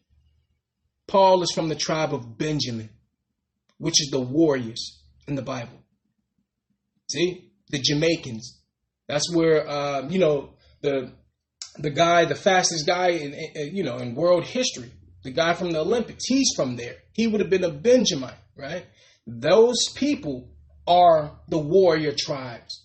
Paul 1.07 1.41
is 1.41 1.51
from 1.53 1.69
the 1.69 1.75
tribe 1.75 2.13
of 2.13 2.37
Benjamin, 2.37 2.89
which 3.77 4.01
is 4.01 4.09
the 4.11 4.19
warriors 4.19 5.01
in 5.27 5.35
the 5.35 5.41
Bible. 5.41 5.79
See, 7.09 7.51
the 7.69 7.79
Jamaicans. 7.79 8.59
That's 9.07 9.33
where 9.33 9.67
uh, 9.67 10.07
you 10.09 10.19
know 10.19 10.53
the 10.81 11.13
the 11.77 11.91
guy, 11.91 12.25
the 12.25 12.35
fastest 12.35 12.85
guy 12.85 13.09
in, 13.09 13.33
in 13.33 13.75
you 13.75 13.83
know 13.83 13.97
in 13.97 14.15
world 14.15 14.43
history, 14.43 14.91
the 15.23 15.31
guy 15.31 15.53
from 15.53 15.71
the 15.71 15.79
Olympics. 15.79 16.25
He's 16.25 16.49
from 16.55 16.75
there. 16.75 16.95
He 17.13 17.27
would 17.27 17.39
have 17.39 17.49
been 17.49 17.63
a 17.63 17.71
Benjamite, 17.71 18.37
right? 18.55 18.85
Those 19.25 19.89
people 19.95 20.49
are 20.87 21.39
the 21.49 21.57
warrior 21.57 22.13
tribes. 22.17 22.83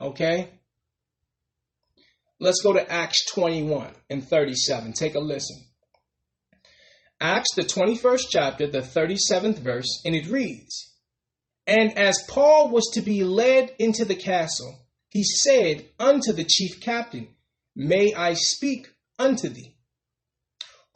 Okay? 0.00 0.50
Let's 2.40 2.60
go 2.62 2.72
to 2.72 2.92
Acts 2.92 3.24
21 3.32 3.92
and 4.10 4.26
37. 4.26 4.92
Take 4.92 5.14
a 5.14 5.20
listen. 5.20 5.56
Acts, 7.22 7.54
the 7.54 7.62
21st 7.62 8.22
chapter, 8.30 8.66
the 8.66 8.80
37th 8.80 9.58
verse, 9.58 10.02
and 10.04 10.14
it 10.16 10.26
reads 10.26 10.92
And 11.68 11.96
as 11.96 12.18
Paul 12.28 12.70
was 12.70 12.90
to 12.94 13.00
be 13.00 13.22
led 13.22 13.72
into 13.78 14.04
the 14.04 14.16
castle, 14.16 14.80
he 15.08 15.22
said 15.22 15.86
unto 16.00 16.32
the 16.32 16.44
chief 16.44 16.80
captain, 16.80 17.28
May 17.76 18.12
I 18.12 18.34
speak 18.34 18.88
unto 19.20 19.48
thee? 19.48 19.76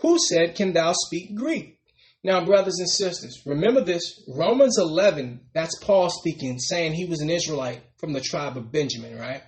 Who 0.01 0.19
said, 0.19 0.57
Can 0.57 0.73
thou 0.73 0.95
speak 0.95 1.37
Greek? 1.37 1.79
Now, 2.25 2.45
brothers 2.45 2.81
and 2.81 2.91
sisters, 2.91 3.41
remember 3.47 3.83
this 3.83 4.25
Romans 4.27 4.79
11, 4.79 5.43
that's 5.55 5.79
Paul 5.81 6.11
speaking, 6.11 6.59
saying 6.59 6.95
he 6.95 7.05
was 7.05 7.21
an 7.21 7.31
Israelite 7.31 7.83
from 7.99 8.13
the 8.13 8.21
tribe 8.21 8.57
of 8.57 8.73
Benjamin, 8.73 9.17
right? 9.17 9.45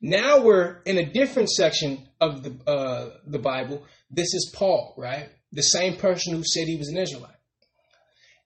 Now 0.00 0.42
we're 0.42 0.82
in 0.84 0.98
a 0.98 1.12
different 1.12 1.48
section 1.48 2.08
of 2.20 2.42
the 2.42 2.58
uh, 2.68 3.10
the 3.24 3.38
Bible. 3.38 3.84
This 4.10 4.34
is 4.34 4.52
Paul, 4.52 4.94
right? 4.98 5.28
The 5.52 5.62
same 5.62 5.96
person 5.96 6.34
who 6.34 6.42
said 6.44 6.66
he 6.66 6.76
was 6.76 6.88
an 6.88 6.96
Israelite. 6.96 7.36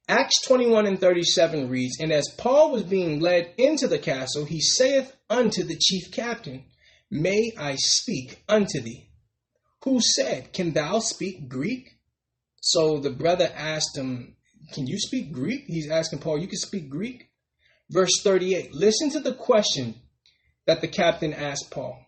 Acts 0.09 0.41
21 0.47 0.87
and 0.87 1.01
37 1.01 1.69
reads, 1.69 1.99
And 2.01 2.13
as 2.13 2.33
Paul 2.37 2.71
was 2.71 2.85
being 2.85 3.21
led 3.21 3.53
into 3.59 3.89
the 3.89 3.99
castle, 3.99 4.45
he 4.45 4.61
saith 4.61 5.15
unto 5.29 5.65
the 5.65 5.77
chief 5.77 6.13
captain, 6.13 6.65
May 7.11 7.53
I 7.59 7.77
speak 7.77 8.43
unto 8.49 8.81
thee? 8.81 9.09
Who 9.85 10.01
said, 10.01 10.53
Can 10.53 10.73
thou 10.73 11.01
speak 11.01 11.49
Greek? 11.49 11.99
So 12.61 12.99
the 12.99 13.11
brother 13.11 13.51
asked 13.55 13.97
him, 13.97 14.37
Can 14.73 14.87
you 14.87 14.99
speak 14.99 15.33
Greek? 15.33 15.65
He's 15.67 15.91
asking 15.91 16.21
Paul, 16.21 16.39
You 16.39 16.49
can 16.49 16.59
speak 16.59 16.89
Greek? 16.89 17.31
Verse 17.91 18.21
38. 18.23 18.75
Listen 18.75 19.11
to 19.11 19.21
the 19.21 19.35
question 19.35 19.95
that 20.67 20.81
the 20.81 20.89
captain 20.89 21.33
asked 21.33 21.71
Paul. 21.71 21.99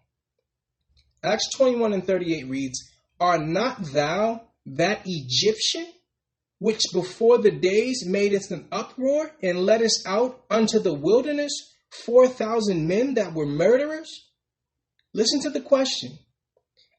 Acts 1.23 1.49
21 1.57 1.93
and 1.93 2.05
38 2.05 2.49
reads, 2.49 2.79
Are 3.21 3.39
not 3.39 3.93
thou 3.93 4.48
that 4.77 5.03
Egyptian 5.07 5.87
which 6.59 6.83
before 6.93 7.39
the 7.39 7.51
days 7.51 8.05
made 8.07 8.35
us 8.35 8.51
an 8.51 8.67
uproar 8.73 9.31
and 9.43 9.61
led 9.61 9.83
us 9.83 10.07
out 10.07 10.45
unto 10.51 10.79
the 10.81 10.93
wilderness, 10.93 11.53
4,000 12.05 12.87
men 12.87 13.15
that 13.15 13.33
were 13.33 13.47
murderers? 13.47 14.27
Listen 15.15 15.41
to 15.43 15.51
the 15.51 15.61
question. 15.61 16.19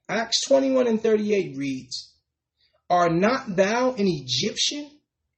Acts 0.07 0.47
21 0.47 0.87
and 0.87 1.01
38 1.01 1.57
reads, 1.57 2.13
Are 2.89 3.09
not 3.09 3.55
thou 3.55 3.93
an 3.93 4.07
Egyptian 4.07 4.89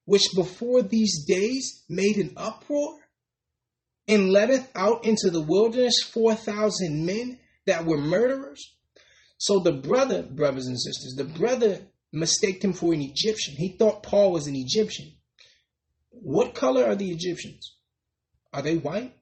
which 0.05 0.23
before 0.35 0.81
these 0.81 1.25
days 1.25 1.83
made 1.89 2.17
an 2.17 2.33
uproar 2.37 2.99
and 4.07 4.29
letteth 4.29 4.69
out 4.75 5.05
into 5.05 5.29
the 5.29 5.41
wilderness 5.41 6.01
4,000 6.03 7.05
men 7.05 7.39
that 7.65 7.85
were 7.85 7.97
murderers? 7.97 8.75
So 9.37 9.59
the 9.59 9.73
brother, 9.73 10.21
brothers 10.21 10.67
and 10.67 10.79
sisters, 10.79 11.15
the 11.17 11.23
brother 11.23 11.87
mistaked 12.11 12.63
him 12.63 12.73
for 12.73 12.93
an 12.93 13.01
Egyptian. 13.01 13.55
He 13.55 13.69
thought 13.69 14.03
Paul 14.03 14.31
was 14.31 14.47
an 14.47 14.55
Egyptian. 14.55 15.11
What 16.09 16.53
color 16.53 16.85
are 16.85 16.95
the 16.95 17.09
Egyptians? 17.09 17.75
Are 18.53 18.61
they 18.61 18.77
white? 18.77 19.15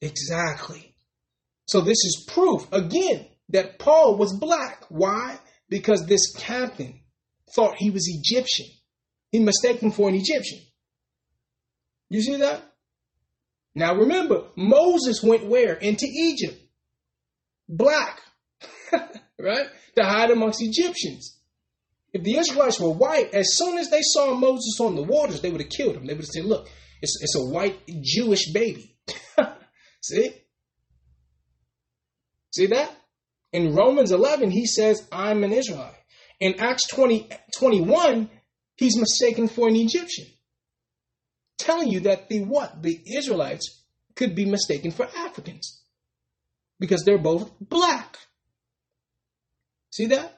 Exactly. 0.00 0.94
So 1.66 1.80
this 1.80 2.04
is 2.04 2.24
proof, 2.28 2.70
again, 2.72 3.26
that 3.48 3.78
Paul 3.78 4.16
was 4.16 4.38
black. 4.38 4.84
Why? 4.88 5.38
Because 5.68 6.06
this 6.06 6.32
captain 6.36 7.00
thought 7.54 7.76
he 7.76 7.90
was 7.90 8.08
Egyptian. 8.08 8.66
He 9.32 9.40
mistook 9.40 9.80
him 9.80 9.90
for 9.90 10.08
an 10.08 10.14
Egyptian. 10.14 10.60
You 12.08 12.22
see 12.22 12.36
that? 12.36 12.62
Now 13.74 13.94
remember, 13.94 14.44
Moses 14.56 15.22
went 15.22 15.46
where? 15.46 15.74
Into 15.74 16.06
Egypt. 16.06 16.56
Black. 17.68 18.20
right? 19.38 19.66
To 19.96 20.04
hide 20.04 20.30
amongst 20.30 20.62
Egyptians. 20.62 21.35
If 22.16 22.22
the 22.22 22.38
Israelites 22.38 22.80
were 22.80 22.88
white, 22.88 23.34
as 23.34 23.58
soon 23.58 23.76
as 23.76 23.90
they 23.90 24.00
saw 24.00 24.34
Moses 24.34 24.80
on 24.80 24.96
the 24.96 25.02
waters, 25.02 25.42
they 25.42 25.50
would 25.50 25.60
have 25.60 25.68
killed 25.68 25.96
him. 25.96 26.06
They 26.06 26.14
would 26.14 26.24
have 26.24 26.30
said, 26.30 26.46
look, 26.46 26.66
it's, 27.02 27.20
it's 27.20 27.36
a 27.36 27.44
white 27.44 27.78
Jewish 28.00 28.52
baby. 28.54 28.96
See? 30.02 30.32
See 32.54 32.66
that? 32.68 32.90
In 33.52 33.74
Romans 33.74 34.12
11, 34.12 34.50
he 34.50 34.64
says, 34.64 35.06
I'm 35.12 35.44
an 35.44 35.52
Israelite. 35.52 35.92
In 36.40 36.58
Acts 36.58 36.88
20, 36.88 37.28
21, 37.58 38.30
he's 38.76 38.96
mistaken 38.96 39.46
for 39.46 39.68
an 39.68 39.76
Egyptian 39.76 40.24
telling 41.58 41.90
you 41.90 42.00
that 42.00 42.30
the 42.30 42.44
what? 42.44 42.82
The 42.82 42.98
Israelites 43.14 43.84
could 44.14 44.34
be 44.34 44.46
mistaken 44.46 44.90
for 44.90 45.06
Africans 45.14 45.82
because 46.80 47.04
they're 47.04 47.18
both 47.18 47.52
black. 47.60 48.16
See 49.90 50.06
that? 50.06 50.35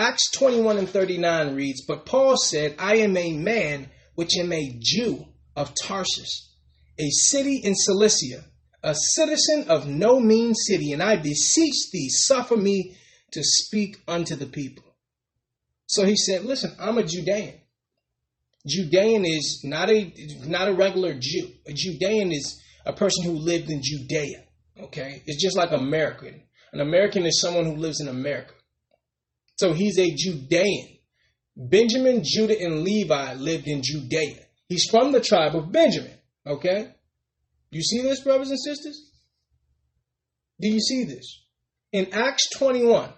Acts 0.00 0.30
21 0.30 0.78
and 0.78 0.88
39 0.88 1.54
reads, 1.54 1.84
But 1.86 2.06
Paul 2.06 2.38
said, 2.38 2.74
I 2.78 2.96
am 2.96 3.18
a 3.18 3.34
man 3.34 3.90
which 4.14 4.38
am 4.38 4.50
a 4.50 4.78
Jew 4.80 5.26
of 5.54 5.74
Tarsus, 5.74 6.54
a 6.98 7.10
city 7.10 7.60
in 7.62 7.74
Cilicia, 7.74 8.44
a 8.82 8.94
citizen 8.94 9.66
of 9.68 9.86
no 9.86 10.18
mean 10.18 10.54
city, 10.54 10.92
and 10.92 11.02
I 11.02 11.16
beseech 11.16 11.90
thee, 11.92 12.08
suffer 12.08 12.56
me 12.56 12.96
to 13.32 13.42
speak 13.44 13.98
unto 14.08 14.36
the 14.36 14.46
people. 14.46 14.84
So 15.86 16.06
he 16.06 16.16
said, 16.16 16.46
Listen, 16.46 16.74
I'm 16.80 16.96
a 16.96 17.02
Judean. 17.02 17.60
Judean 18.66 19.26
is 19.26 19.60
not 19.64 19.90
a 19.90 20.14
not 20.46 20.68
a 20.68 20.72
regular 20.72 21.12
Jew. 21.12 21.50
A 21.66 21.74
Judean 21.74 22.32
is 22.32 22.58
a 22.86 22.94
person 22.94 23.24
who 23.24 23.32
lived 23.32 23.68
in 23.68 23.82
Judea. 23.82 24.44
Okay, 24.80 25.22
it's 25.26 25.42
just 25.42 25.58
like 25.58 25.72
American. 25.72 26.42
An 26.72 26.80
American 26.80 27.26
is 27.26 27.38
someone 27.38 27.66
who 27.66 27.76
lives 27.76 28.00
in 28.00 28.08
America. 28.08 28.54
So 29.60 29.74
he's 29.74 29.98
a 29.98 30.10
Judean. 30.16 30.96
Benjamin, 31.54 32.22
Judah, 32.24 32.58
and 32.58 32.82
Levi 32.82 33.34
lived 33.34 33.68
in 33.68 33.82
Judea. 33.82 34.38
He's 34.70 34.86
from 34.90 35.12
the 35.12 35.20
tribe 35.20 35.54
of 35.54 35.70
Benjamin. 35.70 36.14
Okay, 36.46 36.90
you 37.70 37.82
see 37.82 38.00
this, 38.00 38.22
brothers 38.22 38.48
and 38.48 38.58
sisters? 38.58 39.10
Do 40.58 40.66
you 40.66 40.80
see 40.80 41.04
this? 41.04 41.44
In 41.92 42.08
Acts 42.14 42.48
21, 42.56 43.10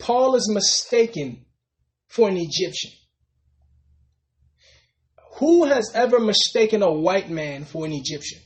Paul 0.00 0.34
is 0.34 0.50
mistaken 0.52 1.44
for 2.08 2.28
an 2.28 2.36
Egyptian. 2.36 2.90
Who 5.36 5.66
has 5.66 5.92
ever 5.94 6.18
mistaken 6.18 6.82
a 6.82 6.92
white 6.92 7.30
man 7.30 7.64
for 7.64 7.86
an 7.86 7.92
Egyptian? 7.92 8.40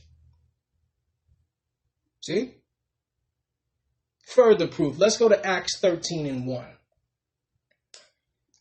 See? 2.21 2.53
Further 4.27 4.67
proof. 4.67 4.99
Let's 4.99 5.17
go 5.17 5.27
to 5.27 5.43
Acts 5.43 5.79
13 5.79 6.27
and 6.27 6.45
1. 6.45 6.65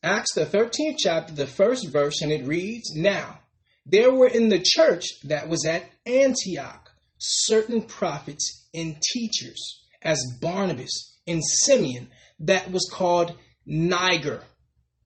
Acts, 0.02 0.34
the 0.34 0.46
13th 0.46 0.96
chapter, 0.98 1.32
the 1.34 1.46
first 1.46 1.88
verse, 1.88 2.20
and 2.22 2.30
it 2.30 2.46
reads 2.46 2.94
Now, 2.94 3.40
there 3.84 4.12
were 4.12 4.28
in 4.28 4.48
the 4.48 4.62
church 4.62 5.04
that 5.24 5.48
was 5.48 5.64
at 5.64 5.84
Antioch 6.06 6.90
certain 7.18 7.82
prophets 7.82 8.68
and 8.74 9.00
teachers, 9.12 9.82
as 10.02 10.22
Barnabas 10.40 11.18
and 11.26 11.42
Simeon, 11.44 12.08
that 12.40 12.70
was 12.70 12.88
called 12.92 13.34
Niger 13.66 14.42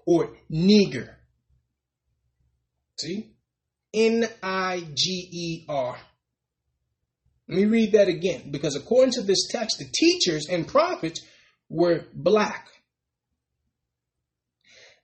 or 0.07 0.37
Niger 0.51 1.17
See? 3.03 3.33
N 3.93 4.29
I 4.43 4.87
G 4.95 5.29
E 5.33 5.65
R. 5.69 5.99
Let 7.49 7.57
me 7.59 7.65
read 7.65 7.93
that 7.93 8.07
again 8.07 8.51
because 8.53 8.77
according 8.77 9.13
to 9.15 9.23
this 9.23 9.49
text, 9.51 9.79
the 9.79 9.91
teachers 9.93 10.47
and 10.49 10.69
prophets 10.69 11.21
were 11.69 12.07
black. 12.15 12.69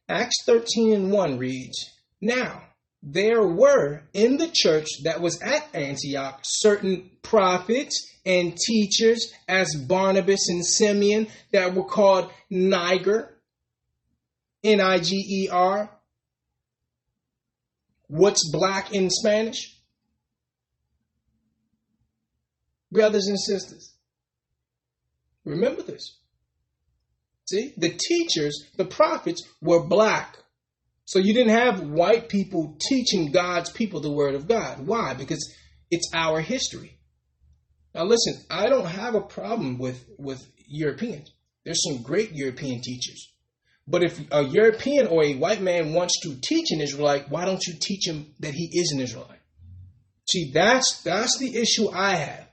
Acts 0.09 0.44
13 0.46 0.92
and 0.94 1.12
1 1.12 1.38
reads 1.38 1.90
Now 2.20 2.62
there 3.02 3.46
were 3.46 4.02
in 4.12 4.38
the 4.38 4.50
church 4.52 4.88
that 5.04 5.20
was 5.20 5.40
at 5.40 5.68
Antioch 5.74 6.40
certain 6.42 7.11
prophets 7.22 8.11
and 8.24 8.56
teachers, 8.56 9.32
as 9.48 9.74
Barnabas 9.74 10.48
and 10.48 10.64
Simeon, 10.64 11.28
that 11.52 11.74
were 11.74 11.84
called 11.84 12.30
Niger, 12.50 13.34
N 14.62 14.80
I 14.80 14.98
G 14.98 15.16
E 15.16 15.48
R, 15.50 15.90
What's 18.09 18.50
black 18.50 18.92
in 18.92 19.11
Spanish? 19.11 19.76
Brothers 22.90 23.26
and 23.26 23.38
sisters, 23.38 23.92
remember 25.44 25.82
this. 25.82 26.16
See, 27.49 27.72
the 27.78 27.88
teachers, 27.88 28.66
the 28.76 28.84
prophets 28.84 29.42
were 29.62 29.82
black. 29.82 30.36
So 31.07 31.18
you 31.18 31.32
didn't 31.32 31.55
have 31.55 31.80
white 31.80 32.28
people 32.28 32.76
teaching 32.78 33.32
God's 33.32 33.70
people 33.70 34.01
the 34.01 34.12
word 34.12 34.34
of 34.34 34.46
God. 34.46 34.86
Why? 34.86 35.14
Because 35.14 35.42
it's 35.90 36.11
our 36.12 36.42
history. 36.42 36.99
Now 37.94 38.05
listen, 38.05 38.34
I 38.51 38.68
don't 38.68 38.84
have 38.84 39.14
a 39.14 39.22
problem 39.22 39.78
with 39.78 40.05
with 40.18 40.46
Europeans. 40.66 41.30
There's 41.64 41.82
some 41.82 42.03
great 42.03 42.32
European 42.32 42.82
teachers. 42.82 43.32
But 43.86 44.03
if 44.03 44.20
a 44.30 44.44
European 44.44 45.07
or 45.07 45.24
a 45.24 45.36
white 45.36 45.62
man 45.62 45.94
wants 45.94 46.20
to 46.24 46.38
teach 46.42 46.70
an 46.70 46.82
Israelite, 46.82 47.30
why 47.30 47.46
don't 47.46 47.66
you 47.66 47.72
teach 47.80 48.07
him 48.07 48.34
that 48.40 48.53
he 48.53 48.68
is 48.74 48.92
an 48.92 49.01
Israelite? 49.01 49.40
See, 50.28 50.51
that's 50.53 51.01
that's 51.03 51.38
the 51.38 51.57
issue 51.57 51.88
I 51.88 52.16
have. 52.16 52.46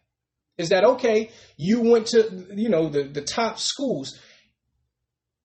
Is 0.57 0.69
that 0.69 0.85
okay? 0.85 1.31
You 1.57 1.81
went 1.81 2.07
to 2.07 2.47
you 2.55 2.69
know 2.69 2.87
the, 2.87 3.03
the 3.03 3.21
top 3.21 3.59
schools. 3.59 4.17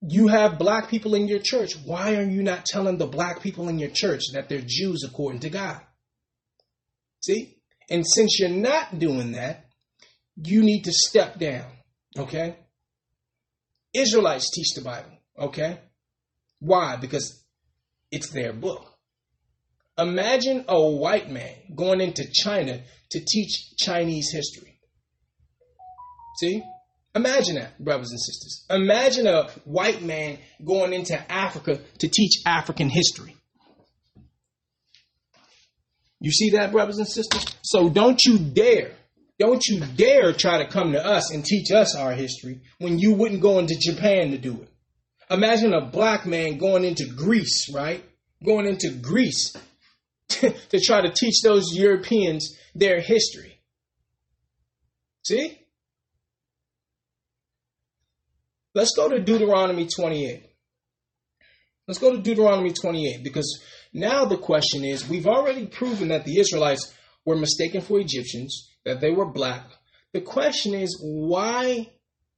You 0.02 0.28
have 0.28 0.58
black 0.58 0.88
people 0.88 1.14
in 1.14 1.28
your 1.28 1.40
church. 1.42 1.74
Why 1.84 2.16
are 2.16 2.24
you 2.24 2.42
not 2.42 2.64
telling 2.64 2.96
the 2.96 3.06
black 3.06 3.42
people 3.42 3.68
in 3.68 3.78
your 3.78 3.90
church 3.90 4.22
that 4.32 4.48
they're 4.48 4.62
Jews 4.64 5.04
according 5.06 5.40
to 5.40 5.50
God? 5.50 5.80
See? 7.22 7.56
And 7.90 8.06
since 8.06 8.38
you're 8.38 8.48
not 8.48 8.98
doing 8.98 9.32
that, 9.32 9.66
you 10.36 10.62
need 10.62 10.84
to 10.84 10.92
step 10.92 11.38
down. 11.38 11.66
Okay? 12.18 12.56
Israelites 13.92 14.50
teach 14.50 14.74
the 14.74 14.82
Bible. 14.82 15.10
Okay? 15.38 15.78
Why? 16.60 16.96
Because 16.96 17.44
it's 18.10 18.30
their 18.30 18.52
book. 18.52 18.86
Imagine 19.98 20.64
a 20.68 20.80
white 20.80 21.30
man 21.30 21.54
going 21.74 22.00
into 22.00 22.24
China 22.32 22.80
to 23.10 23.20
teach 23.20 23.76
Chinese 23.76 24.30
history. 24.32 24.78
See? 26.38 26.62
Imagine 27.14 27.56
that, 27.56 27.78
brothers 27.82 28.10
and 28.10 28.20
sisters. 28.20 28.64
Imagine 28.70 29.26
a 29.26 29.50
white 29.64 30.02
man 30.02 30.38
going 30.64 30.92
into 30.92 31.20
Africa 31.30 31.80
to 31.98 32.08
teach 32.08 32.42
African 32.46 32.88
history. 32.88 33.34
You 36.20 36.30
see 36.30 36.50
that, 36.50 36.70
brothers 36.70 36.98
and 36.98 37.08
sisters? 37.08 37.44
So 37.62 37.88
don't 37.88 38.22
you 38.24 38.38
dare, 38.38 38.92
don't 39.38 39.64
you 39.66 39.80
dare 39.80 40.32
try 40.32 40.62
to 40.62 40.70
come 40.70 40.92
to 40.92 41.04
us 41.04 41.32
and 41.32 41.44
teach 41.44 41.72
us 41.72 41.96
our 41.96 42.12
history 42.12 42.60
when 42.78 42.98
you 42.98 43.14
wouldn't 43.14 43.40
go 43.40 43.58
into 43.58 43.76
Japan 43.76 44.30
to 44.30 44.38
do 44.38 44.60
it. 44.62 44.68
Imagine 45.30 45.72
a 45.72 45.86
black 45.86 46.26
man 46.26 46.58
going 46.58 46.84
into 46.84 47.06
Greece, 47.06 47.72
right? 47.72 48.04
Going 48.44 48.66
into 48.66 48.90
Greece 48.90 49.56
to 50.28 50.80
try 50.80 51.00
to 51.00 51.10
teach 51.10 51.40
those 51.42 51.74
Europeans 51.74 52.56
their 52.74 53.00
history. 53.00 53.60
See? 55.24 55.59
Let's 58.74 58.94
go 58.94 59.08
to 59.08 59.20
Deuteronomy 59.20 59.86
28. 59.86 60.46
Let's 61.88 61.98
go 61.98 62.14
to 62.14 62.22
Deuteronomy 62.22 62.72
28 62.72 63.24
because 63.24 63.60
now 63.92 64.24
the 64.24 64.36
question 64.36 64.84
is 64.84 65.08
we've 65.08 65.26
already 65.26 65.66
proven 65.66 66.08
that 66.08 66.24
the 66.24 66.38
Israelites 66.38 66.94
were 67.24 67.36
mistaken 67.36 67.80
for 67.80 67.98
Egyptians, 67.98 68.70
that 68.84 69.00
they 69.00 69.10
were 69.10 69.26
black. 69.26 69.66
The 70.12 70.20
question 70.20 70.74
is 70.74 71.00
why 71.02 71.90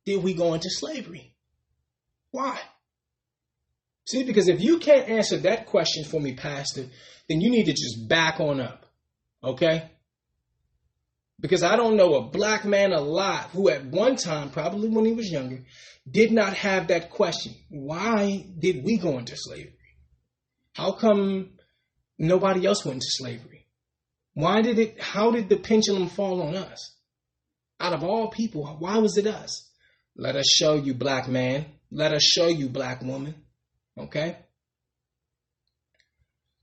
did 0.06 0.22
we 0.22 0.34
go 0.34 0.54
into 0.54 0.70
slavery? 0.70 1.34
Why? 2.30 2.58
See, 4.08 4.24
because 4.24 4.48
if 4.48 4.60
you 4.60 4.78
can't 4.78 5.08
answer 5.08 5.36
that 5.38 5.66
question 5.66 6.04
for 6.04 6.20
me, 6.20 6.34
Pastor, 6.34 6.86
then 7.28 7.40
you 7.40 7.50
need 7.50 7.66
to 7.66 7.72
just 7.72 8.08
back 8.08 8.40
on 8.40 8.60
up. 8.60 8.86
Okay? 9.44 9.90
Because 11.40 11.62
I 11.62 11.76
don't 11.76 11.96
know 11.96 12.14
a 12.14 12.28
black 12.28 12.64
man 12.64 12.92
alive 12.92 13.46
who, 13.50 13.68
at 13.68 13.84
one 13.84 14.16
time, 14.16 14.50
probably 14.50 14.88
when 14.88 15.04
he 15.04 15.12
was 15.12 15.30
younger, 15.30 15.64
did 16.08 16.30
not 16.32 16.54
have 16.54 16.88
that 16.88 17.10
question. 17.10 17.54
Why 17.68 18.46
did 18.58 18.84
we 18.84 18.96
go 18.96 19.18
into 19.18 19.36
slavery? 19.36 19.74
How 20.74 20.92
come 20.92 21.50
nobody 22.18 22.66
else 22.66 22.84
went 22.84 22.96
into 22.96 23.06
slavery? 23.08 23.66
Why 24.34 24.62
did 24.62 24.78
it, 24.78 25.00
how 25.00 25.30
did 25.30 25.48
the 25.48 25.58
pendulum 25.58 26.08
fall 26.08 26.42
on 26.42 26.56
us? 26.56 26.96
Out 27.80 27.92
of 27.92 28.04
all 28.04 28.30
people, 28.30 28.64
why 28.78 28.98
was 28.98 29.16
it 29.18 29.26
us? 29.26 29.68
Let 30.16 30.36
us 30.36 30.46
show 30.48 30.74
you, 30.74 30.94
black 30.94 31.28
man. 31.28 31.66
Let 31.90 32.12
us 32.12 32.22
show 32.22 32.46
you, 32.46 32.68
black 32.68 33.02
woman. 33.02 33.34
Okay? 33.98 34.38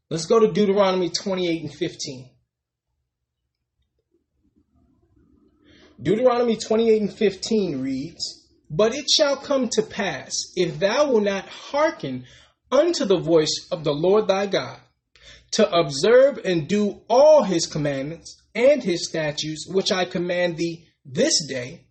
Let's 0.10 0.26
go 0.26 0.40
to 0.40 0.52
Deuteronomy 0.52 1.10
28 1.10 1.62
and 1.64 1.74
15. 1.74 2.30
Deuteronomy 6.02 6.56
28 6.56 7.02
and 7.02 7.14
15 7.14 7.82
reads, 7.82 8.48
But 8.70 8.96
it 8.96 9.06
shall 9.10 9.36
come 9.36 9.68
to 9.70 9.82
pass, 9.82 10.34
if 10.56 10.80
thou 10.80 11.12
wilt 11.12 11.24
not 11.24 11.48
hearken 11.50 12.26
unto 12.72 13.06
the 13.06 13.20
voice 13.20 13.68
of 13.72 13.84
the 13.84 13.94
Lord 13.94 14.28
thy 14.28 14.48
God, 14.48 14.80
to 15.52 15.70
observe 15.70 16.40
and 16.46 16.68
do 16.68 17.02
all 17.10 17.44
his 17.44 17.66
commandments 17.66 18.42
and 18.56 18.84
his 18.84 19.08
statutes, 19.10 19.68
which 19.68 19.92
I 19.92 20.06
command 20.06 20.58
thee 20.58 20.88
this 21.04 21.46
day, 21.48 21.88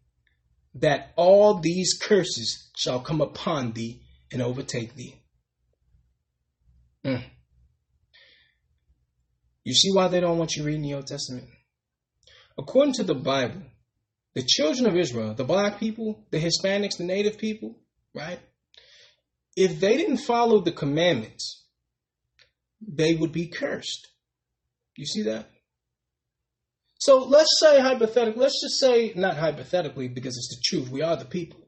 that 0.74 1.12
all 1.16 1.61
these 1.61 1.98
curses 2.00 2.70
shall 2.76 3.00
come 3.00 3.20
upon 3.20 3.72
thee 3.72 4.02
and 4.32 4.40
overtake 4.40 4.94
thee. 4.94 5.16
Mm. 7.04 7.24
You 9.64 9.74
see 9.74 9.90
why 9.92 10.09
they 10.09 10.20
don't 10.20 10.38
want 10.38 10.54
you 10.54 10.64
reading 10.64 10.82
the 10.82 10.94
Old 10.94 11.06
Testament? 11.06 11.48
According 12.56 12.94
to 12.94 13.04
the 13.04 13.14
Bible, 13.14 13.62
the 14.34 14.42
children 14.46 14.86
of 14.86 14.96
Israel, 14.96 15.34
the 15.34 15.44
black 15.44 15.80
people, 15.80 16.26
the 16.30 16.40
Hispanics, 16.40 16.98
the 16.98 17.04
native 17.04 17.38
people, 17.38 17.78
right? 18.14 18.38
If 19.56 19.80
they 19.80 19.96
didn't 19.96 20.18
follow 20.18 20.60
the 20.60 20.72
commandments, 20.72 21.66
they 22.80 23.14
would 23.14 23.32
be 23.32 23.48
cursed. 23.48 24.08
You 24.96 25.06
see 25.06 25.22
that? 25.22 25.48
So 27.00 27.24
let's 27.24 27.58
say 27.60 27.80
hypothetically, 27.80 28.40
let's 28.40 28.60
just 28.60 28.80
say 28.80 29.12
not 29.14 29.36
hypothetically 29.36 30.08
because 30.08 30.36
it's 30.36 30.48
the 30.48 30.62
truth, 30.64 30.90
we 30.90 31.02
are 31.02 31.16
the 31.16 31.24
people. 31.24 31.60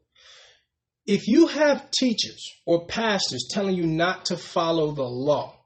If 1.07 1.27
you 1.27 1.47
have 1.47 1.91
teachers 1.91 2.45
or 2.67 2.87
pastors 2.87 3.49
telling 3.51 3.77
you 3.77 3.87
not 3.87 4.27
to 4.27 4.37
follow 4.37 4.93
the 4.93 5.03
law, 5.03 5.57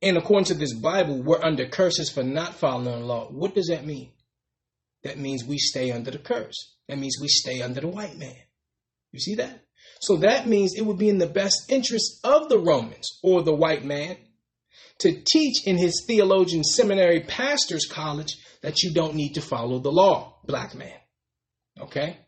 and 0.00 0.16
according 0.16 0.46
to 0.46 0.54
this 0.54 0.74
Bible, 0.74 1.22
we're 1.22 1.42
under 1.42 1.66
curses 1.68 2.10
for 2.10 2.22
not 2.22 2.54
following 2.54 3.00
the 3.00 3.06
law, 3.06 3.28
what 3.30 3.54
does 3.54 3.68
that 3.68 3.84
mean? 3.84 4.10
That 5.04 5.18
means 5.18 5.44
we 5.44 5.58
stay 5.58 5.90
under 5.90 6.10
the 6.10 6.18
curse. 6.18 6.76
That 6.88 6.98
means 6.98 7.16
we 7.20 7.28
stay 7.28 7.62
under 7.62 7.80
the 7.80 7.88
white 7.88 8.16
man. 8.16 8.36
You 9.12 9.20
see 9.20 9.36
that? 9.36 9.64
So 10.00 10.16
that 10.18 10.46
means 10.46 10.74
it 10.74 10.84
would 10.84 10.98
be 10.98 11.08
in 11.08 11.18
the 11.18 11.26
best 11.26 11.70
interest 11.70 12.20
of 12.24 12.48
the 12.48 12.58
Romans 12.58 13.06
or 13.22 13.42
the 13.42 13.54
white 13.54 13.84
man 13.84 14.16
to 14.98 15.22
teach 15.24 15.66
in 15.66 15.76
his 15.76 16.04
theologian 16.06 16.64
seminary 16.64 17.20
pastor's 17.20 17.86
college 17.86 18.36
that 18.62 18.82
you 18.82 18.92
don't 18.92 19.14
need 19.14 19.34
to 19.34 19.40
follow 19.40 19.78
the 19.78 19.92
law, 19.92 20.40
black 20.44 20.74
man. 20.74 20.96
Okay? 21.80 22.18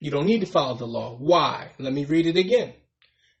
You 0.00 0.10
don't 0.10 0.26
need 0.26 0.40
to 0.40 0.46
follow 0.46 0.76
the 0.76 0.86
law. 0.86 1.16
Why? 1.18 1.72
Let 1.78 1.92
me 1.92 2.04
read 2.04 2.26
it 2.26 2.36
again. 2.36 2.74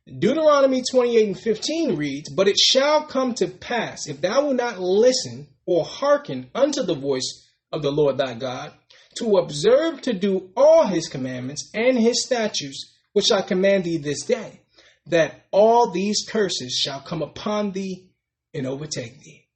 Deuteronomy 0.06 0.82
28 0.90 1.26
and 1.26 1.38
15 1.38 1.96
reads, 1.96 2.30
But 2.30 2.48
it 2.48 2.58
shall 2.58 3.06
come 3.06 3.34
to 3.34 3.48
pass, 3.48 4.06
if 4.06 4.20
thou 4.20 4.44
wilt 4.46 4.56
not 4.56 4.78
listen 4.78 5.48
or 5.66 5.84
hearken 5.84 6.50
unto 6.54 6.82
the 6.82 6.94
voice 6.94 7.48
of 7.74 7.82
the 7.82 7.92
Lord 7.92 8.16
thy 8.16 8.34
God, 8.34 8.72
to 9.18 9.36
observe 9.36 10.00
to 10.02 10.12
do 10.12 10.50
all 10.56 10.86
his 10.86 11.08
commandments 11.08 11.70
and 11.74 11.98
his 11.98 12.24
statutes, 12.24 12.94
which 13.12 13.30
I 13.30 13.42
command 13.42 13.84
thee 13.84 13.98
this 13.98 14.24
day, 14.24 14.60
that 15.06 15.46
all 15.50 15.90
these 15.90 16.24
curses 16.28 16.78
shall 16.80 17.00
come 17.00 17.22
upon 17.22 17.72
thee 17.72 18.10
and 18.52 18.66
overtake 18.66 19.20
thee. 19.20 19.48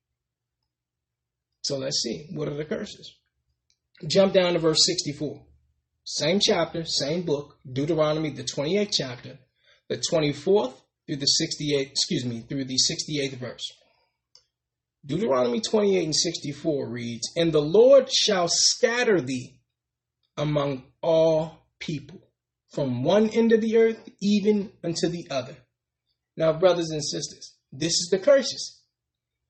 So 1.63 1.79
let's 1.79 2.01
see. 2.03 2.27
What 2.33 2.49
are 2.49 2.57
the 2.57 2.65
curses? 2.65 3.15
Jump 4.07 4.33
down 4.33 4.53
to 4.53 4.59
verse 4.59 4.85
64. 4.85 5.45
Same 6.05 6.41
chapter, 6.41 6.85
same 6.85 7.23
book, 7.23 7.59
Deuteronomy, 7.71 8.31
the 8.31 8.45
28th 8.45 8.91
chapter, 8.93 9.39
the 9.89 10.03
24th 10.11 10.75
through 11.07 11.17
the 11.17 11.27
68th, 11.27 11.91
excuse 11.91 12.25
me, 12.25 12.41
through 12.41 12.65
the 12.65 12.79
68th 12.79 13.39
verse. 13.39 13.73
Deuteronomy 15.05 15.61
28 15.61 16.05
and 16.05 16.15
64 16.15 16.89
reads, 16.89 17.31
And 17.37 17.53
the 17.53 17.63
Lord 17.63 18.13
shall 18.13 18.49
scatter 18.49 19.21
thee 19.21 19.61
among 20.37 20.85
all 21.03 21.67
people, 21.79 22.21
from 22.73 23.03
one 23.03 23.31
end 23.31 23.53
of 23.53 23.61
the 23.61 23.77
earth 23.77 24.09
even 24.21 24.73
unto 24.83 25.09
the 25.09 25.27
other. 25.31 25.57
Now, 26.37 26.53
brothers 26.53 26.91
and 26.91 27.05
sisters, 27.05 27.57
this 27.73 27.93
is 27.93 28.09
the 28.11 28.19
curses. 28.19 28.83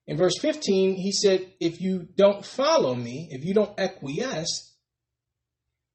In 0.07 0.17
verse 0.17 0.39
15, 0.39 0.95
he 0.95 1.11
said, 1.11 1.53
If 1.59 1.81
you 1.81 2.07
don't 2.15 2.43
follow 2.43 2.95
me, 2.95 3.27
if 3.31 3.45
you 3.45 3.53
don't 3.53 3.79
acquiesce, 3.79 4.75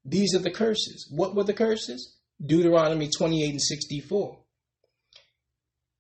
these 0.05 0.35
are 0.35 0.41
the 0.41 0.51
curses. 0.51 1.09
What 1.11 1.35
were 1.35 1.45
the 1.45 1.55
curses? 1.55 2.17
Deuteronomy 2.45 3.09
28 3.09 3.51
and 3.51 3.61
64. 3.61 4.39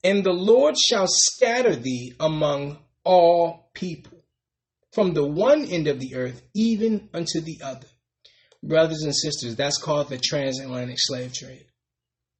And 0.05 0.23
the 0.23 0.33
Lord 0.33 0.77
shall 0.79 1.07
scatter 1.09 1.75
thee 1.75 2.15
among 2.21 2.79
all 3.05 3.71
people, 3.75 4.25
from 4.93 5.15
the 5.15 5.27
one 5.27 5.65
end 5.65 5.89
of 5.89 6.01
the 6.01 6.15
earth 6.15 6.43
even 6.55 7.09
unto 7.13 7.41
the 7.41 7.59
other. 7.63 7.87
Brothers 8.63 9.03
and 9.03 9.15
sisters, 9.15 9.57
that's 9.57 9.79
called 9.79 10.09
the 10.09 10.19
transatlantic 10.19 10.97
slave 10.99 11.33
trade. 11.33 11.67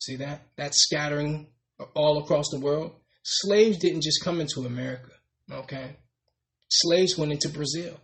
See 0.01 0.17
that? 0.17 0.43
That 0.57 0.75
scattering 0.75 1.49
all 1.95 2.23
across 2.23 2.47
the 2.51 2.61
world. 2.61 2.93
Slaves 3.23 3.79
didn't 3.79 4.03
just 4.03 4.23
come 4.23 4.41
into 4.41 4.61
America, 4.61 5.13
okay? 5.51 5.97
Slaves 6.71 7.17
went 7.17 7.33
into 7.33 7.49
Brazil. 7.49 7.99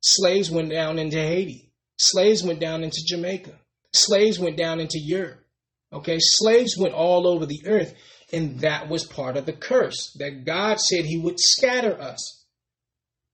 Slaves 0.00 0.50
went 0.50 0.70
down 0.70 0.98
into 0.98 1.18
Haiti. 1.18 1.72
Slaves 1.98 2.42
went 2.42 2.60
down 2.60 2.84
into 2.84 3.02
Jamaica. 3.06 3.58
Slaves 3.92 4.38
went 4.38 4.56
down 4.56 4.80
into 4.80 4.98
Europe. 4.98 5.44
Okay, 5.92 6.18
slaves 6.20 6.76
went 6.76 6.94
all 6.94 7.26
over 7.26 7.46
the 7.46 7.62
earth, 7.66 7.94
and 8.32 8.60
that 8.60 8.88
was 8.88 9.06
part 9.06 9.36
of 9.36 9.46
the 9.46 9.52
curse 9.52 10.12
that 10.18 10.44
God 10.44 10.80
said 10.80 11.04
He 11.04 11.18
would 11.18 11.40
scatter 11.40 11.98
us. 12.00 12.44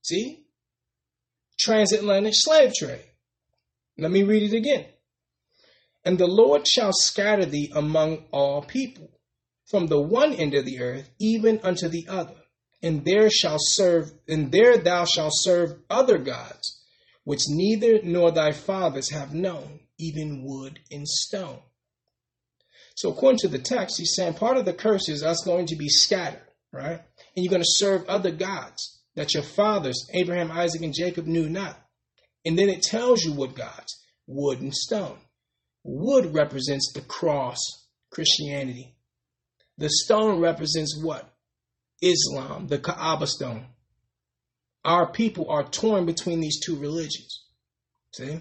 See? 0.02 0.46
Transatlantic 1.58 2.34
slave 2.36 2.74
trade. 2.74 3.04
Let 3.98 4.10
me 4.10 4.22
read 4.22 4.42
it 4.42 4.56
again. 4.56 4.86
And 6.04 6.18
the 6.18 6.26
Lord 6.26 6.66
shall 6.66 6.92
scatter 6.92 7.46
thee 7.46 7.72
among 7.74 8.26
all 8.30 8.62
people, 8.62 9.10
from 9.66 9.86
the 9.86 10.00
one 10.00 10.34
end 10.34 10.54
of 10.54 10.64
the 10.64 10.80
earth 10.80 11.10
even 11.18 11.60
unto 11.62 11.88
the 11.88 12.06
other, 12.08 12.36
and 12.82 13.04
there 13.04 13.30
shall 13.30 13.56
serve, 13.58 14.12
and 14.28 14.52
there 14.52 14.76
thou 14.76 15.06
shalt 15.06 15.32
serve 15.34 15.78
other 15.88 16.18
gods, 16.18 16.82
which 17.24 17.48
neither 17.48 18.02
nor 18.02 18.30
thy 18.30 18.52
fathers 18.52 19.10
have 19.10 19.32
known, 19.32 19.80
even 19.98 20.44
wood 20.44 20.80
and 20.90 21.08
stone. 21.08 21.62
So 22.94 23.10
according 23.10 23.38
to 23.38 23.48
the 23.48 23.58
text, 23.58 23.98
he's 23.98 24.14
saying 24.14 24.34
part 24.34 24.56
of 24.56 24.64
the 24.64 24.72
curse 24.72 25.08
is 25.08 25.22
us 25.22 25.42
going 25.44 25.66
to 25.66 25.76
be 25.76 25.88
scattered, 25.88 26.46
right? 26.72 27.00
And 27.36 27.44
you're 27.44 27.50
going 27.50 27.62
to 27.62 27.68
serve 27.68 28.04
other 28.06 28.30
gods 28.30 29.00
that 29.16 29.34
your 29.34 29.42
fathers, 29.42 30.08
Abraham, 30.12 30.50
Isaac, 30.50 30.82
and 30.82 30.94
Jacob, 30.94 31.26
knew 31.26 31.48
not. 31.48 31.76
And 32.44 32.58
then 32.58 32.68
it 32.68 32.82
tells 32.82 33.24
you 33.24 33.32
what 33.32 33.56
gods 33.56 34.00
wood 34.26 34.60
and 34.60 34.74
stone. 34.74 35.18
Wood 35.82 36.34
represents 36.34 36.92
the 36.94 37.02
cross, 37.02 37.58
Christianity. 38.10 38.96
The 39.76 39.90
stone 39.90 40.40
represents 40.40 40.98
what? 41.02 41.30
Islam, 42.00 42.68
the 42.68 42.78
Kaaba 42.78 43.26
stone. 43.26 43.66
Our 44.84 45.10
people 45.10 45.50
are 45.50 45.64
torn 45.64 46.06
between 46.06 46.40
these 46.40 46.60
two 46.64 46.76
religions. 46.76 47.44
See? 48.12 48.40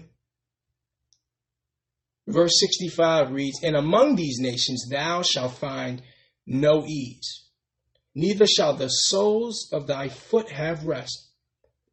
Verse 2.26 2.58
65 2.60 3.32
reads, 3.32 3.60
And 3.62 3.76
among 3.76 4.16
these 4.16 4.38
nations 4.40 4.86
thou 4.90 5.22
shalt 5.22 5.54
find 5.54 6.02
no 6.46 6.84
ease, 6.86 7.44
neither 8.14 8.46
shall 8.46 8.74
the 8.74 8.88
soles 8.88 9.68
of 9.72 9.86
thy 9.86 10.08
foot 10.08 10.50
have 10.50 10.86
rest. 10.86 11.28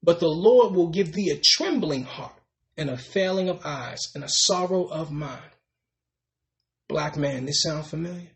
But 0.04 0.20
the 0.20 0.28
Lord 0.28 0.74
will 0.74 0.90
give 0.90 1.14
thee 1.14 1.30
a 1.30 1.42
trembling 1.44 2.04
heart, 2.04 2.36
and 2.78 2.90
a 2.90 2.98
failing 2.98 3.50
of 3.50 3.66
eyes, 3.66 4.00
and 4.16 4.24
a 4.24 4.30
sorrow 4.30 4.86
of 4.86 5.12
mind. 5.12 5.52
Black 6.88 7.18
man, 7.18 7.46
this 7.46 7.62
sound 7.62 7.86
familiar? 7.86 8.32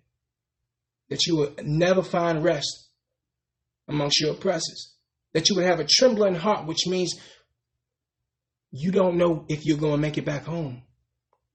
That 1.09 1.25
you 1.25 1.37
would 1.37 1.65
never 1.65 2.03
find 2.03 2.43
rest 2.43 2.89
amongst 3.87 4.19
your 4.19 4.31
oppressors. 4.31 4.93
That 5.33 5.49
you 5.49 5.55
would 5.55 5.65
have 5.65 5.79
a 5.79 5.87
trembling 5.87 6.35
heart, 6.35 6.67
which 6.67 6.87
means 6.87 7.15
you 8.71 8.91
don't 8.91 9.17
know 9.17 9.45
if 9.49 9.65
you're 9.65 9.77
going 9.77 9.93
to 9.93 9.97
make 9.97 10.17
it 10.17 10.25
back 10.25 10.45
home. 10.45 10.83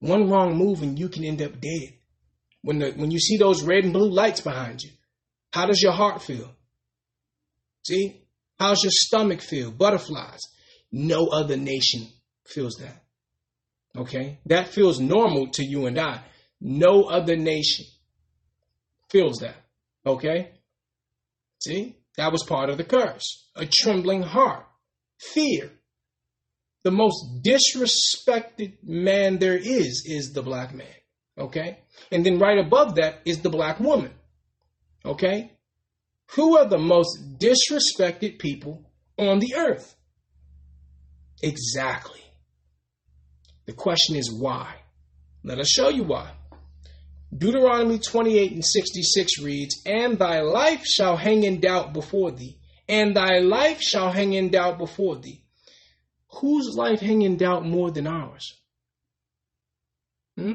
One 0.01 0.29
wrong 0.29 0.57
move 0.57 0.81
and 0.81 0.99
you 0.99 1.09
can 1.09 1.23
end 1.23 1.41
up 1.41 1.61
dead. 1.61 1.93
When 2.63 2.79
the 2.79 2.91
when 2.91 3.11
you 3.11 3.19
see 3.19 3.37
those 3.37 3.63
red 3.63 3.83
and 3.83 3.93
blue 3.93 4.09
lights 4.09 4.41
behind 4.41 4.81
you, 4.81 4.91
how 5.53 5.67
does 5.67 5.81
your 5.81 5.93
heart 5.93 6.21
feel? 6.21 6.51
See? 7.85 8.21
How's 8.59 8.83
your 8.83 8.91
stomach 8.93 9.41
feel? 9.41 9.71
Butterflies. 9.71 10.39
No 10.91 11.27
other 11.27 11.55
nation 11.55 12.07
feels 12.45 12.75
that. 12.75 13.03
Okay? 13.95 14.39
That 14.45 14.67
feels 14.67 14.99
normal 14.99 15.47
to 15.53 15.63
you 15.63 15.85
and 15.85 15.99
I. 15.99 16.21
No 16.59 17.03
other 17.03 17.35
nation 17.35 17.85
feels 19.09 19.37
that. 19.39 19.55
Okay? 20.05 20.51
See? 21.59 21.97
That 22.17 22.31
was 22.31 22.43
part 22.43 22.69
of 22.69 22.77
the 22.77 22.83
curse. 22.83 23.49
A 23.55 23.65
trembling 23.65 24.21
heart. 24.21 24.65
Fear 25.19 25.71
the 26.83 26.91
most 26.91 27.43
disrespected 27.43 28.77
man 28.83 29.37
there 29.37 29.57
is 29.57 30.03
is 30.05 30.33
the 30.33 30.41
black 30.41 30.73
man. 30.73 30.87
Okay? 31.37 31.79
And 32.11 32.25
then 32.25 32.39
right 32.39 32.57
above 32.57 32.95
that 32.95 33.21
is 33.25 33.41
the 33.41 33.49
black 33.49 33.79
woman. 33.79 34.11
Okay? 35.05 35.51
Who 36.35 36.57
are 36.57 36.67
the 36.67 36.79
most 36.79 37.37
disrespected 37.37 38.39
people 38.39 38.89
on 39.17 39.39
the 39.39 39.55
earth? 39.55 39.95
Exactly. 41.43 42.21
The 43.65 43.73
question 43.73 44.15
is 44.15 44.31
why? 44.31 44.75
Let 45.43 45.59
us 45.59 45.69
show 45.69 45.89
you 45.89 46.03
why. 46.03 46.31
Deuteronomy 47.35 47.99
28 47.99 48.51
and 48.51 48.65
66 48.65 49.39
reads, 49.39 49.81
And 49.85 50.19
thy 50.19 50.41
life 50.41 50.85
shall 50.85 51.15
hang 51.15 51.43
in 51.43 51.59
doubt 51.61 51.93
before 51.93 52.31
thee, 52.31 52.59
and 52.89 53.15
thy 53.15 53.39
life 53.39 53.81
shall 53.81 54.11
hang 54.11 54.33
in 54.33 54.49
doubt 54.49 54.77
before 54.77 55.17
thee 55.17 55.40
whose 56.39 56.75
life 56.75 57.01
hang 57.01 57.21
in 57.21 57.37
doubt 57.37 57.65
more 57.65 57.91
than 57.91 58.07
ours? 58.07 58.53
Hmm? 60.37 60.53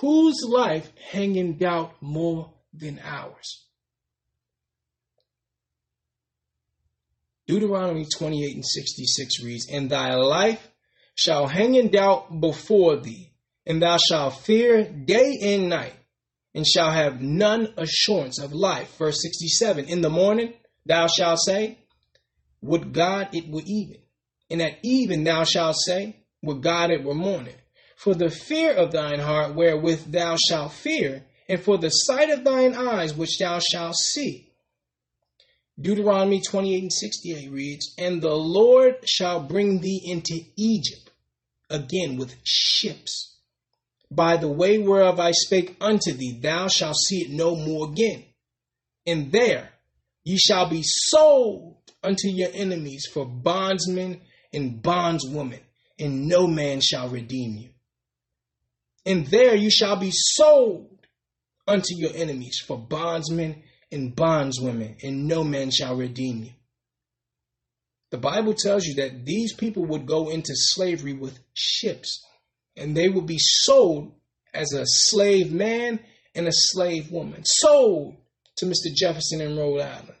Whose 0.00 0.44
life 0.48 0.90
hang 1.10 1.36
in 1.36 1.56
doubt 1.56 1.94
more 2.00 2.52
than 2.72 3.00
ours? 3.02 3.64
Deuteronomy 7.46 8.04
28 8.04 8.54
and 8.56 8.66
66 8.66 9.44
reads, 9.44 9.68
And 9.70 9.88
thy 9.88 10.14
life 10.16 10.68
shall 11.14 11.46
hang 11.46 11.76
in 11.76 11.88
doubt 11.90 12.40
before 12.40 12.96
thee, 12.96 13.32
and 13.64 13.80
thou 13.80 13.96
shalt 13.96 14.40
fear 14.40 14.84
day 14.84 15.38
and 15.40 15.68
night, 15.68 15.94
and 16.54 16.66
shall 16.66 16.90
have 16.90 17.20
none 17.20 17.72
assurance 17.76 18.40
of 18.40 18.52
life. 18.52 18.96
Verse 18.98 19.22
67 19.22 19.84
In 19.84 20.00
the 20.00 20.10
morning 20.10 20.54
thou 20.84 21.06
shalt 21.06 21.38
say, 21.38 21.78
Would 22.62 22.92
God 22.92 23.28
it 23.32 23.48
were 23.48 23.62
even 23.64 23.98
and 24.50 24.62
at 24.62 24.78
even 24.82 25.24
thou 25.24 25.44
shalt 25.44 25.76
say, 25.76 26.16
Would 26.42 26.62
God 26.62 26.90
it 26.90 27.02
were 27.02 27.14
morning. 27.14 27.54
For 27.96 28.14
the 28.14 28.30
fear 28.30 28.72
of 28.72 28.92
thine 28.92 29.18
heart 29.18 29.54
wherewith 29.54 30.12
thou 30.12 30.36
shalt 30.36 30.72
fear, 30.72 31.24
and 31.48 31.60
for 31.60 31.78
the 31.78 31.90
sight 31.90 32.30
of 32.30 32.44
thine 32.44 32.74
eyes 32.74 33.14
which 33.14 33.38
thou 33.38 33.58
shalt 33.58 33.96
see. 33.96 34.52
Deuteronomy 35.80 36.40
28 36.40 36.82
and 36.82 36.92
68 36.92 37.50
reads, 37.50 37.94
And 37.98 38.22
the 38.22 38.34
Lord 38.34 38.96
shall 39.08 39.40
bring 39.40 39.80
thee 39.80 40.00
into 40.04 40.40
Egypt, 40.56 41.10
again 41.68 42.16
with 42.16 42.34
ships. 42.44 43.36
By 44.10 44.36
the 44.36 44.48
way 44.48 44.78
whereof 44.78 45.18
I 45.18 45.32
spake 45.32 45.76
unto 45.80 46.12
thee, 46.12 46.38
thou 46.40 46.68
shalt 46.68 46.96
see 46.96 47.22
it 47.22 47.30
no 47.30 47.56
more 47.56 47.90
again. 47.90 48.24
And 49.06 49.32
there 49.32 49.70
ye 50.24 50.38
shall 50.38 50.68
be 50.68 50.82
sold 50.82 51.76
unto 52.02 52.28
your 52.28 52.50
enemies 52.54 53.06
for 53.12 53.26
bondsmen 53.26 54.20
and 54.56 54.82
bondswoman, 54.82 55.60
and 55.98 56.26
no 56.26 56.46
man 56.46 56.80
shall 56.80 57.08
redeem 57.08 57.56
you. 57.56 57.68
And 59.04 59.26
there 59.26 59.54
you 59.54 59.70
shall 59.70 59.96
be 59.96 60.10
sold 60.12 61.06
unto 61.68 61.94
your 61.94 62.10
enemies 62.14 62.58
for 62.66 62.78
bondsmen 62.78 63.62
and 63.92 64.16
bondswomen, 64.16 64.96
and 65.04 65.28
no 65.28 65.44
man 65.44 65.70
shall 65.70 65.94
redeem 65.94 66.44
you. 66.44 66.50
The 68.10 68.18
Bible 68.18 68.54
tells 68.54 68.86
you 68.86 68.94
that 68.94 69.26
these 69.26 69.52
people 69.52 69.84
would 69.86 70.06
go 70.06 70.30
into 70.30 70.52
slavery 70.54 71.12
with 71.12 71.38
ships, 71.54 72.24
and 72.76 72.96
they 72.96 73.08
would 73.08 73.26
be 73.26 73.38
sold 73.38 74.12
as 74.54 74.72
a 74.72 74.84
slave 74.86 75.52
man 75.52 76.00
and 76.34 76.48
a 76.48 76.52
slave 76.52 77.10
woman, 77.10 77.42
sold 77.44 78.16
to 78.56 78.66
Mr. 78.66 78.94
Jefferson 78.94 79.40
in 79.40 79.56
Rhode 79.56 79.80
Island, 79.80 80.14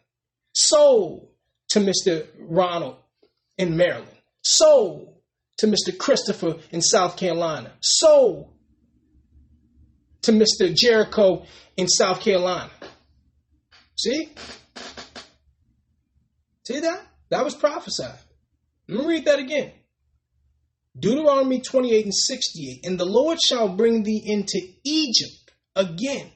sold 0.52 1.28
to 1.70 1.80
Mr. 1.80 2.26
Ronald 2.38 2.96
in 3.56 3.76
Maryland, 3.76 4.15
Sold 4.48 5.12
to 5.58 5.66
Mr. 5.66 5.96
Christopher 5.96 6.56
in 6.70 6.80
South 6.80 7.16
Carolina. 7.16 7.72
Sold 7.80 8.52
to 10.22 10.32
Mr. 10.32 10.72
Jericho 10.72 11.44
in 11.76 11.88
South 11.88 12.20
Carolina. 12.20 12.70
See? 13.96 14.28
See 16.64 16.80
that? 16.80 17.02
That 17.30 17.44
was 17.44 17.56
prophesied. 17.56 18.18
Let 18.88 19.00
me 19.00 19.06
read 19.06 19.24
that 19.24 19.40
again. 19.40 19.72
Deuteronomy 20.96 21.60
28 21.60 22.04
and 22.04 22.14
68. 22.14 22.86
And 22.86 23.00
the 23.00 23.04
Lord 23.04 23.38
shall 23.44 23.68
bring 23.68 24.04
thee 24.04 24.22
into 24.24 24.60
Egypt 24.84 25.52
again 25.74 26.30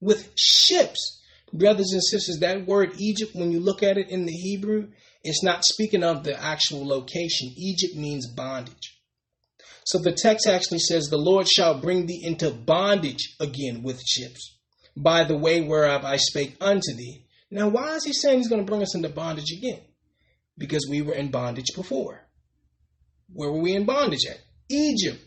with 0.00 0.30
ships. 0.36 1.22
Brothers 1.52 1.92
and 1.92 2.04
sisters, 2.04 2.38
that 2.40 2.66
word 2.66 2.92
Egypt, 2.98 3.34
when 3.34 3.50
you 3.50 3.60
look 3.60 3.82
at 3.82 3.98
it 3.98 4.10
in 4.10 4.26
the 4.26 4.32
Hebrew, 4.32 4.88
it's 5.22 5.42
not 5.42 5.64
speaking 5.64 6.02
of 6.02 6.24
the 6.24 6.40
actual 6.40 6.86
location. 6.86 7.52
Egypt 7.56 7.94
means 7.94 8.26
bondage. 8.26 9.00
So 9.84 9.98
the 9.98 10.12
text 10.12 10.46
actually 10.46 10.78
says, 10.78 11.06
The 11.06 11.18
Lord 11.18 11.48
shall 11.48 11.80
bring 11.80 12.06
thee 12.06 12.22
into 12.22 12.50
bondage 12.50 13.36
again 13.40 13.82
with 13.82 14.00
ships, 14.00 14.58
by 14.96 15.24
the 15.24 15.36
way 15.36 15.60
whereof 15.60 16.04
I 16.04 16.16
spake 16.16 16.56
unto 16.60 16.94
thee. 16.94 17.24
Now, 17.50 17.68
why 17.68 17.96
is 17.96 18.04
he 18.04 18.12
saying 18.12 18.38
he's 18.38 18.48
going 18.48 18.64
to 18.64 18.70
bring 18.70 18.82
us 18.82 18.94
into 18.94 19.08
bondage 19.08 19.50
again? 19.50 19.80
Because 20.56 20.86
we 20.88 21.02
were 21.02 21.14
in 21.14 21.30
bondage 21.30 21.74
before. 21.74 22.28
Where 23.32 23.50
were 23.50 23.60
we 23.60 23.74
in 23.74 23.86
bondage 23.86 24.26
at? 24.28 24.38
Egypt. 24.68 25.22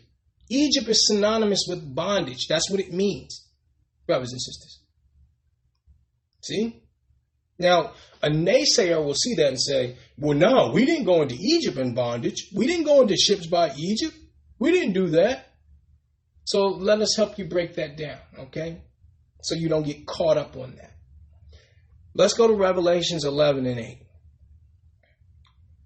Egypt 0.48 0.88
is 0.88 1.06
synonymous 1.06 1.66
with 1.68 1.94
bondage. 1.94 2.46
That's 2.48 2.70
what 2.70 2.80
it 2.80 2.92
means, 2.92 3.46
brothers 4.06 4.32
and 4.32 4.40
sisters. 4.40 4.80
See? 6.42 6.83
Now, 7.58 7.92
a 8.22 8.30
naysayer 8.30 9.04
will 9.04 9.14
see 9.14 9.34
that 9.36 9.48
and 9.48 9.60
say, 9.60 9.96
well, 10.18 10.36
no, 10.36 10.70
we 10.72 10.84
didn't 10.86 11.04
go 11.04 11.22
into 11.22 11.36
Egypt 11.38 11.78
in 11.78 11.94
bondage. 11.94 12.50
We 12.54 12.66
didn't 12.66 12.84
go 12.84 13.02
into 13.02 13.16
ships 13.16 13.46
by 13.46 13.72
Egypt. 13.76 14.16
We 14.58 14.72
didn't 14.72 14.94
do 14.94 15.08
that. 15.10 15.52
So 16.44 16.66
let 16.66 17.00
us 17.00 17.14
help 17.16 17.38
you 17.38 17.46
break 17.46 17.74
that 17.74 17.96
down, 17.96 18.18
okay? 18.38 18.82
So 19.42 19.54
you 19.54 19.68
don't 19.68 19.86
get 19.86 20.06
caught 20.06 20.36
up 20.36 20.56
on 20.56 20.76
that. 20.76 20.92
Let's 22.14 22.34
go 22.34 22.46
to 22.46 22.54
Revelations 22.54 23.24
11 23.24 23.66
and 23.66 23.80
8. 23.80 23.98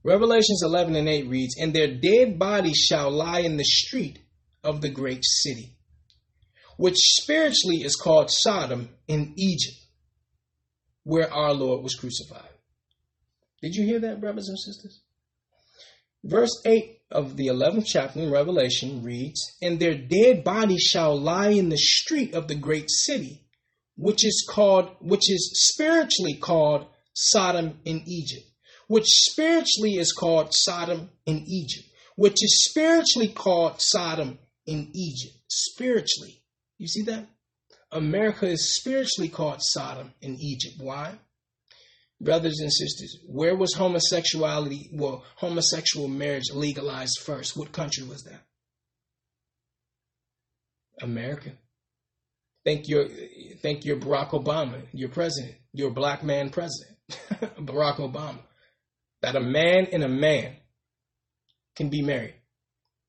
Revelations 0.04 0.62
11 0.62 0.96
and 0.96 1.08
8 1.08 1.28
reads, 1.28 1.56
And 1.60 1.72
their 1.72 1.94
dead 1.94 2.38
bodies 2.38 2.76
shall 2.76 3.10
lie 3.10 3.40
in 3.40 3.56
the 3.56 3.64
street 3.64 4.18
of 4.64 4.80
the 4.80 4.88
great 4.88 5.24
city, 5.24 5.76
which 6.76 6.96
spiritually 6.96 7.82
is 7.82 7.96
called 7.96 8.30
Sodom 8.30 8.90
in 9.06 9.34
Egypt, 9.36 9.76
where 11.08 11.32
our 11.32 11.54
Lord 11.54 11.82
was 11.82 11.94
crucified. 11.94 12.50
Did 13.62 13.74
you 13.74 13.86
hear 13.86 13.98
that, 14.00 14.20
brothers 14.20 14.50
and 14.50 14.58
sisters? 14.58 15.00
Verse 16.22 16.60
8 16.66 16.98
of 17.10 17.38
the 17.38 17.46
11th 17.46 17.86
chapter 17.86 18.20
in 18.20 18.30
Revelation 18.30 19.02
reads, 19.02 19.40
And 19.62 19.80
their 19.80 19.96
dead 19.96 20.44
bodies 20.44 20.82
shall 20.82 21.18
lie 21.18 21.48
in 21.48 21.70
the 21.70 21.78
street 21.78 22.34
of 22.34 22.46
the 22.46 22.56
great 22.56 22.90
city, 22.90 23.46
which 23.96 24.22
is 24.22 24.46
called, 24.50 24.90
which 25.00 25.30
is 25.30 25.50
spiritually 25.72 26.34
called 26.34 26.88
Sodom 27.14 27.80
in 27.86 28.02
Egypt, 28.06 28.44
which 28.86 29.06
spiritually 29.06 29.94
is 29.94 30.12
called 30.12 30.48
Sodom 30.52 31.08
in 31.24 31.42
Egypt, 31.46 31.88
which 32.16 32.44
is 32.44 32.66
spiritually 32.68 33.28
called 33.28 33.76
Sodom 33.78 34.38
in 34.66 34.90
Egypt. 34.92 35.36
Spiritually. 35.48 36.42
You 36.76 36.86
see 36.86 37.02
that? 37.04 37.24
America 37.90 38.46
is 38.46 38.74
spiritually 38.76 39.28
called 39.28 39.58
Sodom 39.60 40.12
in 40.20 40.36
Egypt. 40.40 40.76
Why? 40.78 41.18
Brothers 42.20 42.58
and 42.60 42.72
sisters, 42.72 43.16
where 43.28 43.54
was 43.54 43.74
homosexuality, 43.74 44.90
well, 44.92 45.24
homosexual 45.36 46.08
marriage 46.08 46.50
legalized 46.52 47.20
first? 47.24 47.56
What 47.56 47.72
country 47.72 48.04
was 48.04 48.24
that? 48.24 48.42
America. 51.00 51.52
Thank 52.64 52.88
your, 52.88 53.08
thank 53.62 53.84
your 53.84 53.96
Barack 53.98 54.30
Obama, 54.30 54.82
your 54.92 55.08
president, 55.10 55.54
your 55.72 55.90
black 55.90 56.24
man 56.24 56.50
president, 56.50 56.98
Barack 57.64 57.96
Obama, 57.96 58.40
that 59.22 59.36
a 59.36 59.40
man 59.40 59.86
and 59.92 60.02
a 60.02 60.08
man 60.08 60.56
can 61.76 61.88
be 61.88 62.02
married, 62.02 62.34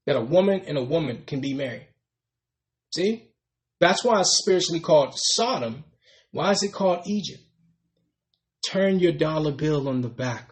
that 0.05 0.15
a 0.15 0.21
woman 0.21 0.61
and 0.67 0.77
a 0.77 0.83
woman 0.83 1.23
can 1.25 1.41
be 1.41 1.55
married. 1.55 1.87
See? 2.93 3.28
That's 3.79 4.03
why 4.03 4.19
it's 4.19 4.39
spiritually 4.41 4.79
called 4.79 5.13
Sodom. 5.15 5.83
Why 6.31 6.51
is 6.51 6.63
it 6.63 6.73
called 6.73 7.07
Egypt? 7.07 7.43
Turn 8.67 8.99
your 8.99 9.13
dollar 9.13 9.51
bill 9.51 9.87
on 9.87 10.01
the 10.01 10.09
back. 10.09 10.51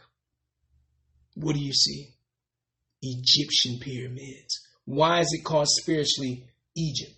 What 1.36 1.54
do 1.54 1.60
you 1.60 1.74
see? 1.74 2.14
Egyptian 3.02 3.80
pyramids. 3.80 4.60
Why 4.86 5.20
is 5.20 5.28
it 5.34 5.44
called 5.44 5.68
spiritually 5.70 6.46
Egypt? 6.76 7.14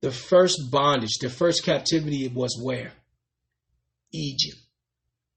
The 0.00 0.10
first 0.10 0.70
bondage, 0.70 1.18
the 1.20 1.28
first 1.28 1.64
captivity 1.64 2.26
was 2.28 2.58
where? 2.60 2.92
Egypt. 4.12 4.56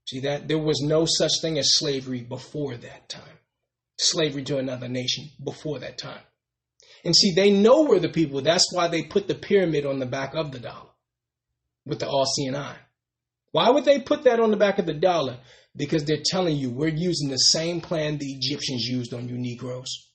See 0.07 0.21
that? 0.21 0.47
There 0.47 0.57
was 0.57 0.81
no 0.81 1.05
such 1.05 1.31
thing 1.41 1.57
as 1.57 1.77
slavery 1.77 2.21
before 2.21 2.75
that 2.77 3.09
time. 3.09 3.39
Slavery 3.99 4.43
to 4.45 4.57
another 4.57 4.87
nation 4.87 5.29
before 5.43 5.79
that 5.79 5.97
time. 5.97 6.21
And 7.03 7.15
see, 7.15 7.33
they 7.33 7.51
know 7.51 7.83
we're 7.83 7.99
the 7.99 8.09
people, 8.09 8.41
that's 8.41 8.73
why 8.73 8.87
they 8.87 9.03
put 9.03 9.27
the 9.27 9.35
pyramid 9.35 9.85
on 9.85 9.99
the 9.99 10.05
back 10.05 10.33
of 10.35 10.51
the 10.51 10.59
dollar 10.59 10.89
with 11.85 11.99
the 11.99 12.07
all 12.07 12.25
seeing. 12.25 12.55
Why 13.51 13.69
would 13.69 13.85
they 13.85 13.99
put 13.99 14.23
that 14.23 14.39
on 14.39 14.51
the 14.51 14.57
back 14.57 14.79
of 14.79 14.85
the 14.85 14.93
dollar? 14.93 15.39
Because 15.75 16.05
they're 16.05 16.23
telling 16.23 16.55
you 16.55 16.71
we're 16.71 16.87
using 16.87 17.29
the 17.29 17.37
same 17.37 17.81
plan 17.81 18.17
the 18.17 18.31
Egyptians 18.33 18.85
used 18.85 19.13
on 19.13 19.27
you 19.27 19.37
Negroes. 19.37 20.09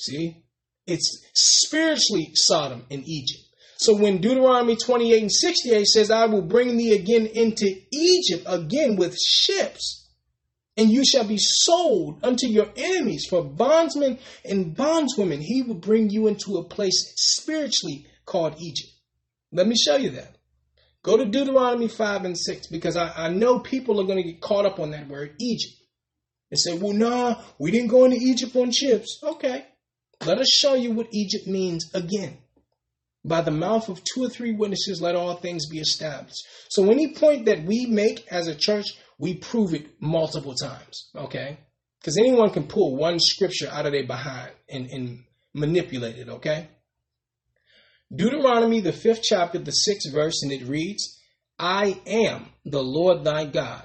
See? 0.00 0.44
It's 0.86 1.24
spiritually 1.32 2.32
Sodom 2.34 2.84
and 2.90 3.02
Egypt. 3.06 3.44
So 3.76 3.96
when 3.96 4.20
Deuteronomy 4.20 4.76
28 4.76 5.22
and 5.22 5.32
68 5.32 5.86
says, 5.86 6.10
I 6.10 6.26
will 6.26 6.42
bring 6.42 6.76
thee 6.76 6.94
again 6.94 7.26
into 7.26 7.66
Egypt 7.90 8.44
again 8.46 8.96
with 8.96 9.16
ships, 9.18 10.03
and 10.76 10.90
you 10.90 11.04
shall 11.04 11.26
be 11.26 11.38
sold 11.38 12.24
unto 12.24 12.46
your 12.46 12.68
enemies 12.76 13.26
for 13.28 13.44
bondsmen 13.44 14.18
and 14.44 14.76
bondswomen, 14.76 15.40
he 15.40 15.62
will 15.62 15.74
bring 15.74 16.10
you 16.10 16.26
into 16.26 16.56
a 16.56 16.64
place 16.64 17.12
spiritually 17.16 18.06
called 18.24 18.56
Egypt. 18.60 18.90
Let 19.52 19.68
me 19.68 19.76
show 19.76 19.96
you 19.96 20.10
that. 20.10 20.36
Go 21.02 21.16
to 21.16 21.26
Deuteronomy 21.26 21.88
5 21.88 22.24
and 22.24 22.38
6 22.38 22.66
because 22.68 22.96
I, 22.96 23.12
I 23.16 23.28
know 23.28 23.58
people 23.58 24.00
are 24.00 24.06
going 24.06 24.22
to 24.22 24.32
get 24.32 24.40
caught 24.40 24.66
up 24.66 24.80
on 24.80 24.90
that 24.90 25.06
word, 25.06 25.34
Egypt. 25.38 25.74
And 26.50 26.58
say, 26.58 26.76
well, 26.76 26.92
nah, 26.92 27.42
we 27.58 27.70
didn't 27.70 27.88
go 27.88 28.04
into 28.04 28.16
Egypt 28.16 28.56
on 28.56 28.70
ships. 28.70 29.20
Okay. 29.22 29.66
Let 30.24 30.38
us 30.38 30.48
show 30.48 30.74
you 30.74 30.92
what 30.92 31.08
Egypt 31.12 31.46
means 31.46 31.90
again. 31.94 32.38
By 33.24 33.40
the 33.40 33.50
mouth 33.50 33.88
of 33.88 34.02
two 34.04 34.24
or 34.24 34.28
three 34.28 34.52
witnesses, 34.52 35.00
let 35.00 35.14
all 35.14 35.34
things 35.34 35.68
be 35.68 35.78
established. 35.78 36.46
So, 36.68 36.90
any 36.90 37.14
point 37.14 37.46
that 37.46 37.64
we 37.64 37.86
make 37.86 38.26
as 38.30 38.46
a 38.48 38.54
church, 38.54 38.86
we 39.18 39.34
prove 39.34 39.74
it 39.74 39.86
multiple 40.00 40.54
times. 40.54 41.10
Okay? 41.16 41.58
Because 42.00 42.18
anyone 42.18 42.50
can 42.50 42.64
pull 42.64 42.96
one 42.96 43.18
scripture 43.18 43.68
out 43.70 43.86
of 43.86 43.92
their 43.92 44.06
behind 44.06 44.52
and, 44.68 44.86
and 44.90 45.24
manipulate 45.54 46.16
it. 46.16 46.28
Okay? 46.28 46.68
Deuteronomy, 48.14 48.80
the 48.80 48.92
fifth 48.92 49.22
chapter, 49.22 49.58
the 49.58 49.70
sixth 49.70 50.12
verse, 50.12 50.42
and 50.42 50.52
it 50.52 50.66
reads, 50.66 51.18
I 51.58 52.00
am 52.06 52.46
the 52.64 52.82
Lord 52.82 53.24
thy 53.24 53.46
God, 53.46 53.84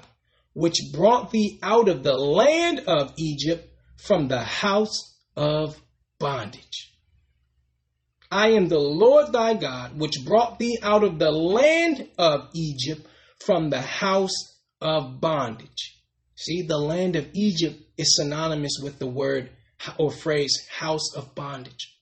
which 0.52 0.78
brought 0.92 1.30
thee 1.30 1.58
out 1.62 1.88
of 1.88 2.02
the 2.02 2.16
land 2.16 2.80
of 2.86 3.12
Egypt 3.16 3.66
from 3.96 4.28
the 4.28 4.42
house 4.42 5.16
of 5.36 5.80
bondage. 6.18 6.92
I 8.30 8.50
am 8.50 8.68
the 8.68 8.78
Lord 8.78 9.32
thy 9.32 9.54
God, 9.54 9.98
which 9.98 10.24
brought 10.24 10.58
thee 10.58 10.78
out 10.82 11.02
of 11.02 11.18
the 11.18 11.32
land 11.32 12.08
of 12.18 12.48
Egypt 12.54 13.06
from 13.44 13.70
the 13.70 13.80
house 13.80 14.49
of 14.80 15.20
bondage. 15.20 15.98
See, 16.36 16.62
the 16.62 16.78
land 16.78 17.16
of 17.16 17.28
Egypt 17.34 17.80
is 17.98 18.16
synonymous 18.16 18.78
with 18.82 18.98
the 18.98 19.06
word 19.06 19.50
or 19.98 20.10
phrase 20.10 20.66
house 20.70 21.14
of 21.14 21.34
bondage. 21.34 21.98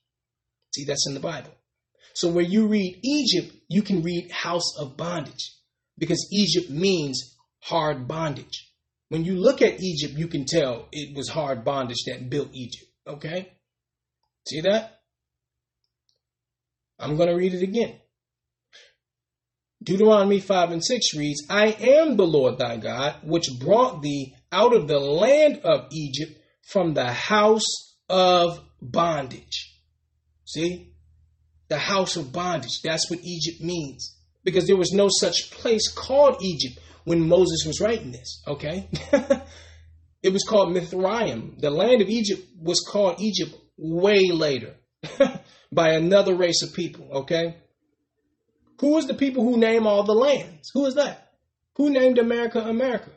See, 0.74 0.84
that's 0.84 1.06
in 1.08 1.14
the 1.14 1.20
Bible. 1.20 1.50
So 2.14 2.28
where 2.28 2.44
you 2.44 2.66
read 2.66 3.00
Egypt, 3.02 3.54
you 3.68 3.82
can 3.82 4.02
read 4.02 4.30
house 4.30 4.76
of 4.78 4.96
bondage 4.96 5.54
because 5.98 6.28
Egypt 6.32 6.70
means 6.70 7.36
hard 7.60 8.08
bondage. 8.08 8.72
When 9.08 9.24
you 9.24 9.36
look 9.36 9.62
at 9.62 9.80
Egypt, 9.80 10.14
you 10.14 10.28
can 10.28 10.44
tell 10.44 10.88
it 10.92 11.16
was 11.16 11.28
hard 11.28 11.64
bondage 11.64 12.04
that 12.06 12.28
built 12.28 12.50
Egypt. 12.52 12.90
Okay? 13.06 13.52
See 14.46 14.60
that? 14.62 15.00
I'm 16.98 17.16
going 17.16 17.28
to 17.28 17.34
read 17.34 17.54
it 17.54 17.62
again. 17.62 17.98
Deuteronomy 19.82 20.40
5 20.40 20.70
and 20.72 20.84
6 20.84 21.14
reads, 21.14 21.46
I 21.48 21.68
am 21.68 22.16
the 22.16 22.26
Lord 22.26 22.58
thy 22.58 22.76
God, 22.78 23.16
which 23.22 23.48
brought 23.60 24.02
thee 24.02 24.34
out 24.50 24.74
of 24.74 24.88
the 24.88 24.98
land 24.98 25.60
of 25.64 25.88
Egypt 25.92 26.32
from 26.62 26.94
the 26.94 27.12
house 27.12 27.96
of 28.08 28.60
bondage. 28.80 29.74
See? 30.44 30.88
the 31.68 31.78
house 31.78 32.16
of 32.16 32.32
bondage. 32.32 32.80
That's 32.82 33.10
what 33.10 33.20
Egypt 33.22 33.60
means. 33.60 34.16
Because 34.44 34.66
there 34.66 34.76
was 34.76 34.92
no 34.92 35.08
such 35.10 35.50
place 35.50 35.92
called 35.92 36.42
Egypt 36.42 36.78
when 37.04 37.28
Moses 37.28 37.64
was 37.66 37.80
writing 37.80 38.12
this, 38.12 38.42
okay? 38.46 38.88
it 40.22 40.32
was 40.32 40.44
called 40.44 40.72
Mizraim. 40.72 41.56
The 41.58 41.70
land 41.70 42.02
of 42.02 42.08
Egypt 42.08 42.42
was 42.60 42.80
called 42.80 43.20
Egypt 43.20 43.54
way 43.76 44.30
later 44.30 44.76
by 45.72 45.90
another 45.90 46.34
race 46.34 46.62
of 46.62 46.74
people, 46.74 47.08
okay? 47.20 47.56
Who 48.80 48.96
is 48.98 49.06
the 49.06 49.14
people 49.14 49.44
who 49.44 49.56
name 49.56 49.86
all 49.86 50.04
the 50.04 50.14
lands? 50.14 50.70
Who 50.72 50.86
is 50.86 50.94
that? 50.94 51.32
Who 51.76 51.90
named 51.90 52.18
America 52.18 52.60
America? 52.60 53.10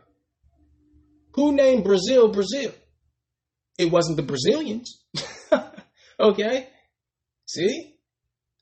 Who 1.33 1.51
named 1.53 1.83
Brazil 1.83 2.29
Brazil? 2.29 2.71
It 3.77 3.91
wasn't 3.91 4.17
the 4.17 4.23
Brazilians. 4.23 5.03
okay? 6.19 6.67
See? 7.45 7.95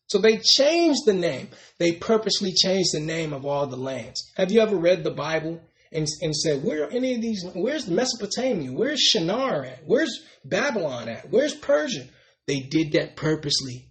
So 0.08 0.18
they 0.18 0.38
changed 0.38 1.06
the 1.06 1.14
name. 1.14 1.50
They 1.78 1.94
purposely 1.94 2.54
changed 2.54 2.90
the 2.94 3.00
name 3.00 3.34
of 3.34 3.46
all 3.46 3.68
the 3.68 3.78
lands. 3.78 4.32
Have 4.38 4.52
you 4.52 4.62
ever 4.62 4.76
read 4.76 5.04
the 5.04 5.12
Bible 5.12 5.62
and, 5.92 6.08
and 6.22 6.36
said, 6.36 6.64
where 6.64 6.86
are 6.86 6.92
any 6.92 7.14
of 7.16 7.22
these? 7.22 7.46
Where's 7.54 7.88
Mesopotamia? 7.88 8.72
Where's 8.72 9.00
Shinar 9.00 9.66
at? 9.66 9.84
Where's 9.86 10.24
Babylon 10.44 11.10
at? 11.10 11.30
Where's 11.30 11.54
Persia? 11.54 12.06
They 12.48 12.60
did 12.60 12.94
that 12.94 13.16
purposely 13.16 13.90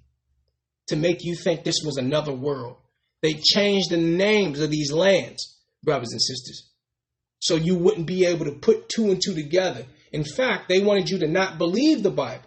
to 0.89 0.97
make 0.97 1.19
you 1.23 1.37
think 1.37 1.63
this 1.63 1.83
was 1.85 1.97
another 1.97 2.33
world. 2.33 2.77
They 3.23 3.35
changed 3.35 3.91
the 3.91 3.97
names 3.97 4.61
of 4.61 4.71
these 4.71 4.93
lands, 4.93 5.57
brothers 5.83 6.13
and 6.13 6.23
sisters, 6.23 6.71
so 7.41 7.57
you 7.57 7.77
wouldn't 7.77 8.07
be 8.07 8.25
able 8.27 8.45
to 8.45 8.53
put 8.53 8.89
two 8.89 9.11
and 9.11 9.21
two 9.23 9.35
together. 9.35 9.85
In 10.13 10.25
fact, 10.25 10.69
they 10.69 10.81
wanted 10.81 11.11
you 11.11 11.19
to 11.19 11.27
not 11.27 11.59
believe 11.59 12.03
the 12.03 12.11
Bible 12.11 12.45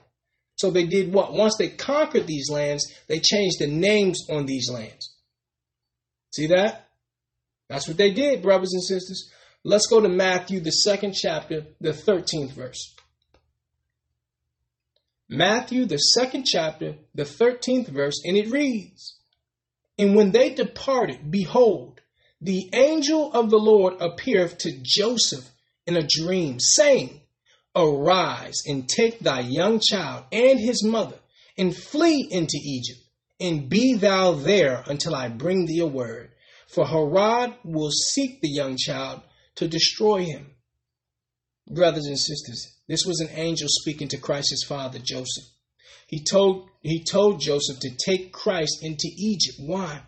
So 0.56 0.72
they 0.72 0.86
did 0.86 1.14
what? 1.14 1.34
Once 1.34 1.56
they 1.58 1.70
conquered 1.70 2.28
these 2.28 2.50
lands, 2.50 2.92
they 3.08 3.20
changed 3.20 3.60
the 3.60 3.68
names 3.68 4.28
on 4.30 4.46
these 4.46 4.70
lands. 4.70 5.16
See 6.32 6.48
that? 6.48 6.88
That's 7.68 7.88
what 7.88 7.98
they 7.98 8.12
did, 8.12 8.42
brothers 8.42 8.74
and 8.74 8.84
sisters. 8.84 9.32
Let's 9.64 9.88
go 9.88 10.02
to 10.02 10.10
Matthew, 10.10 10.60
the 10.60 10.72
second 10.72 11.14
chapter, 11.14 11.66
the 11.80 11.92
13th 11.92 12.52
verse. 12.52 12.96
Matthew, 15.30 15.86
the 15.86 15.98
second 15.98 16.46
chapter, 16.46 16.96
the 17.16 17.24
13th 17.24 17.88
verse, 17.88 18.22
and 18.26 18.36
it 18.36 18.50
reads 18.52 19.21
And 20.02 20.16
when 20.16 20.32
they 20.32 20.50
departed, 20.50 21.30
behold, 21.30 22.02
the 22.42 22.72
angel 22.74 23.32
of 23.34 23.52
the 23.52 23.60
Lord 23.60 24.02
appeared 24.02 24.58
to 24.62 24.80
Joseph 24.82 25.52
in 25.86 25.96
a 25.96 26.08
dream, 26.08 26.60
saying, 26.60 27.22
Arise 27.76 28.64
and 28.66 28.90
take 28.90 29.20
thy 29.20 29.42
young 29.42 29.80
child 29.80 30.24
and 30.32 30.60
his 30.60 30.84
mother, 30.84 31.20
and 31.56 31.78
flee 31.78 32.28
into 32.32 32.58
Egypt, 32.64 33.00
and 33.40 33.70
be 33.70 33.94
thou 33.94 34.32
there 34.32 34.84
until 34.88 35.14
I 35.14 35.28
bring 35.28 35.68
thee 35.68 35.82
a 35.82 35.86
word. 35.86 36.32
For 36.68 36.88
Herod 36.88 37.54
will 37.64 37.92
seek 37.92 38.42
the 38.42 38.50
young 38.50 38.78
child 38.78 39.22
to 39.58 39.68
destroy 39.68 40.24
him. 40.24 40.56
Brothers 41.70 42.08
and 42.08 42.18
sisters, 42.18 42.76
this 42.88 43.06
was 43.06 43.20
an 43.20 43.30
angel 43.34 43.68
speaking 43.70 44.08
to 44.08 44.18
Christ's 44.18 44.64
father, 44.64 44.98
Joseph. 44.98 45.46
He 46.12 46.22
told, 46.24 46.70
he 46.82 47.06
told 47.06 47.40
Joseph 47.40 47.80
to 47.80 47.90
take 48.06 48.34
Christ 48.34 48.80
into 48.84 49.08
Egypt. 49.18 49.58
Why? 49.60 50.02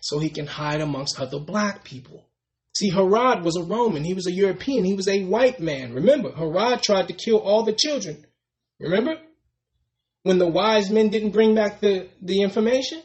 So 0.00 0.18
he 0.18 0.30
can 0.30 0.46
hide 0.46 0.80
amongst 0.80 1.20
other 1.20 1.38
black 1.38 1.84
people. 1.84 2.26
See, 2.74 2.88
Herod 2.88 3.44
was 3.44 3.56
a 3.56 3.62
Roman. 3.62 4.02
He 4.02 4.14
was 4.14 4.26
a 4.26 4.32
European. 4.32 4.84
He 4.84 4.94
was 4.94 5.08
a 5.08 5.24
white 5.24 5.60
man. 5.60 5.92
Remember, 5.92 6.32
Herod 6.32 6.82
tried 6.82 7.08
to 7.08 7.14
kill 7.14 7.36
all 7.36 7.64
the 7.64 7.74
children. 7.74 8.26
Remember? 8.80 9.20
When 10.22 10.38
the 10.38 10.48
wise 10.48 10.90
men 10.90 11.10
didn't 11.10 11.32
bring 11.32 11.54
back 11.54 11.80
the, 11.80 12.08
the 12.22 12.40
information? 12.40 13.02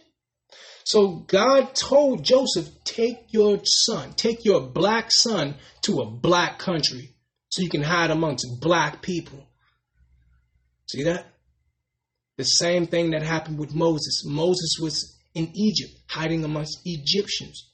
So 0.85 1.25
God 1.27 1.75
told 1.75 2.23
Joseph, 2.23 2.69
take 2.85 3.33
your 3.33 3.59
son, 3.65 4.13
take 4.13 4.45
your 4.45 4.61
black 4.61 5.11
son 5.11 5.55
to 5.81 5.99
a 5.99 6.09
black 6.09 6.59
country 6.59 7.13
so 7.49 7.61
you 7.61 7.69
can 7.69 7.83
hide 7.83 8.09
amongst 8.09 8.45
black 8.61 9.01
people. 9.01 9.45
See 10.89 11.03
that? 11.03 11.25
The 12.37 12.43
same 12.43 12.85
thing 12.85 13.11
that 13.11 13.23
happened 13.23 13.57
with 13.57 13.73
Moses. 13.73 14.23
Moses 14.25 14.77
was 14.79 15.17
in 15.33 15.51
Egypt, 15.55 15.93
hiding 16.07 16.43
amongst 16.43 16.79
Egyptians. 16.85 17.71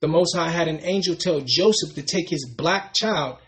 The 0.00 0.08
Most 0.08 0.36
High 0.36 0.50
had 0.50 0.68
an 0.68 0.80
angel 0.82 1.16
tell 1.16 1.40
Joseph 1.40 1.94
to 1.94 2.02
take 2.02 2.28
his 2.28 2.52
black 2.56 2.94
child, 2.94 3.38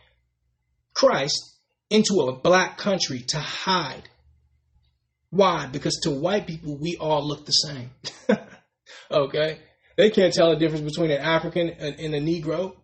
Christ, 0.95 1.57
into 1.91 2.15
a 2.15 2.37
black 2.37 2.79
country 2.79 3.21
to 3.29 3.39
hide. 3.39 4.09
Why? 5.31 5.67
Because 5.67 6.01
to 6.03 6.11
white 6.11 6.47
people, 6.47 6.79
we 6.79 6.97
all 6.99 7.27
look 7.27 7.45
the 7.45 7.53
same. 7.53 7.91
okay? 9.11 9.59
They 9.97 10.11
can't 10.11 10.33
tell 10.33 10.51
the 10.51 10.57
difference 10.57 10.85
between 10.85 11.11
an 11.11 11.21
African 11.21 11.69
and 11.69 12.15
a 12.15 12.21
Negro. 12.21 12.77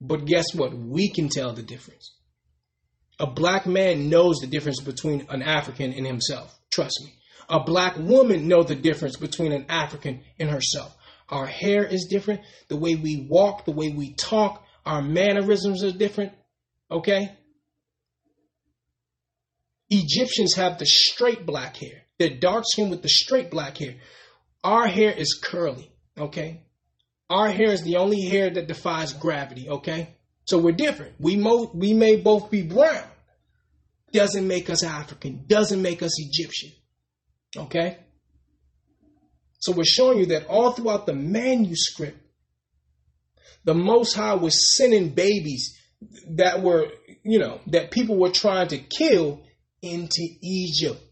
But 0.00 0.24
guess 0.24 0.54
what? 0.54 0.72
We 0.76 1.10
can 1.10 1.28
tell 1.28 1.52
the 1.52 1.62
difference. 1.62 2.14
A 3.18 3.26
black 3.26 3.66
man 3.66 4.10
knows 4.10 4.36
the 4.40 4.46
difference 4.46 4.80
between 4.80 5.26
an 5.30 5.42
African 5.42 5.92
and 5.92 6.06
himself. 6.06 6.55
Trust 6.70 7.00
me. 7.04 7.12
A 7.48 7.60
black 7.60 7.96
woman 7.96 8.48
knows 8.48 8.66
the 8.66 8.74
difference 8.74 9.16
between 9.16 9.52
an 9.52 9.66
African 9.68 10.22
and 10.38 10.50
herself. 10.50 10.96
Our 11.28 11.46
hair 11.46 11.84
is 11.84 12.06
different. 12.10 12.40
The 12.68 12.76
way 12.76 12.94
we 12.94 13.26
walk, 13.28 13.64
the 13.64 13.72
way 13.72 13.90
we 13.90 14.14
talk, 14.14 14.64
our 14.84 15.02
mannerisms 15.02 15.82
are 15.84 15.92
different. 15.92 16.32
Okay? 16.90 17.30
Egyptians 19.90 20.54
have 20.54 20.78
the 20.78 20.86
straight 20.86 21.46
black 21.46 21.76
hair. 21.76 22.02
They're 22.18 22.38
dark 22.38 22.64
skin 22.66 22.90
with 22.90 23.02
the 23.02 23.08
straight 23.08 23.50
black 23.50 23.76
hair. 23.78 23.94
Our 24.64 24.86
hair 24.86 25.12
is 25.12 25.38
curly. 25.42 25.90
Okay? 26.18 26.62
Our 27.28 27.48
hair 27.48 27.72
is 27.72 27.82
the 27.82 27.96
only 27.96 28.22
hair 28.22 28.50
that 28.50 28.68
defies 28.68 29.12
gravity, 29.12 29.68
okay? 29.68 30.14
So 30.44 30.58
we're 30.58 30.72
different. 30.72 31.14
We 31.18 31.36
mo- 31.36 31.70
we 31.74 31.92
may 31.92 32.16
both 32.16 32.50
be 32.50 32.62
brown. 32.62 33.04
Doesn't 34.16 34.48
make 34.48 34.70
us 34.70 34.82
African, 34.82 35.44
doesn't 35.46 35.82
make 35.82 36.02
us 36.02 36.12
Egyptian. 36.18 36.72
Okay? 37.56 37.98
So 39.58 39.72
we're 39.72 39.84
showing 39.84 40.18
you 40.18 40.26
that 40.26 40.46
all 40.46 40.72
throughout 40.72 41.06
the 41.06 41.14
manuscript, 41.14 42.18
the 43.64 43.74
Most 43.74 44.14
High 44.14 44.34
was 44.34 44.74
sending 44.76 45.10
babies 45.10 45.76
that 46.36 46.62
were, 46.62 46.86
you 47.24 47.38
know, 47.38 47.60
that 47.68 47.90
people 47.90 48.16
were 48.16 48.30
trying 48.30 48.68
to 48.68 48.78
kill 48.78 49.42
into 49.82 50.22
Egypt 50.42 51.02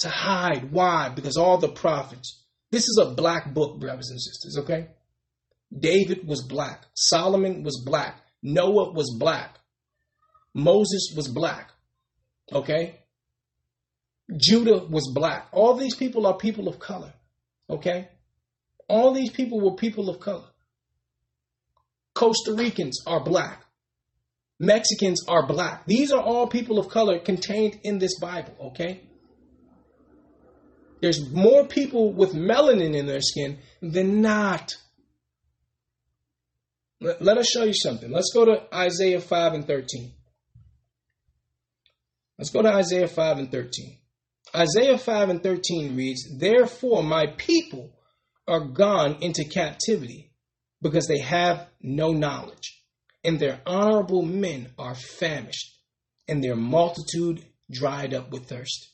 to 0.00 0.08
hide. 0.08 0.72
Why? 0.72 1.08
Because 1.08 1.36
all 1.36 1.58
the 1.58 1.68
prophets. 1.68 2.44
This 2.70 2.82
is 2.82 3.00
a 3.02 3.14
black 3.14 3.54
book, 3.54 3.80
brothers 3.80 4.10
and 4.10 4.20
sisters, 4.20 4.58
okay? 4.58 4.88
David 5.76 6.26
was 6.26 6.42
black. 6.46 6.84
Solomon 6.94 7.62
was 7.62 7.82
black. 7.84 8.20
Noah 8.42 8.92
was 8.92 9.16
black. 9.18 9.58
Moses 10.54 11.12
was 11.16 11.28
black. 11.28 11.70
Okay? 12.52 13.00
Judah 14.36 14.84
was 14.84 15.10
black. 15.14 15.48
All 15.52 15.74
these 15.74 15.96
people 15.96 16.26
are 16.26 16.36
people 16.36 16.68
of 16.68 16.78
color. 16.78 17.12
Okay? 17.68 18.08
All 18.88 19.12
these 19.12 19.30
people 19.30 19.60
were 19.60 19.76
people 19.76 20.08
of 20.08 20.20
color. 20.20 20.48
Costa 22.14 22.54
Ricans 22.54 23.02
are 23.06 23.22
black. 23.22 23.64
Mexicans 24.58 25.24
are 25.26 25.46
black. 25.46 25.86
These 25.86 26.12
are 26.12 26.20
all 26.20 26.46
people 26.46 26.78
of 26.78 26.88
color 26.88 27.18
contained 27.18 27.80
in 27.82 27.98
this 27.98 28.18
Bible, 28.20 28.54
okay? 28.60 29.00
There's 31.00 31.30
more 31.30 31.66
people 31.66 32.12
with 32.12 32.34
melanin 32.34 32.94
in 32.94 33.06
their 33.06 33.22
skin 33.22 33.58
than 33.80 34.20
not. 34.20 34.74
Let, 37.00 37.38
us 37.38 37.48
show 37.48 37.64
you 37.64 37.72
something. 37.72 38.10
Let's 38.10 38.32
go 38.34 38.44
to 38.44 38.62
Isaiah 38.74 39.20
5 39.22 39.54
and 39.54 39.66
13. 39.66 40.12
Let's 42.40 42.48
go 42.48 42.62
to 42.62 42.72
Isaiah 42.72 43.06
5 43.06 43.38
and 43.38 43.52
13. 43.52 43.98
Isaiah 44.56 44.96
5 44.96 45.28
and 45.28 45.42
13 45.42 45.94
reads, 45.94 46.26
Therefore 46.38 47.02
my 47.02 47.26
people 47.36 47.92
are 48.48 48.64
gone 48.64 49.18
into 49.20 49.44
captivity 49.44 50.32
because 50.80 51.06
they 51.06 51.18
have 51.18 51.68
no 51.82 52.12
knowledge, 52.12 52.82
and 53.22 53.38
their 53.38 53.60
honorable 53.66 54.22
men 54.22 54.72
are 54.78 54.94
famished, 54.94 55.82
and 56.28 56.42
their 56.42 56.56
multitude 56.56 57.44
dried 57.70 58.14
up 58.14 58.30
with 58.30 58.48
thirst. 58.48 58.88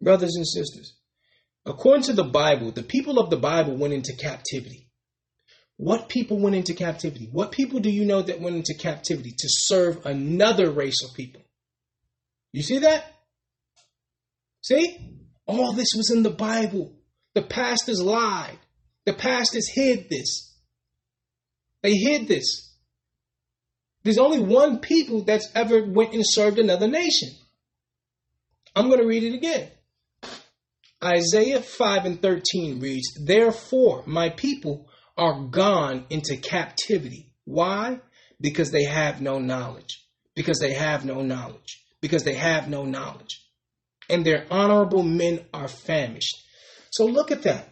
Brothers 0.00 0.36
and 0.36 0.46
sisters, 0.46 0.94
according 1.66 2.04
to 2.04 2.12
the 2.12 2.22
Bible, 2.22 2.70
the 2.70 2.84
people 2.84 3.18
of 3.18 3.28
the 3.28 3.36
Bible 3.38 3.76
went 3.76 3.92
into 3.92 4.14
captivity. 4.14 4.91
What 5.82 6.08
people 6.08 6.38
went 6.38 6.54
into 6.54 6.74
captivity? 6.74 7.28
What 7.32 7.50
people 7.50 7.80
do 7.80 7.90
you 7.90 8.04
know 8.04 8.22
that 8.22 8.40
went 8.40 8.54
into 8.54 8.72
captivity 8.72 9.32
to 9.36 9.48
serve 9.48 10.06
another 10.06 10.70
race 10.70 11.02
of 11.02 11.12
people? 11.12 11.42
You 12.52 12.62
see 12.62 12.78
that? 12.78 13.04
See? 14.60 14.96
All 15.44 15.72
this 15.72 15.88
was 15.96 16.12
in 16.14 16.22
the 16.22 16.30
Bible. 16.30 16.92
The 17.34 17.42
pastors 17.42 18.00
lied. 18.00 18.60
The 19.06 19.12
pastors 19.12 19.68
hid 19.68 20.08
this. 20.08 20.56
They 21.82 21.94
hid 21.94 22.28
this. 22.28 22.76
There's 24.04 24.18
only 24.18 24.38
one 24.38 24.78
people 24.78 25.24
that's 25.24 25.50
ever 25.52 25.82
went 25.82 26.14
and 26.14 26.22
served 26.24 26.60
another 26.60 26.86
nation. 26.86 27.30
I'm 28.76 28.86
going 28.86 29.00
to 29.00 29.06
read 29.08 29.24
it 29.24 29.34
again. 29.34 29.68
Isaiah 31.02 31.60
5 31.60 32.04
and 32.04 32.22
13 32.22 32.78
reads, 32.78 33.18
Therefore, 33.20 34.04
my 34.06 34.28
people 34.28 34.88
are 35.16 35.44
gone 35.44 36.06
into 36.10 36.36
captivity. 36.36 37.32
Why? 37.44 38.00
Because 38.40 38.70
they 38.70 38.84
have 38.84 39.20
no 39.20 39.38
knowledge. 39.38 40.04
Because 40.34 40.58
they 40.58 40.72
have 40.72 41.04
no 41.04 41.22
knowledge. 41.22 41.84
Because 42.00 42.24
they 42.24 42.34
have 42.34 42.68
no 42.68 42.84
knowledge. 42.84 43.44
And 44.08 44.24
their 44.24 44.46
honorable 44.50 45.02
men 45.02 45.44
are 45.52 45.68
famished. 45.68 46.36
So 46.90 47.06
look 47.06 47.30
at 47.30 47.42
that. 47.42 47.68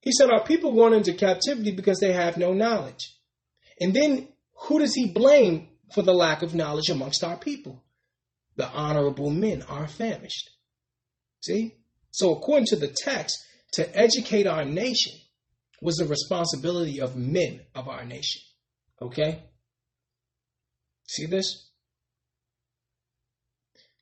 He 0.00 0.12
said, 0.12 0.30
Our 0.30 0.44
people 0.44 0.74
going 0.74 0.94
into 0.94 1.12
captivity 1.14 1.72
because 1.72 1.98
they 1.98 2.12
have 2.12 2.36
no 2.36 2.52
knowledge. 2.52 3.16
And 3.80 3.94
then 3.94 4.28
who 4.54 4.78
does 4.78 4.94
he 4.94 5.12
blame 5.12 5.68
for 5.94 6.02
the 6.02 6.12
lack 6.12 6.42
of 6.42 6.54
knowledge 6.54 6.88
amongst 6.88 7.24
our 7.24 7.36
people? 7.36 7.82
The 8.56 8.68
honorable 8.68 9.30
men 9.30 9.62
are 9.62 9.86
famished. 9.86 10.50
See? 11.44 11.76
So, 12.10 12.32
according 12.32 12.66
to 12.66 12.76
the 12.76 12.88
text, 12.88 13.38
to 13.74 13.96
educate 13.96 14.46
our 14.46 14.64
nation, 14.64 15.12
was 15.80 15.96
the 15.96 16.06
responsibility 16.06 17.00
of 17.00 17.16
men 17.16 17.60
of 17.74 17.88
our 17.88 18.04
nation. 18.04 18.42
Okay? 19.00 19.42
See 21.06 21.26
this? 21.26 21.70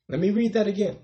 Let 0.08 0.20
me 0.20 0.30
read 0.30 0.54
that 0.54 0.66
again. 0.66 0.98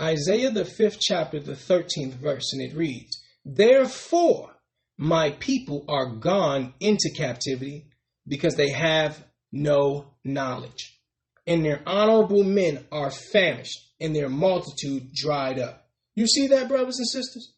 Isaiah, 0.00 0.50
the 0.50 0.64
fifth 0.64 0.98
chapter, 1.00 1.40
the 1.40 1.52
13th 1.52 2.14
verse, 2.14 2.52
and 2.52 2.62
it 2.62 2.74
reads, 2.74 3.20
Therefore, 3.44 4.50
my 4.96 5.30
people 5.32 5.84
are 5.88 6.14
gone 6.14 6.74
into 6.80 7.10
captivity 7.16 7.86
because 8.26 8.54
they 8.56 8.70
have 8.70 9.22
no 9.52 10.14
knowledge, 10.24 11.00
and 11.46 11.64
their 11.64 11.82
honorable 11.86 12.44
men 12.44 12.86
are 12.90 13.10
famished, 13.10 13.78
and 14.00 14.14
their 14.14 14.28
multitude 14.28 15.12
dried 15.12 15.58
up. 15.58 15.88
You 16.14 16.26
see 16.26 16.46
that, 16.48 16.68
brothers 16.68 16.98
and 16.98 17.08
sisters? 17.08 17.52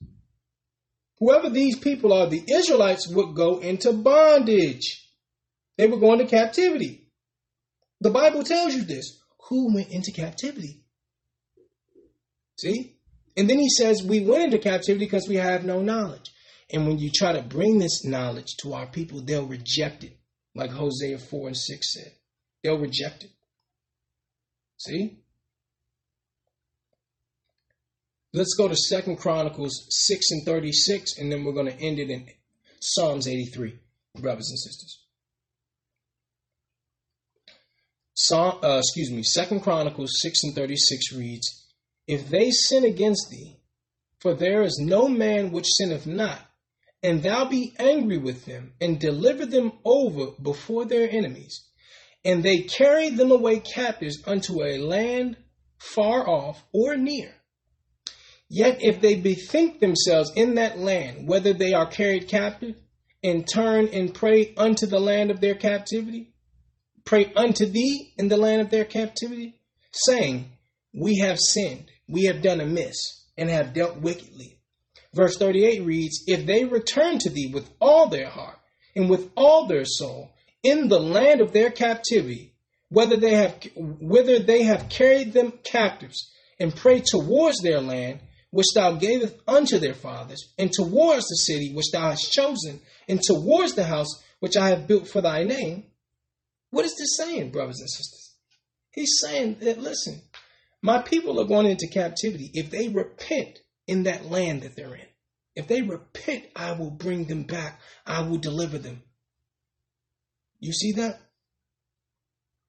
Whoever 1.18 1.50
these 1.50 1.78
people 1.78 2.12
are, 2.12 2.26
the 2.26 2.42
Israelites 2.48 3.08
would 3.08 3.34
go 3.34 3.58
into 3.58 3.92
bondage. 3.92 5.08
They 5.78 5.86
were 5.86 5.98
going 5.98 6.18
to 6.18 6.26
captivity. 6.26 7.08
The 8.00 8.10
Bible 8.10 8.42
tells 8.42 8.74
you 8.74 8.84
this. 8.84 9.20
Who 9.48 9.74
went 9.74 9.90
into 9.90 10.12
captivity? 10.12 10.82
See? 12.58 12.96
And 13.36 13.48
then 13.48 13.58
he 13.58 13.68
says, 13.68 14.02
We 14.02 14.20
went 14.20 14.44
into 14.44 14.58
captivity 14.58 15.04
because 15.04 15.28
we 15.28 15.36
have 15.36 15.64
no 15.64 15.80
knowledge. 15.80 16.30
And 16.72 16.86
when 16.86 16.98
you 16.98 17.10
try 17.14 17.32
to 17.32 17.42
bring 17.42 17.78
this 17.78 18.04
knowledge 18.04 18.56
to 18.62 18.72
our 18.74 18.86
people, 18.86 19.20
they'll 19.20 19.46
reject 19.46 20.04
it, 20.04 20.16
like 20.54 20.70
Hosea 20.70 21.18
4 21.18 21.48
and 21.48 21.56
6 21.56 21.94
said. 21.94 22.12
They'll 22.62 22.78
reject 22.78 23.24
it. 23.24 23.30
See? 24.78 25.21
Let's 28.34 28.54
go 28.54 28.66
to 28.66 28.74
Second 28.74 29.16
Chronicles 29.16 29.86
6 29.90 30.30
and 30.30 30.46
36, 30.46 31.18
and 31.18 31.30
then 31.30 31.44
we're 31.44 31.52
going 31.52 31.66
to 31.66 31.78
end 31.78 31.98
it 31.98 32.08
in 32.08 32.26
Psalms 32.80 33.28
83, 33.28 33.78
brothers 34.18 34.48
and 34.48 34.58
sisters. 34.58 35.00
Psalm, 38.14 38.58
uh, 38.62 38.78
excuse 38.78 39.10
me, 39.10 39.22
Second 39.22 39.60
Chronicles 39.60 40.12
6 40.22 40.44
and 40.44 40.54
36 40.54 41.12
reads, 41.12 41.66
If 42.06 42.30
they 42.30 42.50
sin 42.50 42.86
against 42.86 43.28
thee, 43.30 43.58
for 44.18 44.32
there 44.32 44.62
is 44.62 44.78
no 44.82 45.08
man 45.08 45.52
which 45.52 45.66
sinneth 45.76 46.06
not, 46.06 46.40
and 47.02 47.22
thou 47.22 47.44
be 47.44 47.74
angry 47.78 48.16
with 48.16 48.46
them, 48.46 48.72
and 48.80 48.98
deliver 48.98 49.44
them 49.44 49.72
over 49.84 50.30
before 50.40 50.86
their 50.86 51.10
enemies, 51.10 51.66
and 52.24 52.42
they 52.42 52.60
carry 52.60 53.10
them 53.10 53.30
away 53.30 53.60
captives 53.60 54.22
unto 54.26 54.62
a 54.62 54.78
land 54.78 55.36
far 55.78 56.26
off 56.26 56.64
or 56.72 56.96
near. 56.96 57.34
Yet 58.54 58.82
if 58.82 59.00
they 59.00 59.14
bethink 59.14 59.80
themselves 59.80 60.30
in 60.36 60.56
that 60.56 60.78
land, 60.78 61.26
whether 61.26 61.54
they 61.54 61.72
are 61.72 61.86
carried 61.86 62.28
captive, 62.28 62.74
and 63.24 63.48
turn 63.48 63.88
and 63.94 64.12
pray 64.12 64.52
unto 64.58 64.84
the 64.84 65.00
land 65.00 65.30
of 65.30 65.40
their 65.40 65.54
captivity, 65.54 66.34
pray 67.06 67.32
unto 67.34 67.64
thee 67.64 68.12
in 68.18 68.28
the 68.28 68.36
land 68.36 68.60
of 68.60 68.68
their 68.68 68.84
captivity, 68.84 69.54
saying, 69.92 70.52
We 70.92 71.16
have 71.20 71.38
sinned, 71.40 71.90
we 72.06 72.24
have 72.24 72.42
done 72.42 72.60
amiss, 72.60 73.24
and 73.38 73.48
have 73.48 73.72
dealt 73.72 74.02
wickedly. 74.02 74.58
Verse 75.14 75.38
38 75.38 75.84
reads, 75.84 76.24
If 76.26 76.44
they 76.44 76.66
return 76.66 77.16
to 77.20 77.30
thee 77.30 77.50
with 77.54 77.70
all 77.80 78.10
their 78.10 78.28
heart 78.28 78.58
and 78.94 79.08
with 79.08 79.30
all 79.34 79.66
their 79.66 79.86
soul, 79.86 80.28
in 80.62 80.88
the 80.88 81.00
land 81.00 81.40
of 81.40 81.54
their 81.54 81.70
captivity, 81.70 82.52
whether 82.90 83.16
they 83.16 83.32
have 83.32 83.56
whether 83.76 84.38
they 84.40 84.64
have 84.64 84.90
carried 84.90 85.32
them 85.32 85.54
captives, 85.64 86.30
and 86.60 86.76
pray 86.76 87.00
towards 87.00 87.58
their 87.62 87.80
land, 87.80 88.20
which 88.52 88.66
thou 88.74 88.92
gavest 88.92 89.34
unto 89.48 89.78
their 89.78 89.94
fathers, 89.94 90.52
and 90.58 90.70
towards 90.70 91.26
the 91.26 91.36
city 91.36 91.72
which 91.74 91.90
thou 91.90 92.10
hast 92.10 92.32
chosen, 92.32 92.80
and 93.08 93.20
towards 93.20 93.74
the 93.74 93.84
house 93.84 94.22
which 94.40 94.56
I 94.56 94.68
have 94.68 94.86
built 94.86 95.08
for 95.08 95.20
thy 95.20 95.42
name. 95.42 95.84
What 96.70 96.84
is 96.84 96.94
this 96.96 97.16
saying, 97.16 97.50
brothers 97.50 97.80
and 97.80 97.90
sisters? 97.90 98.36
He's 98.92 99.18
saying 99.20 99.56
that 99.60 99.80
listen, 99.80 100.20
my 100.82 101.00
people 101.00 101.40
are 101.40 101.46
going 101.46 101.66
into 101.66 101.88
captivity. 101.88 102.50
If 102.52 102.70
they 102.70 102.88
repent 102.88 103.58
in 103.86 104.02
that 104.04 104.30
land 104.30 104.62
that 104.62 104.76
they're 104.76 104.94
in, 104.94 105.06
if 105.56 105.66
they 105.66 105.80
repent, 105.80 106.44
I 106.54 106.72
will 106.72 106.90
bring 106.90 107.24
them 107.24 107.44
back. 107.44 107.80
I 108.06 108.20
will 108.22 108.38
deliver 108.38 108.78
them. 108.78 109.02
You 110.60 110.72
see 110.72 110.92
that? 110.92 111.20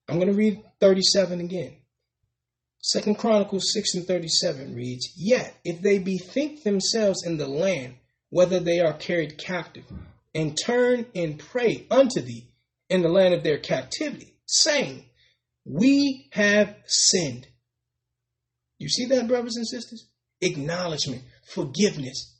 I'm 0.07 0.15
going 0.15 0.27
to 0.27 0.33
read 0.33 0.61
37 0.79 1.41
again. 1.41 1.77
Second 2.85 3.15
Chronicles 3.15 3.71
6 3.71 3.95
and 3.95 4.05
37 4.05 4.75
reads, 4.75 5.13
Yet 5.15 5.55
if 5.63 5.81
they 5.81 5.99
bethink 5.99 6.63
themselves 6.63 7.25
in 7.25 7.37
the 7.37 7.47
land, 7.47 7.95
whether 8.29 8.59
they 8.59 8.81
are 8.81 8.93
carried 8.93 9.37
captive, 9.37 9.85
and 10.35 10.57
turn 10.57 11.05
and 11.15 11.39
pray 11.39 11.87
unto 11.89 12.19
thee 12.19 12.49
in 12.89 13.01
the 13.01 13.07
land 13.07 13.33
of 13.33 13.41
their 13.41 13.57
captivity, 13.57 14.35
saying, 14.45 15.05
We 15.63 16.27
have 16.31 16.75
sinned. 16.85 17.47
You 18.79 18.89
see 18.89 19.05
that, 19.05 19.29
brothers 19.29 19.55
and 19.55 19.67
sisters? 19.67 20.09
Acknowledgement, 20.41 21.23
forgiveness. 21.53 22.37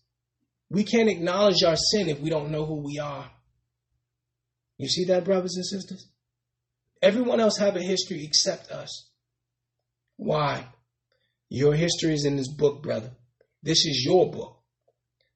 We 0.70 0.84
can't 0.84 1.10
acknowledge 1.10 1.64
our 1.64 1.78
sin 1.78 2.10
if 2.10 2.20
we 2.20 2.30
don't 2.30 2.52
know 2.52 2.66
who 2.66 2.84
we 2.84 3.00
are. 3.00 3.32
You 4.78 4.90
see 4.90 5.06
that, 5.06 5.24
brothers 5.24 5.56
and 5.56 5.66
sisters? 5.66 6.06
Everyone 7.02 7.40
else 7.40 7.60
have 7.60 7.78
a 7.78 7.82
history 7.82 8.26
except 8.26 8.70
us. 8.70 9.10
Why? 10.18 10.68
Your 11.50 11.74
history 11.74 12.14
is 12.14 12.26
in 12.26 12.36
this 12.36 12.52
book, 12.52 12.82
brother. 12.82 13.12
This 13.62 13.86
is 13.86 14.04
your 14.06 14.32
book. 14.32 14.60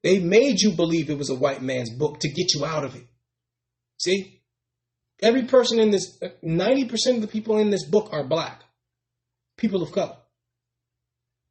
They 0.03 0.19
made 0.19 0.59
you 0.59 0.71
believe 0.71 1.09
it 1.09 1.17
was 1.17 1.29
a 1.29 1.35
white 1.35 1.61
man's 1.61 1.89
book 1.89 2.19
to 2.21 2.29
get 2.29 2.53
you 2.53 2.65
out 2.65 2.83
of 2.83 2.95
it. 2.95 3.05
See? 3.97 4.41
Every 5.21 5.43
person 5.43 5.79
in 5.79 5.91
this, 5.91 6.19
90% 6.43 7.15
of 7.15 7.21
the 7.21 7.27
people 7.27 7.57
in 7.57 7.71
this 7.71 7.85
book 7.85 8.09
are 8.11 8.23
black. 8.23 8.63
People 9.57 9.81
of 9.81 9.91
color. 9.91 10.17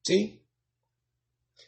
See? 0.07 0.41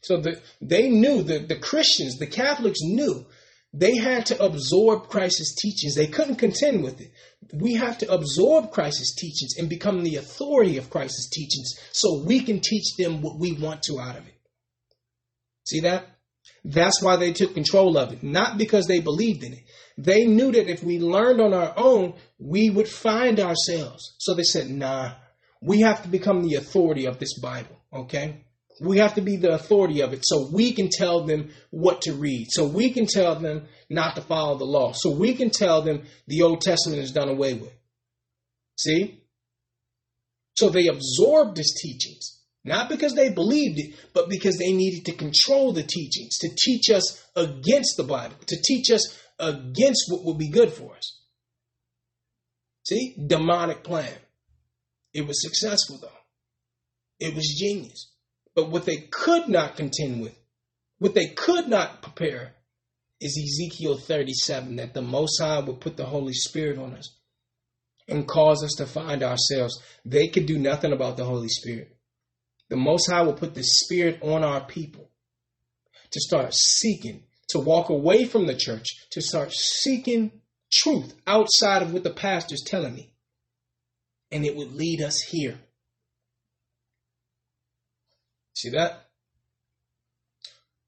So 0.03 0.21
the, 0.21 0.41
they 0.61 0.89
knew, 0.89 1.23
the, 1.23 1.41
the 1.41 1.57
Christians, 1.57 2.19
the 2.19 2.27
Catholics 2.27 2.81
knew 2.83 3.27
they 3.73 3.97
had 3.97 4.27
to 4.27 4.43
absorb 4.43 5.09
Christ's 5.09 5.55
teachings. 5.55 5.95
They 5.95 6.07
couldn't 6.07 6.37
contend 6.37 6.83
with 6.83 7.01
it. 7.01 7.13
We 7.53 7.75
have 7.75 7.99
to 7.99 8.13
absorb 8.13 8.71
Christ's 8.71 9.15
teachings 9.15 9.57
and 9.59 9.69
become 9.69 10.03
the 10.03 10.17
authority 10.17 10.79
of 10.79 10.91
Christ's 10.91 11.29
teachings 11.31 11.75
so 11.93 12.23
we 12.25 12.41
can 12.41 12.61
teach 12.61 12.97
them 12.97 13.21
what 13.21 13.39
we 13.39 13.53
want 13.53 13.83
to 13.85 14.01
out 14.01 14.17
of 14.17 14.27
it. 14.27 14.35
See 15.67 15.81
that? 15.81 16.07
That's 16.65 17.03
why 17.03 17.17
they 17.17 17.33
took 17.33 17.55
control 17.55 17.99
of 17.99 18.13
it, 18.13 18.23
not 18.23 18.57
because 18.57 18.87
they 18.87 19.01
believed 19.01 19.45
in 19.45 19.53
it. 19.53 19.65
They 19.99 20.27
knew 20.27 20.51
that 20.53 20.71
if 20.71 20.83
we 20.83 20.99
learned 20.99 21.41
on 21.41 21.53
our 21.53 21.75
own, 21.77 22.15
we 22.39 22.71
would 22.71 22.89
find 22.89 23.39
ourselves. 23.39 24.15
So 24.19 24.35
they 24.35 24.45
said, 24.45 24.71
nah, 24.71 25.13
we 25.61 25.81
have 25.81 26.03
to 26.03 26.09
become 26.09 26.43
the 26.43 26.55
authority 26.55 27.07
of 27.07 27.19
this 27.19 27.39
Bible, 27.39 27.77
okay? 27.93 28.45
We 28.81 28.99
have 28.99 29.15
to 29.15 29.21
be 29.21 29.37
the 29.37 29.55
authority 29.55 30.01
of 30.01 30.13
it 30.13 30.21
so 30.23 30.49
we 30.53 30.73
can 30.73 30.89
tell 30.91 31.25
them 31.25 31.51
what 31.71 32.03
to 32.03 32.13
read. 32.13 32.49
So 32.51 32.67
we 32.67 32.91
can 32.91 33.07
tell 33.07 33.35
them 33.35 33.67
not 33.91 34.17
to 34.17 34.23
follow 34.23 34.57
the 34.57 34.65
law. 34.65 34.93
So 34.95 35.11
we 35.11 35.35
can 35.35 35.51
tell 35.51 35.83
them 35.83 36.05
the 36.27 36.43
Old 36.43 36.61
Testament 36.61 37.03
is 37.03 37.13
done 37.13 37.29
away 37.29 37.55
with. 37.55 37.73
See? 38.79 39.23
So 40.57 40.69
they 40.71 40.89
absorbed 40.89 41.57
his 41.57 41.79
teachings, 41.83 42.41
not 42.65 42.89
because 42.89 43.15
they 43.15 43.31
believed 43.31 43.79
it, 43.79 43.95
but 44.13 44.29
because 44.29 44.59
they 44.59 44.73
needed 44.73 45.05
to 45.07 45.13
control 45.13 45.73
the 45.73 45.83
teachings, 45.83 46.39
to 46.39 46.49
teach 46.57 46.91
us 46.91 47.25
against 47.37 47.97
the 47.97 48.05
Bible, 48.05 48.37
to 48.47 48.57
teach 48.63 48.91
us 48.91 49.19
against 49.39 50.07
what 50.09 50.25
would 50.25 50.39
be 50.39 50.51
good 50.51 50.73
for 50.73 50.97
us. 50.97 51.21
See? 52.87 53.15
Demonic 53.27 53.85
plan. 53.85 54.13
It 55.13 55.27
was 55.27 55.43
successful, 55.43 55.99
though. 56.01 56.09
It 57.21 57.35
was 57.35 57.57
genius. 57.59 58.13
But 58.59 58.71
what 58.71 58.87
they 58.87 58.97
could 58.97 59.49
not 59.49 59.77
contend 59.77 60.21
with, 60.21 60.37
what 60.99 61.15
they 61.15 61.29
could 61.29 61.69
not 61.69 62.03
prepare, 62.03 62.57
is 63.21 63.39
Ezekiel 63.41 63.97
37 63.97 64.75
that 64.75 64.95
the 64.95 65.01
Most 65.01 65.41
High 65.41 65.61
will 65.61 65.77
put 65.77 65.97
the 65.97 66.07
Holy 66.07 66.33
Spirit 66.33 66.77
on 66.77 66.95
us 66.95 67.21
and 68.09 68.27
cause 68.27 68.65
us 68.65 68.73
to 68.79 68.87
find 68.87 69.23
ourselves. 69.23 69.81
They 70.05 70.27
could 70.27 70.47
do 70.47 70.59
nothing 70.59 70.93
about 70.93 71.17
the 71.17 71.25
Holy 71.25 71.47
Spirit. 71.49 71.97
The 72.69 72.77
Most 72.77 73.09
High 73.09 73.23
will 73.23 73.35
put 73.35 73.55
the 73.55 73.63
Spirit 73.63 74.19
on 74.23 74.43
our 74.43 74.65
people 74.65 75.09
to 76.11 76.21
start 76.21 76.53
seeking, 76.53 77.23
to 77.51 77.61
walk 77.61 77.91
away 77.91 78.25
from 78.25 78.49
the 78.49 78.57
church, 78.57 78.89
to 79.11 79.23
start 79.23 79.53
seeking 79.53 80.33
truth 80.73 81.15
outside 81.29 81.83
of 81.83 81.93
what 81.93 82.03
the 82.03 82.11
pastor's 82.11 82.65
telling 82.67 82.97
me. 82.97 83.13
And 84.33 84.45
it 84.45 84.57
would 84.57 84.73
lead 84.73 85.01
us 85.01 85.21
here. 85.21 85.61
See 88.59 88.71
that? 88.71 89.05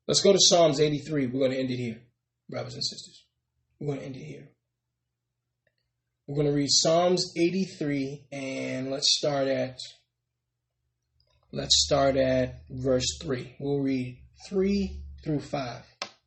Let's 0.08 0.22
go 0.22 0.32
to 0.32 0.40
Psalms 0.40 0.80
83. 0.80 1.26
We're 1.26 1.38
going 1.38 1.52
to 1.52 1.56
end 1.56 1.70
it 1.70 1.76
here, 1.76 2.00
brothers 2.48 2.74
and 2.74 2.82
sisters. 2.82 3.24
We're 3.78 3.94
going 3.94 4.00
to 4.00 4.06
end 4.06 4.16
it 4.16 4.24
here. 4.24 4.48
We're 6.26 6.34
going 6.34 6.48
to 6.48 6.52
read 6.52 6.68
Psalms 6.68 7.32
83 7.38 8.26
and 8.32 8.90
let's 8.90 9.16
start 9.16 9.46
at 9.46 9.76
let's 11.52 11.84
start 11.86 12.16
at 12.16 12.56
verse 12.68 13.06
3. 13.22 13.54
We'll 13.60 13.78
read 13.78 14.18
3 14.48 15.02
through 15.22 15.40
5. 15.40 15.82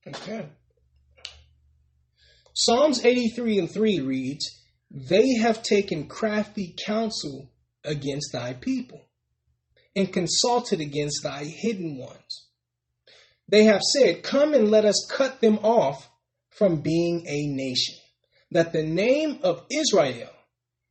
Okay. 0.08 0.48
Psalms 2.54 3.04
83 3.04 3.60
and 3.60 3.70
3 3.70 4.00
reads, 4.00 4.50
They 4.90 5.34
have 5.42 5.62
taken 5.62 6.08
crafty 6.08 6.74
counsel 6.86 7.52
against 7.84 8.32
thy 8.32 8.54
people 8.54 9.10
and 9.96 10.12
consulted 10.12 10.82
against 10.82 11.24
thy 11.24 11.44
hidden 11.44 11.98
ones. 11.98 12.48
They 13.48 13.66
have 13.66 13.82
said, 13.82 14.24
Come 14.24 14.54
and 14.54 14.72
let 14.72 14.86
us 14.86 15.08
cut 15.12 15.42
them 15.42 15.60
off 15.60 16.10
from 16.50 16.82
being 16.82 17.26
a 17.28 17.48
nation, 17.48 17.96
that 18.52 18.74
the 18.74 18.84
name 18.84 19.40
of 19.44 19.66
Israel 19.72 20.30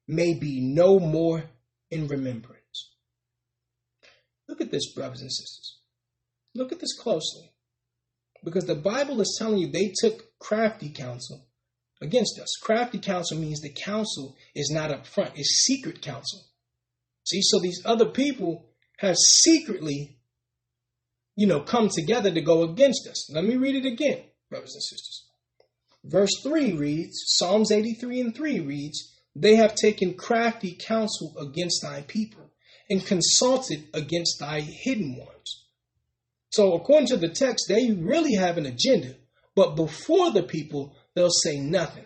may 0.09 0.35
be 0.35 0.61
no 0.61 0.99
more 0.99 1.45
in 1.91 2.09
remembrance. 2.09 2.91
Look 4.49 4.61
at 4.61 4.71
this, 4.71 4.93
brothers 4.93 5.21
and 5.21 5.33
sisters. 5.33 5.79
Look 6.55 6.73
at 6.73 6.81
this 6.81 6.99
closely. 6.99 7.53
Because 8.45 8.67
the 8.67 8.75
Bible 8.75 9.21
is 9.21 9.37
telling 9.39 9.59
you 9.59 9.69
they 9.69 9.93
took 10.01 10.39
crafty 10.39 10.91
counsel 10.91 11.47
against 12.01 12.39
us. 12.41 12.57
Crafty 12.61 12.99
counsel 12.99 13.39
means 13.39 13.61
the 13.61 13.73
counsel 13.73 14.37
is 14.55 14.71
not 14.71 14.91
up 14.91 15.07
front, 15.07 15.33
it's 15.37 15.65
secret 15.65 16.03
counsel. 16.03 16.41
See, 17.25 17.41
so 17.43 17.61
these 17.61 17.81
other 17.85 18.07
people 18.07 18.72
have 19.03 19.17
secretly, 19.17 20.17
you 21.35 21.47
know, 21.47 21.61
come 21.61 21.89
together 21.89 22.31
to 22.31 22.41
go 22.41 22.63
against 22.63 23.09
us. 23.09 23.31
Let 23.35 23.45
me 23.45 23.57
read 23.57 23.75
it 23.75 23.85
again, 23.85 24.23
brothers 24.49 24.75
and 24.75 24.83
sisters. 24.83 25.27
Verse 26.05 26.31
3 26.45 26.75
reads, 26.75 27.21
Psalms 27.27 27.73
83 27.73 28.21
and 28.21 28.35
3 28.35 28.61
reads, 28.61 29.13
They 29.35 29.57
have 29.57 29.75
taken 29.75 30.15
crafty 30.15 30.79
counsel 30.87 31.35
against 31.37 31.83
thy 31.83 32.03
people 32.03 32.53
and 32.89 33.05
consulted 33.05 33.89
against 33.93 34.39
thy 34.39 34.61
hidden 34.61 35.17
ones. 35.17 35.67
So, 36.51 36.75
according 36.75 37.09
to 37.09 37.17
the 37.17 37.29
text, 37.29 37.65
they 37.69 37.91
really 37.91 38.35
have 38.35 38.57
an 38.57 38.67
agenda, 38.67 39.17
but 39.57 39.75
before 39.75 40.31
the 40.31 40.45
people, 40.45 40.95
they'll 41.15 41.31
say 41.31 41.59
nothing. 41.59 42.05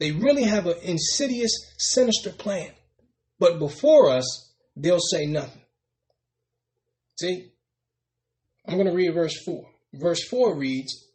They 0.00 0.10
really 0.10 0.42
have 0.42 0.66
an 0.66 0.76
insidious, 0.82 1.52
sinister 1.78 2.30
plan. 2.30 2.72
But 3.38 3.58
before 3.58 4.10
us, 4.10 4.52
they'll 4.76 4.98
say 5.00 5.24
nothing. 5.24 5.63
See? 7.18 7.52
I'm 8.66 8.74
going 8.74 8.86
to 8.86 8.94
read 8.94 9.14
verse 9.14 9.36
4. 9.44 9.64
Verse 9.94 10.26
4 10.28 10.56
reads, 10.56 11.06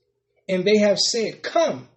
And 0.48 0.66
they 0.66 0.78
have 0.78 0.98
said, 0.98 1.44
Come 1.44 1.88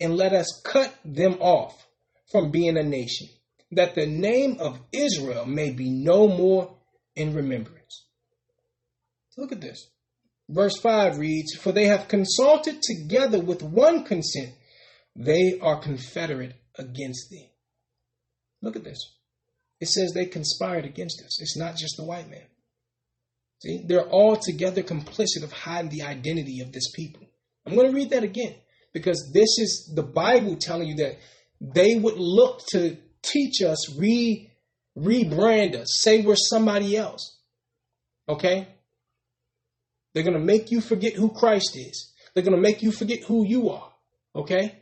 and 0.00 0.16
let 0.16 0.32
us 0.32 0.60
cut 0.64 0.94
them 1.04 1.36
off 1.40 1.86
from 2.30 2.50
being 2.50 2.76
a 2.76 2.82
nation, 2.82 3.28
that 3.72 3.94
the 3.94 4.06
name 4.06 4.56
of 4.60 4.80
Israel 4.92 5.46
may 5.46 5.70
be 5.70 5.90
no 5.90 6.28
more 6.28 6.76
in 7.14 7.34
remembrance. 7.34 8.06
Look 9.36 9.52
at 9.52 9.60
this. 9.60 9.90
Verse 10.48 10.78
5 10.78 11.18
reads, 11.18 11.54
For 11.54 11.72
they 11.72 11.86
have 11.86 12.08
consulted 12.08 12.80
together 12.82 13.40
with 13.40 13.62
one 13.62 14.04
consent, 14.04 14.54
they 15.14 15.58
are 15.60 15.80
confederate 15.80 16.54
against 16.78 17.30
thee. 17.30 17.50
Look 18.62 18.76
at 18.76 18.84
this. 18.84 18.98
It 19.80 19.88
says 19.88 20.12
they 20.12 20.26
conspired 20.26 20.84
against 20.84 21.22
us. 21.22 21.40
It's 21.40 21.56
not 21.56 21.76
just 21.76 21.96
the 21.96 22.04
white 22.04 22.30
man. 22.30 22.46
See, 23.60 23.82
they're 23.86 24.08
all 24.08 24.36
together 24.36 24.82
complicit 24.82 25.42
of 25.42 25.52
hiding 25.52 25.90
the 25.90 26.02
identity 26.02 26.60
of 26.60 26.72
this 26.72 26.90
people. 26.92 27.26
I'm 27.66 27.74
going 27.74 27.90
to 27.90 27.96
read 27.96 28.10
that 28.10 28.22
again 28.22 28.54
because 28.92 29.30
this 29.32 29.58
is 29.58 29.92
the 29.94 30.02
Bible 30.02 30.56
telling 30.56 30.88
you 30.88 30.96
that 30.96 31.18
they 31.60 31.96
would 31.96 32.18
look 32.18 32.60
to 32.72 32.96
teach 33.22 33.62
us, 33.62 33.96
re 33.98 34.50
rebrand 34.96 35.74
us, 35.74 36.00
say 36.00 36.22
we're 36.22 36.36
somebody 36.36 36.96
else. 36.96 37.38
Okay? 38.28 38.68
They're 40.12 40.22
going 40.22 40.38
to 40.38 40.44
make 40.44 40.70
you 40.70 40.80
forget 40.80 41.14
who 41.14 41.30
Christ 41.30 41.76
is. 41.76 42.12
They're 42.32 42.42
going 42.42 42.56
to 42.56 42.60
make 42.60 42.82
you 42.82 42.90
forget 42.90 43.24
who 43.24 43.46
you 43.46 43.70
are. 43.70 43.92
Okay? 44.34 44.78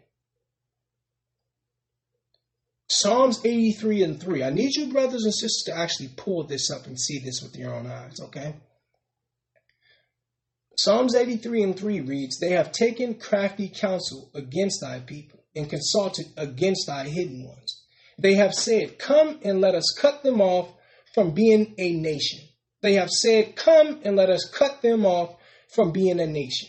Psalms 2.96 3.40
83 3.44 4.04
and 4.04 4.20
3. 4.20 4.44
I 4.44 4.50
need 4.50 4.76
you, 4.76 4.92
brothers 4.92 5.24
and 5.24 5.34
sisters, 5.34 5.64
to 5.66 5.76
actually 5.76 6.10
pull 6.16 6.44
this 6.44 6.70
up 6.70 6.86
and 6.86 6.98
see 6.98 7.18
this 7.18 7.42
with 7.42 7.56
your 7.56 7.74
own 7.74 7.88
eyes, 7.88 8.20
okay? 8.20 8.54
Psalms 10.78 11.16
83 11.16 11.62
and 11.64 11.76
3 11.78 12.00
reads, 12.00 12.38
They 12.38 12.50
have 12.50 12.70
taken 12.70 13.14
crafty 13.14 13.68
counsel 13.68 14.30
against 14.32 14.80
thy 14.80 15.00
people 15.00 15.40
and 15.56 15.68
consulted 15.68 16.26
against 16.36 16.86
thy 16.86 17.08
hidden 17.08 17.44
ones. 17.44 17.84
They 18.16 18.34
have 18.34 18.52
said, 18.54 18.96
Come 18.96 19.40
and 19.42 19.60
let 19.60 19.74
us 19.74 19.92
cut 19.98 20.22
them 20.22 20.40
off 20.40 20.68
from 21.14 21.32
being 21.32 21.74
a 21.78 21.92
nation. 21.92 22.40
They 22.80 22.94
have 22.94 23.10
said, 23.10 23.56
Come 23.56 24.02
and 24.04 24.14
let 24.14 24.30
us 24.30 24.48
cut 24.54 24.82
them 24.82 25.04
off 25.04 25.34
from 25.74 25.90
being 25.90 26.20
a 26.20 26.26
nation, 26.26 26.68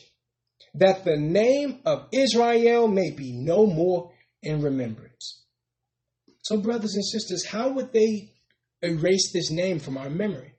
that 0.73 1.05
the 1.05 1.17
name 1.17 1.81
of 1.85 2.07
Israel 2.11 2.87
may 2.87 3.11
be 3.11 3.31
no 3.31 3.67
more 3.67 4.11
in 4.41 4.63
remembrance. 4.63 5.14
So, 6.45 6.57
brothers 6.57 6.93
and 6.93 7.03
sisters, 7.03 7.47
how 7.47 7.69
would 7.69 7.91
they 7.91 8.29
erase 8.83 9.31
this 9.33 9.49
name 9.49 9.79
from 9.79 9.97
our 9.97 10.11
memory? 10.11 10.53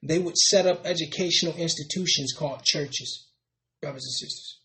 They 0.00 0.20
would 0.20 0.36
set 0.36 0.64
up 0.64 0.86
educational 0.86 1.56
institutions 1.56 2.32
called 2.32 2.62
churches, 2.62 3.30
brothers 3.82 4.04
and 4.04 4.28
sisters. 4.28 4.60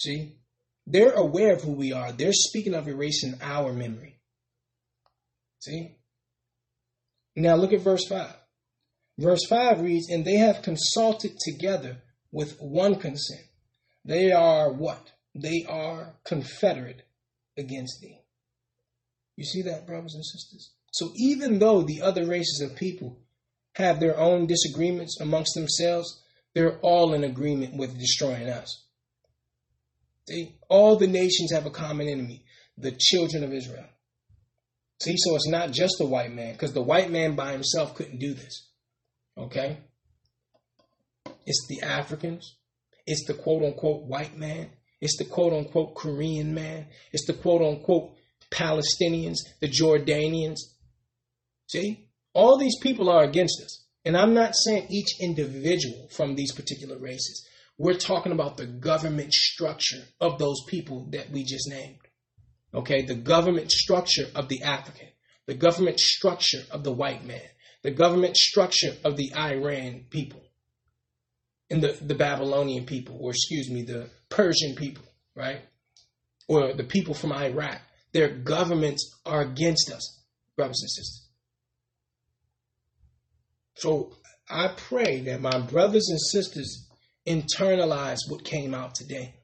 See? 0.00 0.38
They're 0.86 1.12
aware 1.12 1.52
of 1.52 1.60
who 1.60 1.72
we 1.72 1.92
are. 1.92 2.10
They're 2.10 2.32
speaking 2.32 2.72
of 2.72 2.88
erasing 2.88 3.34
our 3.42 3.70
memory. 3.74 4.18
See? 5.58 5.98
Now 7.36 7.56
look 7.56 7.74
at 7.74 7.80
verse 7.82 8.06
5. 8.08 8.34
Verse 9.18 9.44
5 9.46 9.82
reads, 9.82 10.08
And 10.08 10.24
they 10.24 10.36
have 10.36 10.62
consulted 10.62 11.32
together 11.38 11.98
with 12.30 12.56
one 12.60 12.94
consent. 12.94 13.44
They 14.06 14.32
are 14.32 14.72
what? 14.72 15.12
They 15.34 15.66
are 15.68 16.14
confederate 16.24 17.02
against 17.58 18.00
thee. 18.00 18.21
You 19.36 19.44
see 19.44 19.62
that, 19.62 19.86
brothers 19.86 20.14
and 20.14 20.24
sisters? 20.24 20.72
So 20.92 21.12
even 21.16 21.58
though 21.58 21.82
the 21.82 22.02
other 22.02 22.26
races 22.26 22.60
of 22.60 22.76
people 22.76 23.18
have 23.74 23.98
their 23.98 24.18
own 24.18 24.46
disagreements 24.46 25.18
amongst 25.20 25.54
themselves, 25.54 26.22
they're 26.54 26.78
all 26.80 27.14
in 27.14 27.24
agreement 27.24 27.76
with 27.76 27.98
destroying 27.98 28.48
us. 28.48 28.84
See, 30.28 30.54
all 30.68 30.96
the 30.96 31.06
nations 31.06 31.52
have 31.52 31.66
a 31.66 31.70
common 31.70 32.08
enemy, 32.08 32.44
the 32.76 32.92
children 32.92 33.42
of 33.42 33.52
Israel. 33.52 33.86
See, 35.00 35.16
so 35.16 35.34
it's 35.34 35.48
not 35.48 35.72
just 35.72 35.94
the 35.98 36.06
white 36.06 36.32
man, 36.32 36.52
because 36.52 36.74
the 36.74 36.82
white 36.82 37.10
man 37.10 37.34
by 37.34 37.52
himself 37.52 37.94
couldn't 37.94 38.20
do 38.20 38.34
this. 38.34 38.68
Okay? 39.36 39.78
It's 41.46 41.66
the 41.68 41.82
Africans. 41.82 42.56
It's 43.06 43.26
the 43.26 43.34
quote 43.34 43.64
unquote 43.64 44.04
white 44.04 44.36
man. 44.36 44.70
It's 45.00 45.16
the 45.16 45.24
quote 45.24 45.52
unquote 45.52 45.96
Korean 45.96 46.54
man. 46.54 46.86
It's 47.12 47.26
the 47.26 47.32
quote 47.32 47.62
unquote 47.62 48.12
Palestinians, 48.52 49.38
the 49.60 49.68
Jordanians. 49.68 50.58
See, 51.68 52.08
all 52.34 52.58
these 52.58 52.78
people 52.80 53.08
are 53.08 53.24
against 53.24 53.60
us. 53.62 53.84
And 54.04 54.16
I'm 54.16 54.34
not 54.34 54.54
saying 54.54 54.88
each 54.90 55.20
individual 55.20 56.08
from 56.10 56.34
these 56.34 56.52
particular 56.52 56.98
races. 56.98 57.46
We're 57.78 57.94
talking 57.94 58.32
about 58.32 58.56
the 58.56 58.66
government 58.66 59.32
structure 59.32 60.02
of 60.20 60.38
those 60.38 60.62
people 60.68 61.08
that 61.10 61.30
we 61.30 61.44
just 61.44 61.68
named. 61.68 61.98
Okay, 62.74 63.02
the 63.02 63.14
government 63.14 63.70
structure 63.70 64.26
of 64.34 64.48
the 64.48 64.62
African, 64.62 65.08
the 65.46 65.54
government 65.54 66.00
structure 66.00 66.62
of 66.70 66.84
the 66.84 66.92
white 66.92 67.24
man, 67.24 67.42
the 67.82 67.90
government 67.90 68.36
structure 68.36 68.94
of 69.04 69.16
the 69.16 69.32
Iran 69.36 70.06
people, 70.10 70.42
and 71.70 71.82
the, 71.82 71.96
the 72.00 72.14
Babylonian 72.14 72.86
people, 72.86 73.18
or 73.20 73.30
excuse 73.30 73.70
me, 73.70 73.82
the 73.82 74.08
Persian 74.28 74.74
people, 74.74 75.04
right? 75.34 75.60
Or 76.48 76.72
the 76.72 76.84
people 76.84 77.14
from 77.14 77.32
Iraq. 77.32 77.80
Their 78.12 78.28
governments 78.28 79.10
are 79.24 79.40
against 79.40 79.90
us, 79.90 80.22
brothers 80.56 80.80
and 80.82 80.90
sisters. 80.90 81.28
So 83.76 84.14
I 84.50 84.74
pray 84.76 85.20
that 85.22 85.40
my 85.40 85.58
brothers 85.60 86.08
and 86.08 86.20
sisters 86.20 86.88
internalize 87.26 88.18
what 88.28 88.44
came 88.44 88.74
out 88.74 88.94
today. 88.94 89.36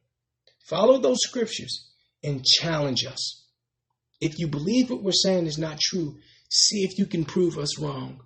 Follow 0.69 0.99
those 0.99 1.19
scriptures 1.21 1.93
and 2.23 2.45
challenge 2.45 3.07
us. 3.07 3.47
If 4.21 4.39
you 4.39 4.49
believe 4.49 4.91
what 4.91 5.03
we're 5.03 5.13
saying 5.13 5.47
is 5.47 5.59
not 5.59 5.81
true, 5.81 6.19
see 6.51 6.85
if 6.85 6.99
you 6.99 7.07
can 7.07 7.25
prove 7.25 7.57
us 7.57 7.79
wrong. 7.79 8.21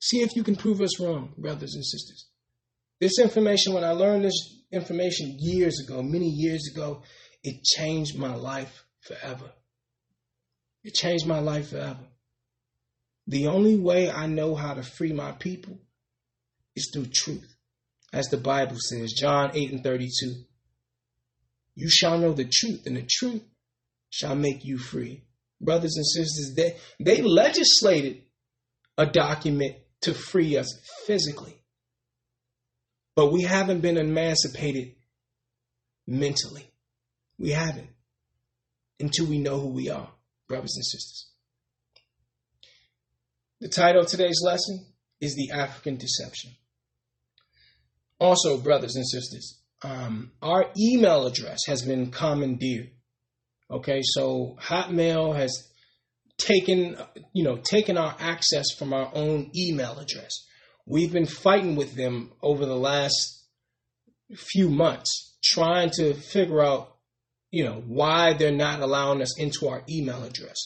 See 0.00 0.20
if 0.20 0.34
you 0.34 0.42
can 0.42 0.56
prove 0.56 0.80
us 0.80 1.00
wrong, 1.00 1.32
brothers 1.38 1.74
and 1.74 1.84
sisters. 1.84 2.26
This 3.00 3.18
information, 3.18 3.72
when 3.72 3.84
I 3.84 3.92
learned 3.92 4.24
this 4.24 4.64
information 4.72 5.36
years 5.38 5.80
ago, 5.80 6.02
many 6.02 6.28
years 6.28 6.68
ago, 6.72 7.02
it 7.42 7.62
changed 7.64 8.18
my 8.18 8.34
life 8.34 8.84
forever. 9.02 9.52
It 10.84 10.94
changed 10.94 11.26
my 11.26 11.38
life 11.38 11.70
forever. 11.70 12.06
The 13.26 13.46
only 13.46 13.76
way 13.76 14.10
I 14.10 14.26
know 14.26 14.54
how 14.54 14.74
to 14.74 14.82
free 14.82 15.12
my 15.12 15.32
people 15.32 15.78
is 16.74 16.90
through 16.92 17.06
truth. 17.06 17.54
As 18.12 18.26
the 18.26 18.36
Bible 18.36 18.76
says, 18.78 19.12
John 19.12 19.52
8 19.54 19.72
and 19.72 19.84
32. 19.84 20.44
You 21.74 21.88
shall 21.88 22.18
know 22.18 22.32
the 22.32 22.50
truth, 22.50 22.82
and 22.86 22.96
the 22.96 23.06
truth 23.08 23.42
shall 24.10 24.34
make 24.34 24.64
you 24.64 24.76
free. 24.76 25.24
Brothers 25.60 25.96
and 25.96 26.06
sisters, 26.06 26.54
they, 26.54 26.76
they 27.00 27.22
legislated 27.22 28.22
a 28.98 29.06
document 29.06 29.76
to 30.02 30.12
free 30.12 30.58
us 30.58 30.68
physically. 31.06 31.62
But 33.14 33.32
we 33.32 33.42
haven't 33.42 33.80
been 33.80 33.96
emancipated 33.96 34.94
mentally. 36.06 36.70
We 37.38 37.50
haven't 37.50 37.88
until 39.00 39.26
we 39.26 39.38
know 39.38 39.60
who 39.60 39.68
we 39.68 39.90
are, 39.90 40.10
brothers 40.48 40.74
and 40.76 40.84
sisters. 40.84 41.30
The 43.60 43.68
title 43.68 44.02
of 44.02 44.08
today's 44.08 44.40
lesson 44.44 44.86
is 45.20 45.36
The 45.36 45.52
African 45.52 45.96
Deception. 45.96 46.52
Also, 48.18 48.58
brothers 48.58 48.96
and 48.96 49.06
sisters, 49.08 49.60
um, 49.82 50.32
our 50.42 50.66
email 50.78 51.26
address 51.26 51.60
has 51.66 51.82
been 51.82 52.10
commandeered. 52.10 52.90
Okay, 53.70 54.00
so 54.02 54.56
Hotmail 54.60 55.34
has 55.36 55.70
taken, 56.38 56.96
you 57.32 57.44
know, 57.44 57.56
taken 57.56 57.96
our 57.96 58.14
access 58.18 58.66
from 58.76 58.92
our 58.92 59.10
own 59.14 59.50
email 59.56 59.98
address. 59.98 60.30
We've 60.86 61.12
been 61.12 61.26
fighting 61.26 61.76
with 61.76 61.94
them 61.94 62.32
over 62.42 62.66
the 62.66 62.76
last 62.76 63.44
few 64.34 64.68
months, 64.68 65.36
trying 65.42 65.90
to 65.94 66.14
figure 66.14 66.62
out, 66.62 66.91
you 67.52 67.64
know, 67.64 67.84
why 67.86 68.32
they're 68.32 68.50
not 68.50 68.80
allowing 68.80 69.22
us 69.22 69.38
into 69.38 69.68
our 69.68 69.84
email 69.88 70.24
address. 70.24 70.56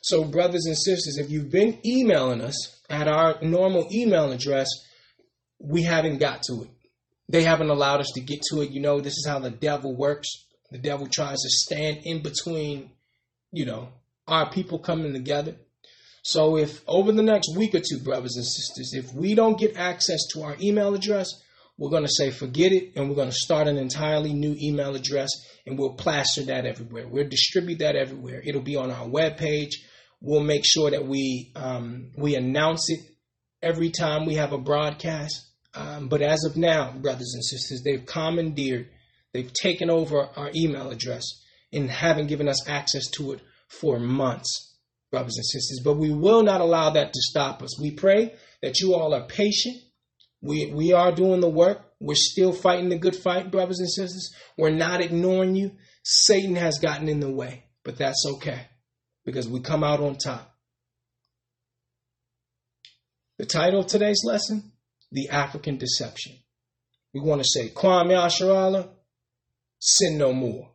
So, 0.00 0.24
brothers 0.24 0.64
and 0.64 0.78
sisters, 0.78 1.18
if 1.18 1.28
you've 1.28 1.50
been 1.50 1.78
emailing 1.84 2.40
us 2.40 2.80
at 2.88 3.08
our 3.08 3.36
normal 3.42 3.86
email 3.92 4.32
address, 4.32 4.68
we 5.58 5.82
haven't 5.82 6.18
got 6.18 6.42
to 6.44 6.62
it. 6.62 6.70
They 7.28 7.42
haven't 7.42 7.68
allowed 7.68 8.00
us 8.00 8.12
to 8.14 8.20
get 8.20 8.40
to 8.50 8.62
it. 8.62 8.70
You 8.70 8.80
know, 8.80 9.00
this 9.00 9.12
is 9.18 9.26
how 9.28 9.40
the 9.40 9.50
devil 9.50 9.94
works. 9.94 10.28
The 10.70 10.78
devil 10.78 11.06
tries 11.06 11.38
to 11.42 11.48
stand 11.50 11.98
in 12.04 12.22
between, 12.22 12.90
you 13.52 13.66
know, 13.66 13.88
our 14.26 14.48
people 14.50 14.78
coming 14.78 15.12
together. 15.12 15.56
So 16.22 16.56
if 16.56 16.82
over 16.86 17.12
the 17.12 17.22
next 17.22 17.56
week 17.56 17.74
or 17.74 17.80
two, 17.80 17.98
brothers 17.98 18.36
and 18.36 18.44
sisters, 18.44 18.92
if 18.94 19.12
we 19.14 19.34
don't 19.34 19.58
get 19.58 19.76
access 19.76 20.20
to 20.32 20.42
our 20.42 20.56
email 20.60 20.94
address, 20.94 21.28
we're 21.80 21.90
going 21.90 22.04
to 22.04 22.12
say 22.12 22.30
forget 22.30 22.72
it 22.72 22.92
and 22.94 23.08
we're 23.08 23.16
going 23.16 23.30
to 23.30 23.34
start 23.34 23.66
an 23.66 23.78
entirely 23.78 24.34
new 24.34 24.54
email 24.60 24.94
address 24.94 25.30
and 25.64 25.78
we'll 25.78 25.94
plaster 25.94 26.42
that 26.42 26.66
everywhere. 26.66 27.08
We'll 27.08 27.28
distribute 27.28 27.78
that 27.78 27.96
everywhere. 27.96 28.42
It'll 28.44 28.60
be 28.60 28.76
on 28.76 28.90
our 28.90 29.08
webpage. 29.08 29.70
We'll 30.20 30.44
make 30.44 30.64
sure 30.66 30.90
that 30.90 31.06
we 31.06 31.52
um, 31.56 32.12
we 32.18 32.36
announce 32.36 32.90
it 32.90 33.00
every 33.62 33.88
time 33.88 34.26
we 34.26 34.34
have 34.34 34.52
a 34.52 34.58
broadcast. 34.58 35.34
Um, 35.72 36.08
but 36.08 36.20
as 36.20 36.44
of 36.44 36.58
now, 36.58 36.92
brothers 36.92 37.32
and 37.32 37.42
sisters, 37.42 37.80
they've 37.82 38.04
commandeered, 38.04 38.90
they've 39.32 39.52
taken 39.52 39.88
over 39.88 40.28
our 40.36 40.50
email 40.54 40.90
address 40.90 41.24
and 41.72 41.90
haven't 41.90 42.26
given 42.26 42.46
us 42.46 42.68
access 42.68 43.08
to 43.12 43.32
it 43.32 43.40
for 43.68 43.98
months, 43.98 44.76
brothers 45.10 45.36
and 45.36 45.46
sisters. 45.46 45.80
But 45.82 45.96
we 45.96 46.12
will 46.12 46.42
not 46.42 46.60
allow 46.60 46.90
that 46.90 47.14
to 47.14 47.20
stop 47.22 47.62
us. 47.62 47.80
We 47.80 47.92
pray 47.92 48.34
that 48.60 48.80
you 48.80 48.94
all 48.94 49.14
are 49.14 49.26
patient. 49.26 49.76
We, 50.40 50.72
we 50.72 50.92
are 50.92 51.12
doing 51.12 51.40
the 51.40 51.48
work. 51.48 51.82
We're 52.00 52.14
still 52.14 52.52
fighting 52.52 52.88
the 52.88 52.98
good 52.98 53.16
fight, 53.16 53.50
brothers 53.50 53.78
and 53.78 53.90
sisters. 53.90 54.34
We're 54.56 54.70
not 54.70 55.00
ignoring 55.00 55.54
you. 55.54 55.72
Satan 56.02 56.56
has 56.56 56.78
gotten 56.78 57.08
in 57.08 57.20
the 57.20 57.30
way, 57.30 57.64
but 57.84 57.98
that's 57.98 58.24
okay 58.26 58.68
because 59.24 59.48
we 59.48 59.60
come 59.60 59.84
out 59.84 60.00
on 60.00 60.16
top. 60.16 60.56
The 63.38 63.46
title 63.46 63.80
of 63.80 63.86
today's 63.86 64.22
lesson 64.24 64.72
The 65.12 65.28
African 65.28 65.76
Deception. 65.76 66.36
We 67.12 67.20
want 67.20 67.42
to 67.42 67.48
say, 67.48 67.70
Kwame 67.70 68.12
Asharala, 68.12 68.88
sin 69.78 70.16
no 70.16 70.32
more. 70.32 70.70